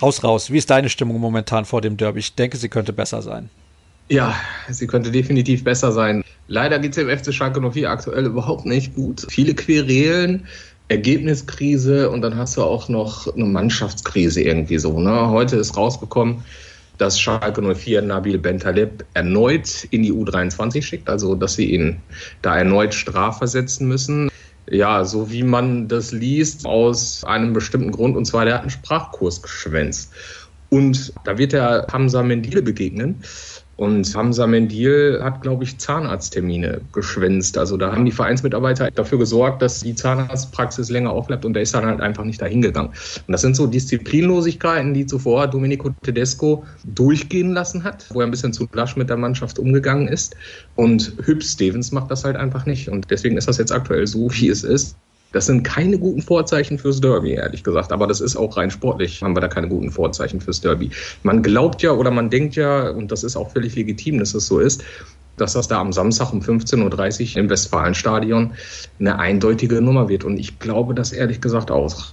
Haus 0.00 0.24
raus. 0.24 0.50
Wie 0.50 0.58
ist 0.58 0.70
deine 0.70 0.88
Stimmung 0.88 1.20
momentan 1.20 1.64
vor 1.64 1.80
dem 1.80 1.96
Derby? 1.96 2.20
Ich 2.20 2.34
denke, 2.34 2.56
sie 2.56 2.68
könnte 2.68 2.92
besser 2.92 3.22
sein. 3.22 3.50
Ja, 4.08 4.34
sie 4.68 4.86
könnte 4.86 5.10
definitiv 5.10 5.64
besser 5.64 5.92
sein. 5.92 6.22
Leider 6.46 6.78
geht 6.78 6.96
es 6.96 6.96
dem 6.96 7.08
FC 7.08 7.32
Schalke 7.32 7.60
04 7.60 7.88
aktuell 7.88 8.26
überhaupt 8.26 8.66
nicht 8.66 8.94
gut. 8.94 9.24
Viele 9.30 9.54
Querelen, 9.54 10.46
Ergebniskrise 10.88 12.10
und 12.10 12.20
dann 12.20 12.36
hast 12.36 12.56
du 12.56 12.62
auch 12.62 12.88
noch 12.88 13.34
eine 13.34 13.46
Mannschaftskrise 13.46 14.42
irgendwie 14.42 14.78
so. 14.78 15.00
Ne? 15.00 15.30
Heute 15.30 15.56
ist 15.56 15.76
rausgekommen, 15.76 16.44
dass 16.98 17.18
Schalke 17.18 17.62
04 17.62 18.02
Nabil 18.02 18.38
Bentaleb 18.38 19.04
erneut 19.14 19.84
in 19.90 20.02
die 20.02 20.12
U23 20.12 20.82
schickt, 20.82 21.08
also 21.08 21.34
dass 21.34 21.54
sie 21.54 21.72
ihn 21.72 21.96
da 22.42 22.58
erneut 22.58 22.92
strafversetzen 22.92 23.88
müssen. 23.88 24.30
Ja, 24.70 25.04
so 25.04 25.30
wie 25.30 25.42
man 25.42 25.88
das 25.88 26.12
liest, 26.12 26.66
aus 26.66 27.22
einem 27.24 27.52
bestimmten 27.52 27.92
Grund, 27.92 28.16
und 28.16 28.24
zwar 28.24 28.44
der 28.44 28.54
hat 28.54 28.60
einen 28.62 28.70
Sprachkurs 28.70 29.42
geschwänzt. 29.42 30.12
Und 30.70 31.12
da 31.24 31.38
wird 31.38 31.52
er 31.52 31.86
Hamza 31.92 32.22
Mendile 32.22 32.62
begegnen. 32.62 33.22
Und 33.76 34.14
Hamza 34.14 34.46
Mendil 34.46 35.20
hat, 35.22 35.42
glaube 35.42 35.64
ich, 35.64 35.78
Zahnarzttermine 35.78 36.80
geschwänzt. 36.92 37.58
Also 37.58 37.76
da 37.76 37.92
haben 37.92 38.04
die 38.04 38.12
Vereinsmitarbeiter 38.12 38.90
dafür 38.90 39.18
gesorgt, 39.18 39.62
dass 39.62 39.80
die 39.80 39.94
Zahnarztpraxis 39.94 40.90
länger 40.90 41.10
aufbleibt 41.10 41.44
und 41.44 41.54
der 41.54 41.62
ist 41.62 41.74
dann 41.74 41.84
halt 41.84 42.00
einfach 42.00 42.24
nicht 42.24 42.40
dahin 42.40 42.62
gegangen. 42.62 42.90
Und 42.90 43.32
das 43.32 43.40
sind 43.40 43.56
so 43.56 43.66
Disziplinlosigkeiten, 43.66 44.94
die 44.94 45.06
zuvor 45.06 45.48
Domenico 45.48 45.90
Tedesco 46.02 46.64
durchgehen 46.84 47.52
lassen 47.52 47.82
hat, 47.82 48.06
wo 48.10 48.20
er 48.20 48.26
ein 48.26 48.30
bisschen 48.30 48.52
zu 48.52 48.68
lasch 48.72 48.96
mit 48.96 49.10
der 49.10 49.16
Mannschaft 49.16 49.58
umgegangen 49.58 50.06
ist. 50.06 50.36
Und 50.76 51.14
Hüb 51.24 51.42
Stevens 51.42 51.90
macht 51.90 52.10
das 52.10 52.24
halt 52.24 52.36
einfach 52.36 52.66
nicht. 52.66 52.88
Und 52.88 53.10
deswegen 53.10 53.36
ist 53.36 53.48
das 53.48 53.58
jetzt 53.58 53.72
aktuell 53.72 54.06
so, 54.06 54.30
wie 54.32 54.48
es 54.48 54.62
ist. 54.62 54.96
Das 55.34 55.46
sind 55.46 55.64
keine 55.64 55.98
guten 55.98 56.22
Vorzeichen 56.22 56.78
fürs 56.78 57.00
Derby, 57.00 57.32
ehrlich 57.32 57.64
gesagt. 57.64 57.90
Aber 57.90 58.06
das 58.06 58.20
ist 58.20 58.36
auch 58.36 58.56
rein 58.56 58.70
sportlich, 58.70 59.20
haben 59.20 59.34
wir 59.34 59.40
da 59.40 59.48
keine 59.48 59.68
guten 59.68 59.90
Vorzeichen 59.90 60.40
fürs 60.40 60.60
Derby. 60.60 60.90
Man 61.24 61.42
glaubt 61.42 61.82
ja 61.82 61.90
oder 61.90 62.12
man 62.12 62.30
denkt 62.30 62.54
ja, 62.54 62.90
und 62.90 63.10
das 63.10 63.24
ist 63.24 63.34
auch 63.34 63.50
völlig 63.50 63.74
legitim, 63.74 64.20
dass 64.20 64.30
das 64.30 64.46
so 64.46 64.60
ist, 64.60 64.84
dass 65.36 65.54
das 65.54 65.66
da 65.66 65.80
am 65.80 65.92
Samstag 65.92 66.32
um 66.32 66.40
15.30 66.40 67.32
Uhr 67.32 67.40
im 67.42 67.50
Westfalenstadion 67.50 68.52
eine 69.00 69.18
eindeutige 69.18 69.80
Nummer 69.80 70.08
wird. 70.08 70.22
Und 70.22 70.38
ich 70.38 70.60
glaube 70.60 70.94
das 70.94 71.12
ehrlich 71.12 71.40
gesagt 71.40 71.72
auch. 71.72 72.12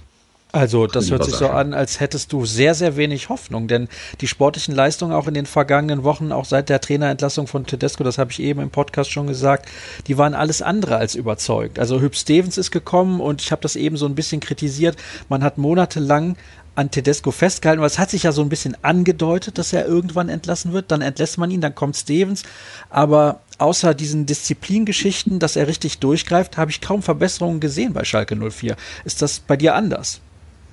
Also 0.52 0.86
das 0.86 1.10
hört 1.10 1.24
sich 1.24 1.34
so 1.34 1.48
an, 1.48 1.72
als 1.72 1.98
hättest 1.98 2.30
du 2.30 2.44
sehr, 2.44 2.74
sehr 2.74 2.96
wenig 2.98 3.30
Hoffnung, 3.30 3.68
denn 3.68 3.88
die 4.20 4.28
sportlichen 4.28 4.74
Leistungen 4.74 5.14
auch 5.14 5.26
in 5.26 5.32
den 5.32 5.46
vergangenen 5.46 6.04
Wochen, 6.04 6.30
auch 6.30 6.44
seit 6.44 6.68
der 6.68 6.78
Trainerentlassung 6.78 7.46
von 7.46 7.64
Tedesco, 7.64 8.04
das 8.04 8.18
habe 8.18 8.32
ich 8.32 8.40
eben 8.40 8.60
im 8.60 8.68
Podcast 8.68 9.10
schon 9.10 9.26
gesagt, 9.26 9.66
die 10.08 10.18
waren 10.18 10.34
alles 10.34 10.60
andere 10.60 10.96
als 10.96 11.14
überzeugt. 11.14 11.78
Also 11.78 12.02
Hüb 12.02 12.14
Stevens 12.14 12.58
ist 12.58 12.70
gekommen 12.70 13.22
und 13.22 13.40
ich 13.40 13.50
habe 13.50 13.62
das 13.62 13.76
eben 13.76 13.96
so 13.96 14.04
ein 14.04 14.14
bisschen 14.14 14.40
kritisiert. 14.40 14.96
Man 15.30 15.42
hat 15.42 15.56
monatelang 15.56 16.36
an 16.74 16.90
Tedesco 16.90 17.30
festgehalten, 17.30 17.80
weil 17.80 17.88
es 17.88 17.98
hat 17.98 18.10
sich 18.10 18.24
ja 18.24 18.32
so 18.32 18.42
ein 18.42 18.50
bisschen 18.50 18.76
angedeutet, 18.82 19.56
dass 19.56 19.72
er 19.72 19.86
irgendwann 19.86 20.28
entlassen 20.28 20.74
wird. 20.74 20.90
Dann 20.90 21.00
entlässt 21.00 21.38
man 21.38 21.50
ihn, 21.50 21.62
dann 21.62 21.74
kommt 21.74 21.96
Stevens. 21.96 22.42
Aber 22.90 23.40
außer 23.56 23.94
diesen 23.94 24.26
Disziplingeschichten, 24.26 25.38
dass 25.38 25.56
er 25.56 25.66
richtig 25.66 25.98
durchgreift, 25.98 26.58
habe 26.58 26.70
ich 26.70 26.82
kaum 26.82 27.02
Verbesserungen 27.02 27.60
gesehen 27.60 27.92
bei 27.94 28.04
Schalke 28.04 28.36
04. 28.36 28.76
Ist 29.04 29.22
das 29.22 29.40
bei 29.40 29.56
dir 29.56 29.74
anders? 29.74 30.20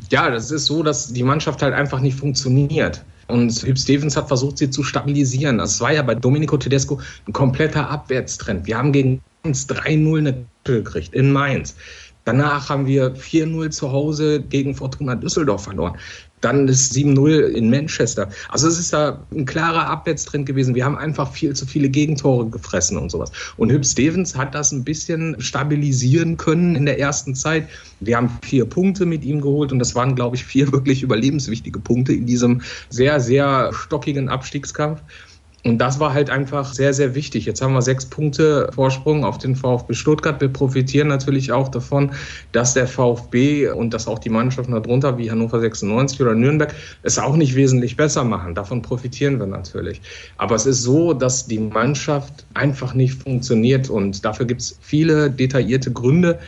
Ja, 0.10 0.30
das 0.30 0.52
ist 0.52 0.66
so, 0.66 0.82
dass 0.82 1.12
die 1.12 1.24
Mannschaft 1.24 1.62
halt 1.62 1.74
einfach 1.74 2.00
nicht 2.00 2.18
funktioniert. 2.18 3.04
Und 3.28 3.52
Hüb 3.64 3.78
Stevens 3.78 4.18
hat 4.18 4.28
versucht, 4.28 4.58
sie 4.58 4.70
zu 4.70 4.82
stabilisieren. 4.82 5.60
Das 5.60 5.80
war 5.82 5.94
ja 5.94 6.02
bei 6.02 6.16
Domenico 6.16 6.58
Tedesco 6.58 7.00
ein 7.28 7.34
kompletter 7.34 7.88
Abwärtstrend. 7.90 8.66
Wir 8.66 8.78
haben 8.78 8.92
gegen 8.92 9.22
uns 9.44 9.70
3-0 9.70 10.18
eine 10.18 10.46
gekriegt 10.64 11.14
in 11.14 11.32
Mainz. 11.32 11.76
Danach 12.26 12.70
haben 12.70 12.86
wir 12.86 13.16
4-0 13.16 13.70
zu 13.70 13.92
Hause 13.92 14.42
gegen 14.42 14.76
Fortuna 14.76 15.16
Düsseldorf 15.16 15.64
verloren. 15.64 15.98
Dann 16.42 16.68
das 16.68 16.92
7-0 16.92 17.48
in 17.48 17.70
Manchester. 17.70 18.30
Also 18.50 18.68
es 18.68 18.80
ist 18.80 18.94
da 18.94 19.22
ein 19.34 19.46
klarer 19.46 19.88
Abwärtstrend 19.88 20.46
gewesen. 20.46 20.76
Wir 20.76 20.86
haben 20.86 20.98
einfach 20.98 21.32
viel 21.32 21.54
zu 21.54 21.66
viele 21.66 21.90
Gegentore 21.90 22.48
gefressen 22.48 22.98
und 22.98 23.12
sowas. 23.12 23.32
Und 23.58 23.72
Hüb 23.72 23.86
Stevens 23.86 24.36
hat 24.36 24.56
das 24.56 24.72
ein 24.72 24.84
bisschen 24.84 25.40
stabilisieren 25.42 26.38
können 26.38 26.76
in 26.76 26.86
der 26.86 27.00
ersten 27.00 27.36
Zeit. 27.36 27.68
Wir 28.00 28.18
haben 28.18 28.30
vier 28.44 28.66
Punkte 28.66 29.06
mit 29.06 29.24
ihm 29.26 29.42
geholt 29.42 29.72
und 29.72 29.80
das 29.80 29.96
waren, 29.96 30.16
glaube 30.16 30.36
ich, 30.36 30.46
vier 30.46 30.72
wirklich 30.72 31.04
überlebenswichtige 31.04 31.80
Punkte 31.80 32.14
in 32.14 32.26
diesem 32.26 32.62
sehr, 32.90 33.20
sehr 33.20 33.72
stockigen 33.74 34.30
Abstiegskampf. 34.30 35.02
Und 35.66 35.78
das 35.80 36.00
war 36.00 36.14
halt 36.14 36.30
einfach 36.30 36.74
sehr, 36.74 36.94
sehr 36.94 37.16
wichtig. 37.16 37.46
Jetzt 37.46 37.62
haben 37.62 37.74
wir 37.74 37.82
sechs 37.82 38.06
Punkte 38.06 38.70
Vorsprung 38.74 39.26
auf 39.26 39.38
den 39.38 39.56
VfB 39.56 39.94
Stuttgart. 39.94 40.40
Wir 40.40 40.48
profitieren 40.48 41.10
natürlich 41.10 41.52
auch 41.52 41.68
davon, 41.68 42.12
dass 42.54 42.74
der 42.74 42.88
VfB 42.88 43.70
und 43.70 43.94
dass 43.94 44.08
auch 44.08 44.20
die 44.20 44.30
Mannschaften 44.30 44.72
darunter 44.72 45.18
wie 45.18 45.30
Hannover 45.30 45.60
96 45.60 46.22
oder 46.22 46.34
Nürnberg 46.34 46.74
es 47.04 47.20
auch 47.20 47.36
nicht 47.36 47.56
wesentlich 47.56 47.98
besser 47.98 48.24
machen. 48.24 48.56
Davon 48.56 48.82
profitieren 48.82 49.38
wir 49.40 49.48
natürlich. 49.48 50.02
Aber 50.38 50.56
es 50.56 50.66
ist 50.66 50.84
so, 50.84 51.14
dass 51.14 51.46
die 51.48 51.60
Mannschaft 51.60 52.46
einfach 52.54 52.94
nicht 52.94 53.22
funktioniert 53.22 53.90
und 53.90 54.24
dafür 54.24 54.46
gibt 54.46 54.62
es 54.62 54.78
viele 54.82 55.30
detaillierte 55.30 55.92
Gründe. 55.92 56.40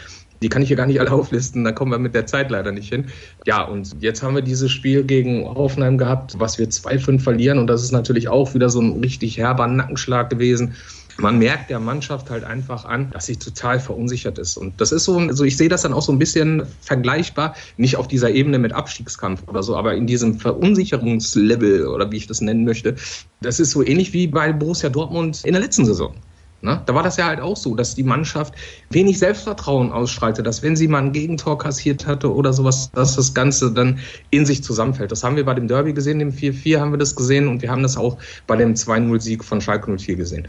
Die 0.41 0.49
kann 0.49 0.61
ich 0.61 0.67
hier 0.69 0.77
gar 0.77 0.87
nicht 0.87 0.99
alle 0.99 1.11
auflisten, 1.13 1.63
da 1.63 1.71
kommen 1.71 1.91
wir 1.91 1.99
mit 1.99 2.15
der 2.15 2.25
Zeit 2.25 2.49
leider 2.49 2.71
nicht 2.71 2.89
hin. 2.89 3.05
Ja, 3.45 3.63
und 3.63 3.95
jetzt 3.99 4.23
haben 4.23 4.35
wir 4.35 4.41
dieses 4.41 4.71
Spiel 4.71 5.03
gegen 5.03 5.45
Hoffenheim 5.45 5.97
gehabt, 5.97 6.35
was 6.39 6.57
wir 6.57 6.67
2-5 6.67 7.19
verlieren. 7.19 7.59
Und 7.59 7.67
das 7.67 7.83
ist 7.83 7.91
natürlich 7.91 8.27
auch 8.27 8.53
wieder 8.53 8.69
so 8.69 8.81
ein 8.81 8.99
richtig 9.01 9.37
herber 9.37 9.67
Nackenschlag 9.67 10.29
gewesen. 10.29 10.75
Man 11.17 11.37
merkt 11.37 11.69
der 11.69 11.79
Mannschaft 11.79 12.29
halt 12.29 12.43
einfach 12.43 12.85
an, 12.85 13.11
dass 13.11 13.25
sie 13.25 13.35
total 13.35 13.79
verunsichert 13.79 14.39
ist. 14.39 14.57
Und 14.57 14.79
das 14.79 14.91
ist 14.91 15.03
so, 15.03 15.17
also 15.17 15.43
ich 15.43 15.57
sehe 15.57 15.69
das 15.69 15.83
dann 15.83 15.93
auch 15.93 16.01
so 16.01 16.11
ein 16.11 16.17
bisschen 16.17 16.63
vergleichbar, 16.81 17.55
nicht 17.77 17.97
auf 17.97 18.07
dieser 18.07 18.31
Ebene 18.31 18.57
mit 18.57 18.73
Abstiegskampf 18.73 19.43
oder 19.47 19.61
so, 19.61 19.75
aber 19.75 19.93
in 19.93 20.07
diesem 20.07 20.39
Verunsicherungslevel 20.39 21.85
oder 21.85 22.11
wie 22.11 22.17
ich 22.17 22.27
das 22.27 22.41
nennen 22.41 22.65
möchte. 22.65 22.95
Das 23.41 23.59
ist 23.59 23.71
so 23.71 23.85
ähnlich 23.85 24.13
wie 24.13 24.27
bei 24.27 24.51
Borussia 24.53 24.89
Dortmund 24.89 25.43
in 25.43 25.53
der 25.53 25.61
letzten 25.61 25.85
Saison. 25.85 26.15
Ne? 26.61 26.81
Da 26.85 26.93
war 26.93 27.01
das 27.01 27.17
ja 27.17 27.25
halt 27.25 27.39
auch 27.39 27.57
so, 27.57 27.73
dass 27.75 27.95
die 27.95 28.03
Mannschaft 28.03 28.53
wenig 28.91 29.17
Selbstvertrauen 29.17 29.91
ausstrahlte, 29.91 30.43
dass 30.43 30.61
wenn 30.61 30.75
sie 30.75 30.87
mal 30.87 30.99
ein 30.99 31.11
Gegentor 31.11 31.57
kassiert 31.57 32.05
hatte 32.05 32.33
oder 32.33 32.53
sowas, 32.53 32.91
dass 32.93 33.15
das 33.15 33.33
Ganze 33.33 33.71
dann 33.71 33.99
in 34.29 34.45
sich 34.45 34.63
zusammenfällt. 34.63 35.11
Das 35.11 35.23
haben 35.23 35.35
wir 35.35 35.45
bei 35.45 35.55
dem 35.55 35.67
Derby 35.67 35.93
gesehen, 35.93 36.19
dem 36.19 36.31
4-4 36.31 36.79
haben 36.79 36.91
wir 36.91 36.99
das 36.99 37.15
gesehen 37.15 37.47
und 37.47 37.61
wir 37.63 37.71
haben 37.71 37.81
das 37.81 37.97
auch 37.97 38.17
bei 38.45 38.55
dem 38.55 38.75
2-0-Sieg 38.75 39.43
von 39.43 39.59
Schalke 39.59 39.97
04 39.97 40.15
gesehen. 40.15 40.47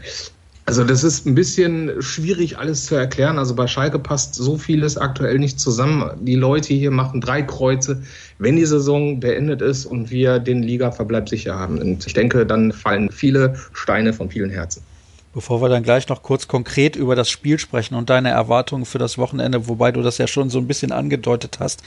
Also 0.65 0.85
das 0.85 1.03
ist 1.03 1.25
ein 1.25 1.35
bisschen 1.35 2.01
schwierig 2.01 2.57
alles 2.57 2.85
zu 2.85 2.95
erklären. 2.95 3.37
Also 3.37 3.53
bei 3.53 3.67
Schalke 3.67 3.99
passt 3.99 4.35
so 4.35 4.57
vieles 4.57 4.97
aktuell 4.97 5.37
nicht 5.37 5.59
zusammen. 5.59 6.11
Die 6.21 6.35
Leute 6.35 6.73
hier 6.73 6.91
machen 6.91 7.19
drei 7.19 7.41
Kreuze, 7.41 8.01
wenn 8.37 8.55
die 8.55 8.65
Saison 8.65 9.19
beendet 9.19 9.61
ist 9.61 9.85
und 9.85 10.09
wir 10.09 10.39
den 10.39 10.63
Liga-Verbleib 10.63 11.27
sicher 11.27 11.55
haben. 11.55 11.79
Und 11.79 12.07
ich 12.07 12.13
denke, 12.13 12.45
dann 12.45 12.71
fallen 12.71 13.11
viele 13.11 13.55
Steine 13.73 14.13
von 14.13 14.29
vielen 14.29 14.51
Herzen. 14.51 14.83
Bevor 15.33 15.61
wir 15.61 15.69
dann 15.69 15.83
gleich 15.83 16.07
noch 16.09 16.21
kurz 16.21 16.47
konkret 16.47 16.95
über 16.95 17.15
das 17.15 17.29
Spiel 17.29 17.57
sprechen 17.57 17.95
und 17.95 18.09
deine 18.09 18.29
Erwartungen 18.29 18.85
für 18.85 18.99
das 18.99 19.17
Wochenende, 19.17 19.67
wobei 19.67 19.91
du 19.91 20.03
das 20.03 20.19
ja 20.19 20.27
schon 20.27 20.51
so 20.51 20.59
ein 20.59 20.67
bisschen 20.67 20.91
angedeutet 20.91 21.57
hast. 21.59 21.81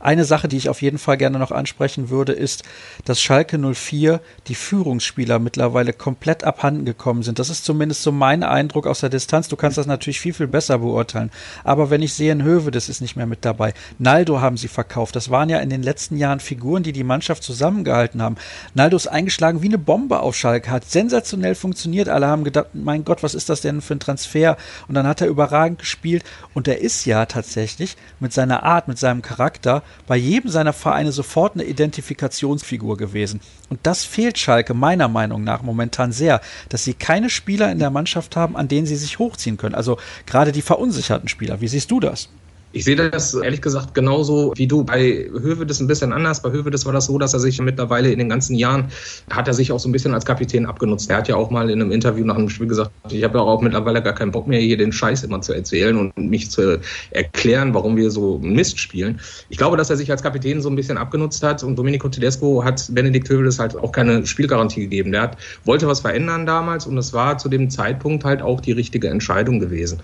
Eine 0.00 0.24
Sache, 0.24 0.48
die 0.48 0.58
ich 0.58 0.68
auf 0.68 0.82
jeden 0.82 0.98
Fall 0.98 1.16
gerne 1.16 1.38
noch 1.38 1.50
ansprechen 1.50 2.10
würde, 2.10 2.32
ist, 2.32 2.62
dass 3.06 3.22
Schalke 3.22 3.58
04 3.58 4.20
die 4.48 4.54
Führungsspieler 4.54 5.38
mittlerweile 5.38 5.92
komplett 5.92 6.44
abhanden 6.44 6.84
gekommen 6.84 7.22
sind. 7.22 7.38
Das 7.38 7.48
ist 7.48 7.64
zumindest 7.64 8.02
so 8.02 8.12
mein 8.12 8.42
Eindruck 8.42 8.86
aus 8.86 9.00
der 9.00 9.08
Distanz. 9.08 9.48
Du 9.48 9.56
kannst 9.56 9.78
das 9.78 9.86
natürlich 9.86 10.20
viel, 10.20 10.34
viel 10.34 10.46
besser 10.46 10.78
beurteilen. 10.78 11.30
Aber 11.64 11.90
wenn 11.90 12.02
ich 12.02 12.12
sehe, 12.12 12.30
Höwe, 12.40 12.70
das 12.70 12.88
ist 12.88 13.00
nicht 13.00 13.16
mehr 13.16 13.26
mit 13.26 13.44
dabei. 13.44 13.74
Naldo 13.98 14.40
haben 14.40 14.56
sie 14.56 14.68
verkauft. 14.68 15.16
Das 15.16 15.30
waren 15.30 15.48
ja 15.48 15.58
in 15.58 15.70
den 15.70 15.82
letzten 15.82 16.16
Jahren 16.16 16.40
Figuren, 16.40 16.82
die 16.82 16.92
die 16.92 17.04
Mannschaft 17.04 17.42
zusammengehalten 17.42 18.22
haben. 18.22 18.36
Naldo 18.74 18.96
ist 18.96 19.06
eingeschlagen 19.06 19.62
wie 19.62 19.66
eine 19.66 19.78
Bombe 19.78 20.20
auf 20.20 20.36
Schalke, 20.36 20.70
hat 20.70 20.84
sensationell 20.84 21.54
funktioniert. 21.54 22.08
Alle 22.08 22.26
haben 22.26 22.44
gedacht, 22.44 22.66
mein 22.90 23.04
Gott, 23.04 23.22
was 23.22 23.34
ist 23.34 23.48
das 23.48 23.60
denn 23.60 23.82
für 23.82 23.94
ein 23.94 24.00
Transfer? 24.00 24.56
Und 24.88 24.96
dann 24.96 25.06
hat 25.06 25.20
er 25.20 25.28
überragend 25.28 25.78
gespielt 25.78 26.24
und 26.54 26.66
er 26.66 26.80
ist 26.80 27.04
ja 27.04 27.24
tatsächlich 27.26 27.96
mit 28.18 28.32
seiner 28.32 28.64
Art, 28.64 28.88
mit 28.88 28.98
seinem 28.98 29.22
Charakter 29.22 29.84
bei 30.08 30.16
jedem 30.16 30.50
seiner 30.50 30.72
Vereine 30.72 31.12
sofort 31.12 31.54
eine 31.54 31.62
Identifikationsfigur 31.62 32.96
gewesen. 32.96 33.40
Und 33.68 33.78
das 33.84 34.04
fehlt 34.04 34.38
Schalke 34.38 34.74
meiner 34.74 35.06
Meinung 35.06 35.44
nach 35.44 35.62
momentan 35.62 36.10
sehr, 36.10 36.40
dass 36.68 36.82
sie 36.82 36.94
keine 36.94 37.30
Spieler 37.30 37.70
in 37.70 37.78
der 37.78 37.90
Mannschaft 37.90 38.34
haben, 38.34 38.56
an 38.56 38.66
denen 38.66 38.88
sie 38.88 38.96
sich 38.96 39.20
hochziehen 39.20 39.56
können. 39.56 39.76
Also 39.76 39.96
gerade 40.26 40.50
die 40.50 40.62
verunsicherten 40.62 41.28
Spieler. 41.28 41.60
Wie 41.60 41.68
siehst 41.68 41.92
du 41.92 42.00
das? 42.00 42.28
Ich 42.72 42.84
sehe 42.84 42.94
das 42.94 43.34
ehrlich 43.34 43.62
gesagt 43.62 43.94
genauso 43.94 44.52
wie 44.54 44.68
du. 44.68 44.84
Bei 44.84 45.00
Hövedes 45.00 45.80
ein 45.80 45.88
bisschen 45.88 46.12
anders. 46.12 46.40
Bei 46.40 46.52
Hövedes 46.52 46.86
war 46.86 46.92
das 46.92 47.06
so, 47.06 47.18
dass 47.18 47.34
er 47.34 47.40
sich 47.40 47.60
mittlerweile 47.60 48.12
in 48.12 48.18
den 48.20 48.28
ganzen 48.28 48.54
Jahren 48.54 48.86
hat 49.28 49.48
er 49.48 49.54
sich 49.54 49.72
auch 49.72 49.80
so 49.80 49.88
ein 49.88 49.92
bisschen 49.92 50.14
als 50.14 50.24
Kapitän 50.24 50.66
abgenutzt. 50.66 51.10
Er 51.10 51.16
hat 51.16 51.26
ja 51.26 51.34
auch 51.34 51.50
mal 51.50 51.68
in 51.68 51.80
einem 51.80 51.90
Interview 51.90 52.24
nach 52.24 52.36
einem 52.36 52.48
Spiel 52.48 52.68
gesagt, 52.68 52.92
ich 53.10 53.24
habe 53.24 53.40
auch 53.40 53.60
mittlerweile 53.60 54.00
gar 54.02 54.14
keinen 54.14 54.30
Bock 54.30 54.46
mehr, 54.46 54.60
hier 54.60 54.76
den 54.76 54.92
Scheiß 54.92 55.24
immer 55.24 55.40
zu 55.40 55.52
erzählen 55.52 55.96
und 55.96 56.16
mich 56.16 56.50
zu 56.52 56.78
erklären, 57.10 57.74
warum 57.74 57.96
wir 57.96 58.10
so 58.12 58.38
Mist 58.38 58.78
spielen. 58.78 59.20
Ich 59.48 59.58
glaube, 59.58 59.76
dass 59.76 59.90
er 59.90 59.96
sich 59.96 60.10
als 60.12 60.22
Kapitän 60.22 60.62
so 60.62 60.68
ein 60.70 60.76
bisschen 60.76 60.96
abgenutzt 60.96 61.42
hat 61.42 61.64
und 61.64 61.74
Domenico 61.74 62.08
Tedesco 62.08 62.62
hat 62.62 62.88
Benedikt 62.92 63.28
Hövedes 63.28 63.58
halt 63.58 63.76
auch 63.76 63.90
keine 63.90 64.24
Spielgarantie 64.26 64.82
gegeben. 64.82 65.10
Der 65.10 65.22
hat, 65.22 65.38
wollte 65.64 65.88
was 65.88 66.00
verändern 66.00 66.46
damals 66.46 66.86
und 66.86 66.96
es 66.98 67.12
war 67.12 67.36
zu 67.36 67.48
dem 67.48 67.68
Zeitpunkt 67.68 68.24
halt 68.24 68.42
auch 68.42 68.60
die 68.60 68.72
richtige 68.72 69.08
Entscheidung 69.08 69.58
gewesen. 69.58 69.98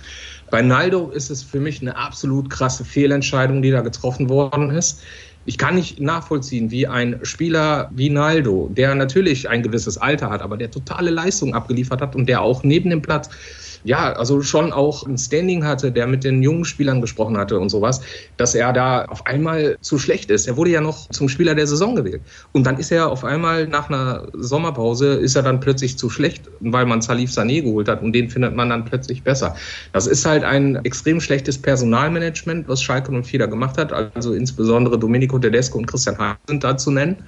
Bei 0.51 0.62
Naldo 0.62 1.11
ist 1.11 1.30
es 1.30 1.42
für 1.42 1.61
mich 1.61 1.80
eine 1.80 1.97
absolut 1.97 2.51
krasse 2.51 2.84
Fehlentscheidung, 2.84 3.62
die 3.62 3.70
da 3.70 3.80
getroffen 3.80 4.28
worden 4.28 4.70
ist. 4.70 5.03
Ich 5.44 5.59
kann 5.59 5.76
nicht 5.76 6.01
nachvollziehen, 6.01 6.70
wie 6.70 6.86
ein 6.86 7.20
Spieler 7.22 7.88
wie 7.94 8.11
Naldo, 8.11 8.68
der 8.72 8.94
natürlich 8.94 9.49
ein 9.49 9.62
gewisses 9.62 9.97
Alter 9.97 10.30
hat, 10.30 10.42
aber 10.42 10.57
der 10.57 10.70
totale 10.70 11.11
Leistung 11.11 11.55
abgeliefert 11.55 12.01
hat 12.01 12.16
und 12.16 12.28
der 12.28 12.42
auch 12.42 12.64
neben 12.64 12.90
dem 12.90 13.03
Platz 13.03 13.30
ja, 13.87 14.12
also 14.14 14.43
schon 14.43 14.72
auch 14.72 15.07
ein 15.07 15.16
Standing 15.16 15.64
hatte, 15.64 15.93
der 15.93 16.09
mit 16.09 16.24
den 16.24 16.43
jungen 16.43 16.64
Spielern 16.64 17.01
gesprochen 17.01 17.39
hatte 17.39 17.61
und 17.61 17.68
sowas, 17.68 18.01
dass 18.37 18.57
er 18.57 18.72
da 18.72 19.05
auf 19.05 19.26
einmal 19.26 19.76
zu 19.80 19.99
schlecht 20.01 20.28
ist. 20.28 20.49
Er 20.49 20.57
wurde 20.57 20.70
ja 20.70 20.80
noch 20.80 21.09
zum 21.11 21.28
Spieler 21.28 21.55
der 21.55 21.68
Saison 21.68 21.95
gewählt. 21.95 22.20
Und 22.51 22.66
dann 22.66 22.78
ist 22.78 22.91
er 22.91 23.09
auf 23.09 23.24
einmal 23.24 23.68
nach 23.68 23.89
einer 23.89 24.26
Sommerpause, 24.32 25.14
ist 25.14 25.37
er 25.37 25.43
dann 25.43 25.61
plötzlich 25.61 25.97
zu 25.97 26.11
schlecht, 26.11 26.51
weil 26.59 26.84
man 26.84 27.01
Salif 27.01 27.30
Sané 27.30 27.62
geholt 27.62 27.87
hat 27.87 28.03
und 28.03 28.12
den 28.12 28.28
findet 28.28 28.57
man 28.57 28.70
dann 28.70 28.84
plötzlich 28.84 29.22
besser. 29.22 29.55
Das 29.93 30.09
ist 30.09 30.26
halt 30.26 30.43
ein 30.43 30.76
extrem 30.84 31.20
schlechtes 31.20 31.57
Personalmanagement, 31.57 32.68
was 32.68 32.82
Schalke 32.82 33.12
und 33.12 33.24
Fieder 33.24 33.47
gemacht 33.47 33.78
hat. 33.78 33.93
Also 33.93 34.34
insbesondere 34.34 34.99
Domenico 34.99 35.39
Tedesco 35.39 35.78
und 35.78 35.87
Christian 35.87 36.18
Hahn 36.18 36.37
sind 36.49 36.64
da 36.64 36.76
zu 36.76 36.91
nennen. 36.91 37.18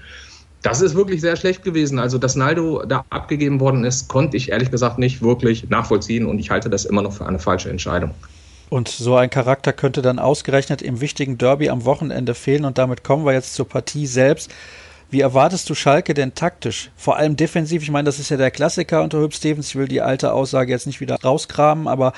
Das 0.68 0.82
ist 0.82 0.94
wirklich 0.94 1.22
sehr 1.22 1.34
schlecht 1.36 1.64
gewesen. 1.64 1.98
Also, 1.98 2.18
dass 2.18 2.36
Naldo 2.36 2.84
da 2.84 3.02
abgegeben 3.08 3.58
worden 3.58 3.84
ist, 3.84 4.08
konnte 4.08 4.36
ich 4.36 4.50
ehrlich 4.50 4.70
gesagt 4.70 4.98
nicht 4.98 5.22
wirklich 5.22 5.70
nachvollziehen 5.70 6.26
und 6.26 6.38
ich 6.38 6.50
halte 6.50 6.68
das 6.68 6.84
immer 6.84 7.00
noch 7.00 7.14
für 7.14 7.24
eine 7.24 7.38
falsche 7.38 7.70
Entscheidung. 7.70 8.10
Und 8.68 8.88
so 8.88 9.16
ein 9.16 9.30
Charakter 9.30 9.72
könnte 9.72 10.02
dann 10.02 10.18
ausgerechnet 10.18 10.82
im 10.82 11.00
wichtigen 11.00 11.38
Derby 11.38 11.70
am 11.70 11.86
Wochenende 11.86 12.34
fehlen 12.34 12.66
und 12.66 12.76
damit 12.76 13.02
kommen 13.02 13.24
wir 13.24 13.32
jetzt 13.32 13.54
zur 13.54 13.66
Partie 13.66 14.06
selbst. 14.06 14.50
Wie 15.10 15.22
erwartest 15.22 15.70
du 15.70 15.74
Schalke 15.74 16.12
denn 16.12 16.34
taktisch? 16.34 16.90
Vor 16.98 17.16
allem 17.16 17.34
defensiv. 17.34 17.82
Ich 17.82 17.90
meine, 17.90 18.04
das 18.04 18.18
ist 18.18 18.28
ja 18.28 18.36
der 18.36 18.50
Klassiker 18.50 19.02
unter 19.02 19.22
Hüb 19.22 19.32
Stevens. 19.32 19.68
Ich 19.68 19.76
will 19.76 19.88
die 19.88 20.02
alte 20.02 20.34
Aussage 20.34 20.70
jetzt 20.70 20.86
nicht 20.86 21.00
wieder 21.00 21.16
rauskramen, 21.18 21.88
aber 21.88 22.12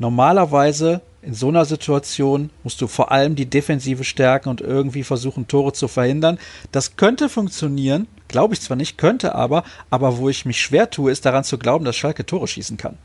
normalerweise 0.00 1.02
in 1.26 1.34
so 1.34 1.48
einer 1.48 1.64
Situation 1.64 2.50
musst 2.62 2.80
du 2.80 2.86
vor 2.86 3.10
allem 3.10 3.34
die 3.34 3.50
Defensive 3.50 4.04
stärken 4.04 4.48
und 4.48 4.60
irgendwie 4.60 5.02
versuchen, 5.02 5.48
Tore 5.48 5.72
zu 5.72 5.88
verhindern. 5.88 6.38
Das 6.70 6.96
könnte 6.96 7.28
funktionieren, 7.28 8.06
glaube 8.28 8.54
ich 8.54 8.60
zwar 8.60 8.76
nicht, 8.76 8.96
könnte 8.96 9.34
aber, 9.34 9.64
aber 9.90 10.18
wo 10.18 10.28
ich 10.28 10.46
mich 10.46 10.60
schwer 10.60 10.88
tue, 10.88 11.10
ist 11.10 11.26
daran 11.26 11.42
zu 11.42 11.58
glauben, 11.58 11.84
dass 11.84 11.96
Schalke 11.96 12.24
Tore 12.24 12.46
schießen 12.46 12.76
kann. 12.76 12.96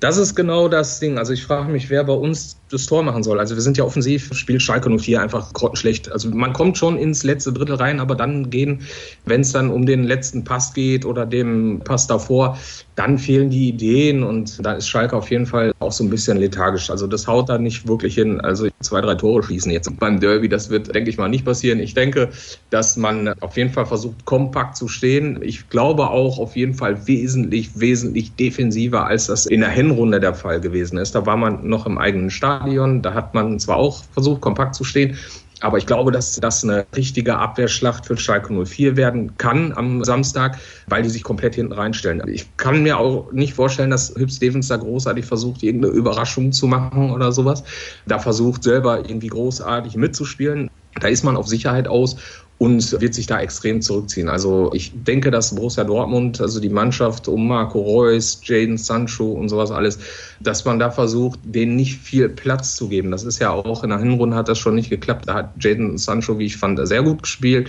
Das 0.00 0.16
ist 0.16 0.34
genau 0.34 0.66
das 0.66 0.98
Ding. 0.98 1.16
Also 1.16 1.32
ich 1.32 1.44
frage 1.44 1.70
mich, 1.70 1.88
wer 1.88 2.02
bei 2.02 2.12
uns 2.12 2.56
das 2.72 2.86
Tor 2.86 3.04
machen 3.04 3.22
soll. 3.22 3.38
Also 3.38 3.54
wir 3.54 3.62
sind 3.62 3.76
ja 3.76 3.84
offensiv, 3.84 4.34
spielt 4.34 4.60
Schalke 4.60 4.90
04 4.90 5.22
einfach 5.22 5.52
grottenschlecht. 5.52 6.10
Also 6.10 6.28
man 6.30 6.52
kommt 6.52 6.76
schon 6.76 6.98
ins 6.98 7.22
letzte 7.22 7.52
Drittel 7.52 7.76
rein, 7.76 8.00
aber 8.00 8.16
dann 8.16 8.50
gehen, 8.50 8.80
wenn 9.26 9.42
es 9.42 9.52
dann 9.52 9.70
um 9.70 9.86
den 9.86 10.02
letzten 10.02 10.42
Pass 10.42 10.74
geht 10.74 11.04
oder 11.04 11.24
dem 11.24 11.82
Pass 11.84 12.08
davor, 12.08 12.58
dann 12.94 13.18
fehlen 13.18 13.48
die 13.48 13.68
Ideen 13.68 14.22
und 14.22 14.64
da 14.64 14.72
ist 14.72 14.88
Schalke 14.88 15.16
auf 15.16 15.30
jeden 15.30 15.46
Fall 15.46 15.72
auch 15.78 15.92
so 15.92 16.04
ein 16.04 16.10
bisschen 16.10 16.36
lethargisch. 16.36 16.90
Also 16.90 17.06
das 17.06 17.26
haut 17.26 17.48
da 17.48 17.56
nicht 17.56 17.88
wirklich 17.88 18.14
hin. 18.14 18.40
Also 18.40 18.68
zwei, 18.80 19.00
drei 19.00 19.14
Tore 19.14 19.42
schießen 19.42 19.72
jetzt 19.72 19.90
beim 19.98 20.20
Derby, 20.20 20.48
das 20.48 20.68
wird, 20.68 20.94
denke 20.94 21.08
ich 21.08 21.16
mal, 21.16 21.28
nicht 21.28 21.44
passieren. 21.44 21.80
Ich 21.80 21.94
denke, 21.94 22.28
dass 22.68 22.98
man 22.98 23.28
auf 23.40 23.56
jeden 23.56 23.70
Fall 23.70 23.86
versucht, 23.86 24.24
kompakt 24.26 24.76
zu 24.76 24.88
stehen. 24.88 25.40
Ich 25.42 25.70
glaube 25.70 26.10
auch 26.10 26.38
auf 26.38 26.54
jeden 26.54 26.74
Fall 26.74 27.06
wesentlich, 27.06 27.70
wesentlich 27.80 28.34
defensiver, 28.34 29.06
als 29.06 29.26
das 29.26 29.46
in 29.46 29.60
der 29.60 29.70
Hinrunde 29.70 30.20
der 30.20 30.34
Fall 30.34 30.60
gewesen 30.60 30.98
ist. 30.98 31.14
Da 31.14 31.24
war 31.24 31.38
man 31.38 31.66
noch 31.66 31.86
im 31.86 31.96
eigenen 31.96 32.30
Stadion. 32.30 33.00
Da 33.00 33.14
hat 33.14 33.32
man 33.32 33.58
zwar 33.58 33.76
auch 33.76 34.04
versucht, 34.12 34.42
kompakt 34.42 34.74
zu 34.74 34.84
stehen, 34.84 35.16
aber 35.62 35.78
ich 35.78 35.86
glaube, 35.86 36.10
dass 36.10 36.36
das 36.36 36.64
eine 36.64 36.86
richtige 36.94 37.38
Abwehrschlacht 37.38 38.06
für 38.06 38.16
Schalke 38.16 38.52
04 38.52 38.96
werden 38.96 39.36
kann 39.38 39.72
am 39.72 40.04
Samstag, 40.04 40.58
weil 40.88 41.02
die 41.02 41.08
sich 41.08 41.22
komplett 41.22 41.54
hinten 41.54 41.72
reinstellen. 41.72 42.22
Ich 42.28 42.56
kann 42.56 42.82
mir 42.82 42.98
auch 42.98 43.32
nicht 43.32 43.54
vorstellen, 43.54 43.90
dass 43.90 44.14
Hüb 44.16 44.30
Stevens 44.30 44.68
da 44.68 44.76
großartig 44.76 45.24
versucht, 45.24 45.62
irgendeine 45.62 45.94
Überraschung 45.94 46.52
zu 46.52 46.66
machen 46.66 47.10
oder 47.12 47.32
sowas. 47.32 47.62
Da 48.06 48.18
versucht 48.18 48.64
selber 48.64 48.98
irgendwie 49.08 49.28
großartig 49.28 49.96
mitzuspielen. 49.96 50.68
Da 51.00 51.08
ist 51.08 51.24
man 51.24 51.36
auf 51.36 51.46
Sicherheit 51.46 51.88
aus 51.88 52.16
und 52.58 53.00
wird 53.00 53.12
sich 53.14 53.26
da 53.26 53.40
extrem 53.40 53.82
zurückziehen. 53.82 54.28
Also 54.28 54.70
ich 54.72 54.92
denke, 54.94 55.32
dass 55.32 55.54
Borussia 55.54 55.82
Dortmund, 55.82 56.40
also 56.40 56.60
die 56.60 56.68
Mannschaft 56.68 57.26
um 57.26 57.48
Marco 57.48 57.80
Reus, 57.80 58.40
Jaden 58.44 58.78
Sancho 58.78 59.32
und 59.32 59.48
sowas 59.48 59.72
alles, 59.72 59.98
dass 60.38 60.64
man 60.64 60.78
da 60.78 60.90
versucht, 60.90 61.40
denen 61.42 61.74
nicht 61.74 61.98
viel 61.98 62.28
Platz 62.28 62.76
zu 62.76 62.88
geben. 62.88 63.10
Das 63.10 63.24
ist 63.24 63.40
ja 63.40 63.50
auch 63.50 63.82
in 63.82 63.90
der 63.90 63.98
Hinrunde 63.98 64.36
hat 64.36 64.48
das 64.48 64.58
schon 64.58 64.76
nicht 64.76 64.90
geklappt. 64.90 65.26
Da 65.26 65.34
hat 65.34 65.52
Jaden 65.58 65.98
Sancho, 65.98 66.38
wie 66.38 66.46
ich 66.46 66.56
fand, 66.56 66.78
sehr 66.86 67.02
gut 67.02 67.22
gespielt. 67.22 67.68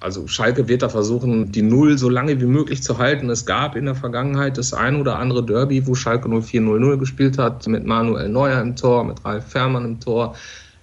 Also 0.00 0.28
Schalke 0.28 0.68
wird 0.68 0.82
da 0.82 0.88
versuchen, 0.88 1.50
die 1.50 1.62
Null 1.62 1.98
so 1.98 2.08
lange 2.08 2.40
wie 2.40 2.46
möglich 2.46 2.82
zu 2.82 2.98
halten. 2.98 3.28
Es 3.30 3.44
gab 3.44 3.74
in 3.74 3.86
der 3.86 3.96
Vergangenheit 3.96 4.56
das 4.56 4.72
ein 4.72 5.00
oder 5.00 5.18
andere 5.18 5.44
Derby, 5.44 5.84
wo 5.86 5.96
Schalke 5.96 6.28
04-0-0 6.28 6.96
gespielt 6.98 7.38
hat, 7.38 7.66
mit 7.66 7.84
Manuel 7.84 8.28
Neuer 8.28 8.60
im 8.60 8.76
Tor, 8.76 9.02
mit 9.02 9.24
Ralf 9.24 9.46
Fährmann 9.48 9.84
im 9.84 10.00
Tor. 10.00 10.36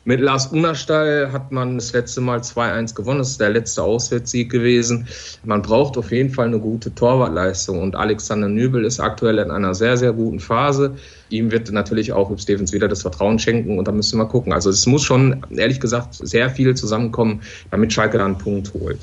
Mit 0.08 0.20
Lars 0.20 0.46
Unerstall 0.46 1.32
hat 1.32 1.52
man 1.52 1.80
das 1.80 1.92
letzte 1.92 2.22
Mal 2.22 2.38
2-1 2.38 2.94
gewonnen. 2.94 3.18
Das 3.18 3.32
ist 3.32 3.42
der 3.42 3.50
letzte 3.50 3.82
Auswärtssieg 3.82 4.52
gewesen. 4.52 5.08
Man 5.44 5.64
braucht 5.64 5.98
auf 5.98 6.12
jeden 6.12 6.30
Fall 6.30 6.46
eine 6.46 6.60
gute 6.60 6.94
Torwartleistung. 6.94 7.82
Und 7.82 7.96
Alexander 7.96 8.48
Nübel 8.48 8.86
ist 8.86 9.00
aktuell 9.00 9.40
in 9.40 9.50
einer 9.50 9.74
sehr, 9.74 9.98
sehr 9.98 10.14
guten 10.14 10.40
Phase. 10.40 10.96
Ihm 11.30 11.50
wird 11.50 11.72
natürlich 11.72 12.14
auch 12.14 12.30
Hüb 12.30 12.40
Stevens 12.40 12.72
wieder 12.72 12.88
das 12.88 13.02
Vertrauen 13.02 13.40
schenken. 13.40 13.80
Und 13.80 13.88
da 13.88 13.92
müssen 13.92 14.20
wir 14.20 14.28
gucken. 14.28 14.54
Also 14.54 14.70
es 14.70 14.86
muss 14.86 15.02
schon, 15.02 15.44
ehrlich 15.50 15.80
gesagt, 15.80 16.14
sehr 16.14 16.52
viel 16.52 16.76
zusammenkommen, 16.76 17.42
damit 17.72 17.92
Schalke 17.92 18.20
da 18.20 18.26
einen 18.26 18.38
Punkt 18.38 18.76
holt. 18.76 19.00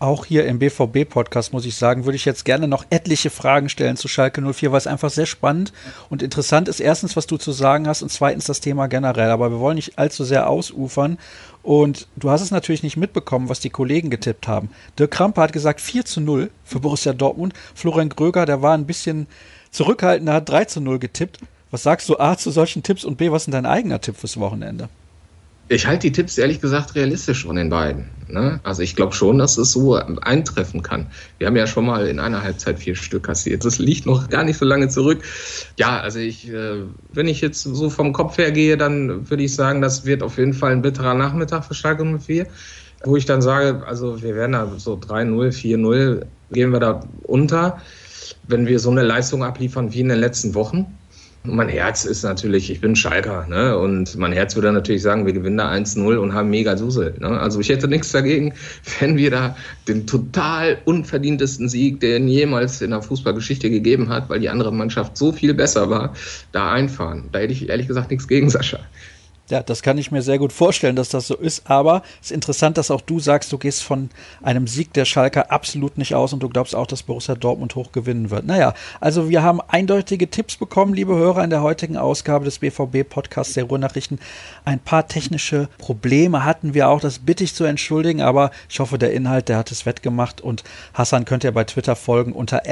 Auch 0.00 0.24
hier 0.24 0.46
im 0.46 0.58
BVB-Podcast, 0.58 1.52
muss 1.52 1.66
ich 1.66 1.76
sagen, 1.76 2.06
würde 2.06 2.16
ich 2.16 2.24
jetzt 2.24 2.46
gerne 2.46 2.66
noch 2.66 2.86
etliche 2.88 3.28
Fragen 3.28 3.68
stellen 3.68 3.98
zu 3.98 4.08
Schalke 4.08 4.40
04, 4.40 4.72
weil 4.72 4.78
es 4.78 4.86
einfach 4.86 5.10
sehr 5.10 5.26
spannend 5.26 5.74
und 6.08 6.22
interessant 6.22 6.68
ist. 6.68 6.80
Erstens, 6.80 7.16
was 7.16 7.26
du 7.26 7.36
zu 7.36 7.52
sagen 7.52 7.86
hast 7.86 8.00
und 8.00 8.10
zweitens 8.10 8.46
das 8.46 8.60
Thema 8.60 8.86
generell. 8.86 9.28
Aber 9.28 9.50
wir 9.50 9.60
wollen 9.60 9.74
nicht 9.74 9.98
allzu 9.98 10.24
sehr 10.24 10.48
ausufern. 10.48 11.18
Und 11.62 12.08
du 12.16 12.30
hast 12.30 12.40
es 12.40 12.50
natürlich 12.50 12.82
nicht 12.82 12.96
mitbekommen, 12.96 13.50
was 13.50 13.60
die 13.60 13.68
Kollegen 13.68 14.08
getippt 14.08 14.48
haben. 14.48 14.70
Dirk 14.98 15.10
Krampe 15.10 15.42
hat 15.42 15.52
gesagt 15.52 15.82
4 15.82 16.06
zu 16.06 16.22
0 16.22 16.50
für 16.64 16.80
Borussia 16.80 17.12
Dortmund. 17.12 17.52
Florian 17.74 18.08
Gröger, 18.08 18.46
der 18.46 18.62
war 18.62 18.72
ein 18.72 18.86
bisschen 18.86 19.26
zurückhaltender, 19.70 20.32
hat 20.32 20.48
3 20.48 20.64
zu 20.64 20.80
0 20.80 20.98
getippt. 20.98 21.40
Was 21.70 21.82
sagst 21.82 22.08
du 22.08 22.18
A 22.18 22.38
zu 22.38 22.50
solchen 22.50 22.82
Tipps 22.82 23.04
und 23.04 23.18
B, 23.18 23.30
was 23.30 23.46
ist 23.46 23.52
dein 23.52 23.66
eigener 23.66 24.00
Tipp 24.00 24.16
fürs 24.16 24.40
Wochenende? 24.40 24.88
Ich 25.72 25.86
halte 25.86 26.08
die 26.08 26.12
Tipps 26.12 26.36
ehrlich 26.36 26.60
gesagt 26.60 26.96
realistisch 26.96 27.44
von 27.44 27.54
den 27.54 27.70
beiden. 27.70 28.10
Ne? 28.26 28.58
Also 28.64 28.82
ich 28.82 28.96
glaube 28.96 29.12
schon, 29.12 29.38
dass 29.38 29.56
es 29.56 29.70
so 29.70 29.94
eintreffen 29.94 30.82
kann. 30.82 31.06
Wir 31.38 31.46
haben 31.46 31.54
ja 31.54 31.68
schon 31.68 31.86
mal 31.86 32.08
in 32.08 32.18
einer 32.18 32.42
Halbzeit 32.42 32.80
vier 32.80 32.96
Stück 32.96 33.22
kassiert. 33.22 33.64
Das 33.64 33.78
liegt 33.78 34.04
noch 34.04 34.28
gar 34.28 34.42
nicht 34.42 34.58
so 34.58 34.64
lange 34.64 34.88
zurück. 34.88 35.22
Ja, 35.78 36.00
also 36.00 36.18
ich, 36.18 36.48
äh, 36.48 36.82
wenn 37.12 37.28
ich 37.28 37.40
jetzt 37.40 37.62
so 37.62 37.88
vom 37.88 38.12
Kopf 38.12 38.36
her 38.36 38.50
gehe, 38.50 38.76
dann 38.76 39.30
würde 39.30 39.44
ich 39.44 39.54
sagen, 39.54 39.80
das 39.80 40.04
wird 40.04 40.24
auf 40.24 40.38
jeden 40.38 40.54
Fall 40.54 40.72
ein 40.72 40.82
bitterer 40.82 41.14
Nachmittag 41.14 41.64
für 41.64 41.74
Schalke 41.74 42.04
04. 42.04 42.48
Wo 43.04 43.16
ich 43.16 43.26
dann 43.26 43.40
sage, 43.40 43.86
also 43.86 44.20
wir 44.22 44.34
werden 44.34 44.52
da 44.52 44.72
so 44.76 44.94
3-0, 44.94 45.52
4-0, 45.52 46.26
gehen 46.50 46.72
wir 46.72 46.80
da 46.80 47.00
unter, 47.22 47.80
wenn 48.48 48.66
wir 48.66 48.80
so 48.80 48.90
eine 48.90 49.04
Leistung 49.04 49.44
abliefern 49.44 49.92
wie 49.92 50.00
in 50.00 50.08
den 50.08 50.18
letzten 50.18 50.54
Wochen. 50.56 50.98
Mein 51.42 51.70
Herz 51.70 52.04
ist 52.04 52.22
natürlich, 52.22 52.70
ich 52.70 52.82
bin 52.82 52.94
Schalker, 52.94 53.46
ne? 53.46 53.78
Und 53.78 54.14
mein 54.16 54.32
Herz 54.32 54.54
würde 54.56 54.72
natürlich 54.72 55.00
sagen, 55.00 55.24
wir 55.24 55.32
gewinnen 55.32 55.56
da 55.56 55.70
1-0 55.72 56.16
und 56.16 56.34
haben 56.34 56.50
mega 56.50 56.74
Dusel. 56.74 57.14
Ne? 57.18 57.28
Also 57.28 57.60
ich 57.60 57.70
hätte 57.70 57.88
nichts 57.88 58.12
dagegen, 58.12 58.52
wenn 59.00 59.16
wir 59.16 59.30
da 59.30 59.56
den 59.88 60.06
total 60.06 60.78
unverdientesten 60.84 61.70
Sieg, 61.70 62.00
den 62.00 62.28
jemals 62.28 62.82
in 62.82 62.90
der 62.90 63.00
Fußballgeschichte 63.00 63.70
gegeben 63.70 64.10
hat, 64.10 64.28
weil 64.28 64.40
die 64.40 64.50
andere 64.50 64.70
Mannschaft 64.70 65.16
so 65.16 65.32
viel 65.32 65.54
besser 65.54 65.88
war, 65.88 66.14
da 66.52 66.72
einfahren. 66.72 67.30
Da 67.32 67.38
hätte 67.38 67.54
ich 67.54 67.70
ehrlich 67.70 67.88
gesagt 67.88 68.10
nichts 68.10 68.28
gegen, 68.28 68.50
Sascha. 68.50 68.80
Ja, 69.50 69.62
das 69.62 69.82
kann 69.82 69.98
ich 69.98 70.12
mir 70.12 70.22
sehr 70.22 70.38
gut 70.38 70.52
vorstellen, 70.52 70.94
dass 70.94 71.08
das 71.08 71.26
so 71.26 71.36
ist. 71.36 71.68
Aber 71.68 72.02
es 72.20 72.26
ist 72.26 72.32
interessant, 72.32 72.78
dass 72.78 72.90
auch 72.90 73.00
du 73.00 73.18
sagst, 73.18 73.52
du 73.52 73.58
gehst 73.58 73.82
von 73.82 74.10
einem 74.42 74.66
Sieg 74.66 74.92
der 74.92 75.04
Schalker 75.04 75.50
absolut 75.50 75.98
nicht 75.98 76.14
aus 76.14 76.32
und 76.32 76.42
du 76.42 76.48
glaubst 76.48 76.76
auch, 76.76 76.86
dass 76.86 77.02
Borussia 77.02 77.34
Dortmund 77.34 77.74
hoch 77.74 77.90
gewinnen 77.90 78.30
wird. 78.30 78.46
Naja, 78.46 78.74
also 79.00 79.28
wir 79.28 79.42
haben 79.42 79.60
eindeutige 79.66 80.30
Tipps 80.30 80.56
bekommen, 80.56 80.94
liebe 80.94 81.14
Hörer, 81.16 81.42
in 81.42 81.50
der 81.50 81.62
heutigen 81.62 81.96
Ausgabe 81.96 82.44
des 82.44 82.60
BVB-Podcasts 82.60 83.54
der 83.54 83.64
Ruhrnachrichten. 83.64 84.20
Ein 84.64 84.78
paar 84.78 85.08
technische 85.08 85.68
Probleme 85.78 86.44
hatten 86.44 86.74
wir 86.74 86.88
auch, 86.88 87.00
das 87.00 87.18
bitte 87.18 87.42
ich 87.42 87.54
zu 87.54 87.64
entschuldigen, 87.64 88.22
aber 88.22 88.52
ich 88.68 88.78
hoffe, 88.78 88.98
der 88.98 89.12
Inhalt, 89.12 89.48
der 89.48 89.56
hat 89.56 89.72
es 89.72 89.84
wettgemacht 89.84 90.40
und 90.40 90.62
Hassan 90.94 91.24
könnt 91.24 91.42
ihr 91.42 91.52
bei 91.52 91.64
Twitter 91.64 91.96
folgen 91.96 92.32
unter 92.32 92.62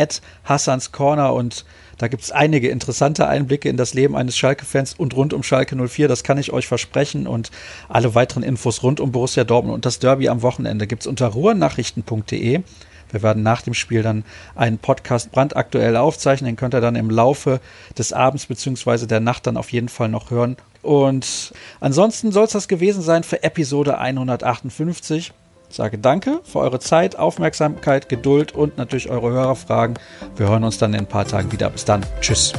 Hassans 0.44 0.92
Corner 0.92 1.34
und 1.34 1.64
da 1.98 2.06
gibt 2.06 2.22
es 2.22 2.30
einige 2.30 2.68
interessante 2.68 3.26
Einblicke 3.26 3.68
in 3.68 3.76
das 3.76 3.92
Leben 3.92 4.16
eines 4.16 4.36
Schalke-Fans 4.36 4.94
und 4.94 5.14
rund 5.16 5.32
um 5.32 5.42
Schalke 5.42 5.76
04. 5.76 6.06
Das 6.06 6.22
kann 6.22 6.38
ich 6.38 6.52
euch 6.52 6.68
versprechen. 6.68 7.26
Und 7.26 7.50
alle 7.88 8.14
weiteren 8.14 8.44
Infos 8.44 8.84
rund 8.84 9.00
um 9.00 9.10
Borussia 9.10 9.44
Dortmund 9.44 9.74
und 9.74 9.84
das 9.84 9.98
Derby 9.98 10.28
am 10.28 10.42
Wochenende 10.42 10.86
gibt 10.86 11.02
es 11.02 11.06
unter 11.08 11.26
ruhrnachrichten.de. 11.26 12.62
Wir 13.10 13.22
werden 13.22 13.42
nach 13.42 13.62
dem 13.62 13.74
Spiel 13.74 14.02
dann 14.02 14.24
einen 14.54 14.78
Podcast 14.78 15.32
brandaktuell 15.32 15.96
aufzeichnen. 15.96 16.50
Den 16.50 16.56
könnt 16.56 16.74
ihr 16.74 16.80
dann 16.80 16.94
im 16.94 17.10
Laufe 17.10 17.60
des 17.96 18.12
Abends 18.12 18.46
bzw. 18.46 19.06
der 19.06 19.20
Nacht 19.20 19.46
dann 19.46 19.56
auf 19.56 19.72
jeden 19.72 19.88
Fall 19.88 20.08
noch 20.08 20.30
hören. 20.30 20.56
Und 20.82 21.52
ansonsten 21.80 22.30
soll 22.30 22.44
es 22.44 22.52
das 22.52 22.68
gewesen 22.68 23.02
sein 23.02 23.24
für 23.24 23.42
Episode 23.42 23.98
158 23.98 25.32
sage 25.76 25.98
danke 25.98 26.40
für 26.44 26.60
eure 26.60 26.80
Zeit, 26.80 27.18
Aufmerksamkeit, 27.18 28.08
Geduld 28.08 28.54
und 28.54 28.78
natürlich 28.78 29.10
eure 29.10 29.30
Hörerfragen. 29.30 29.98
Wir 30.36 30.48
hören 30.48 30.64
uns 30.64 30.78
dann 30.78 30.94
in 30.94 31.00
ein 31.00 31.06
paar 31.06 31.26
Tagen 31.26 31.52
wieder. 31.52 31.70
Bis 31.70 31.84
dann. 31.84 32.04
Tschüss. 32.20 32.52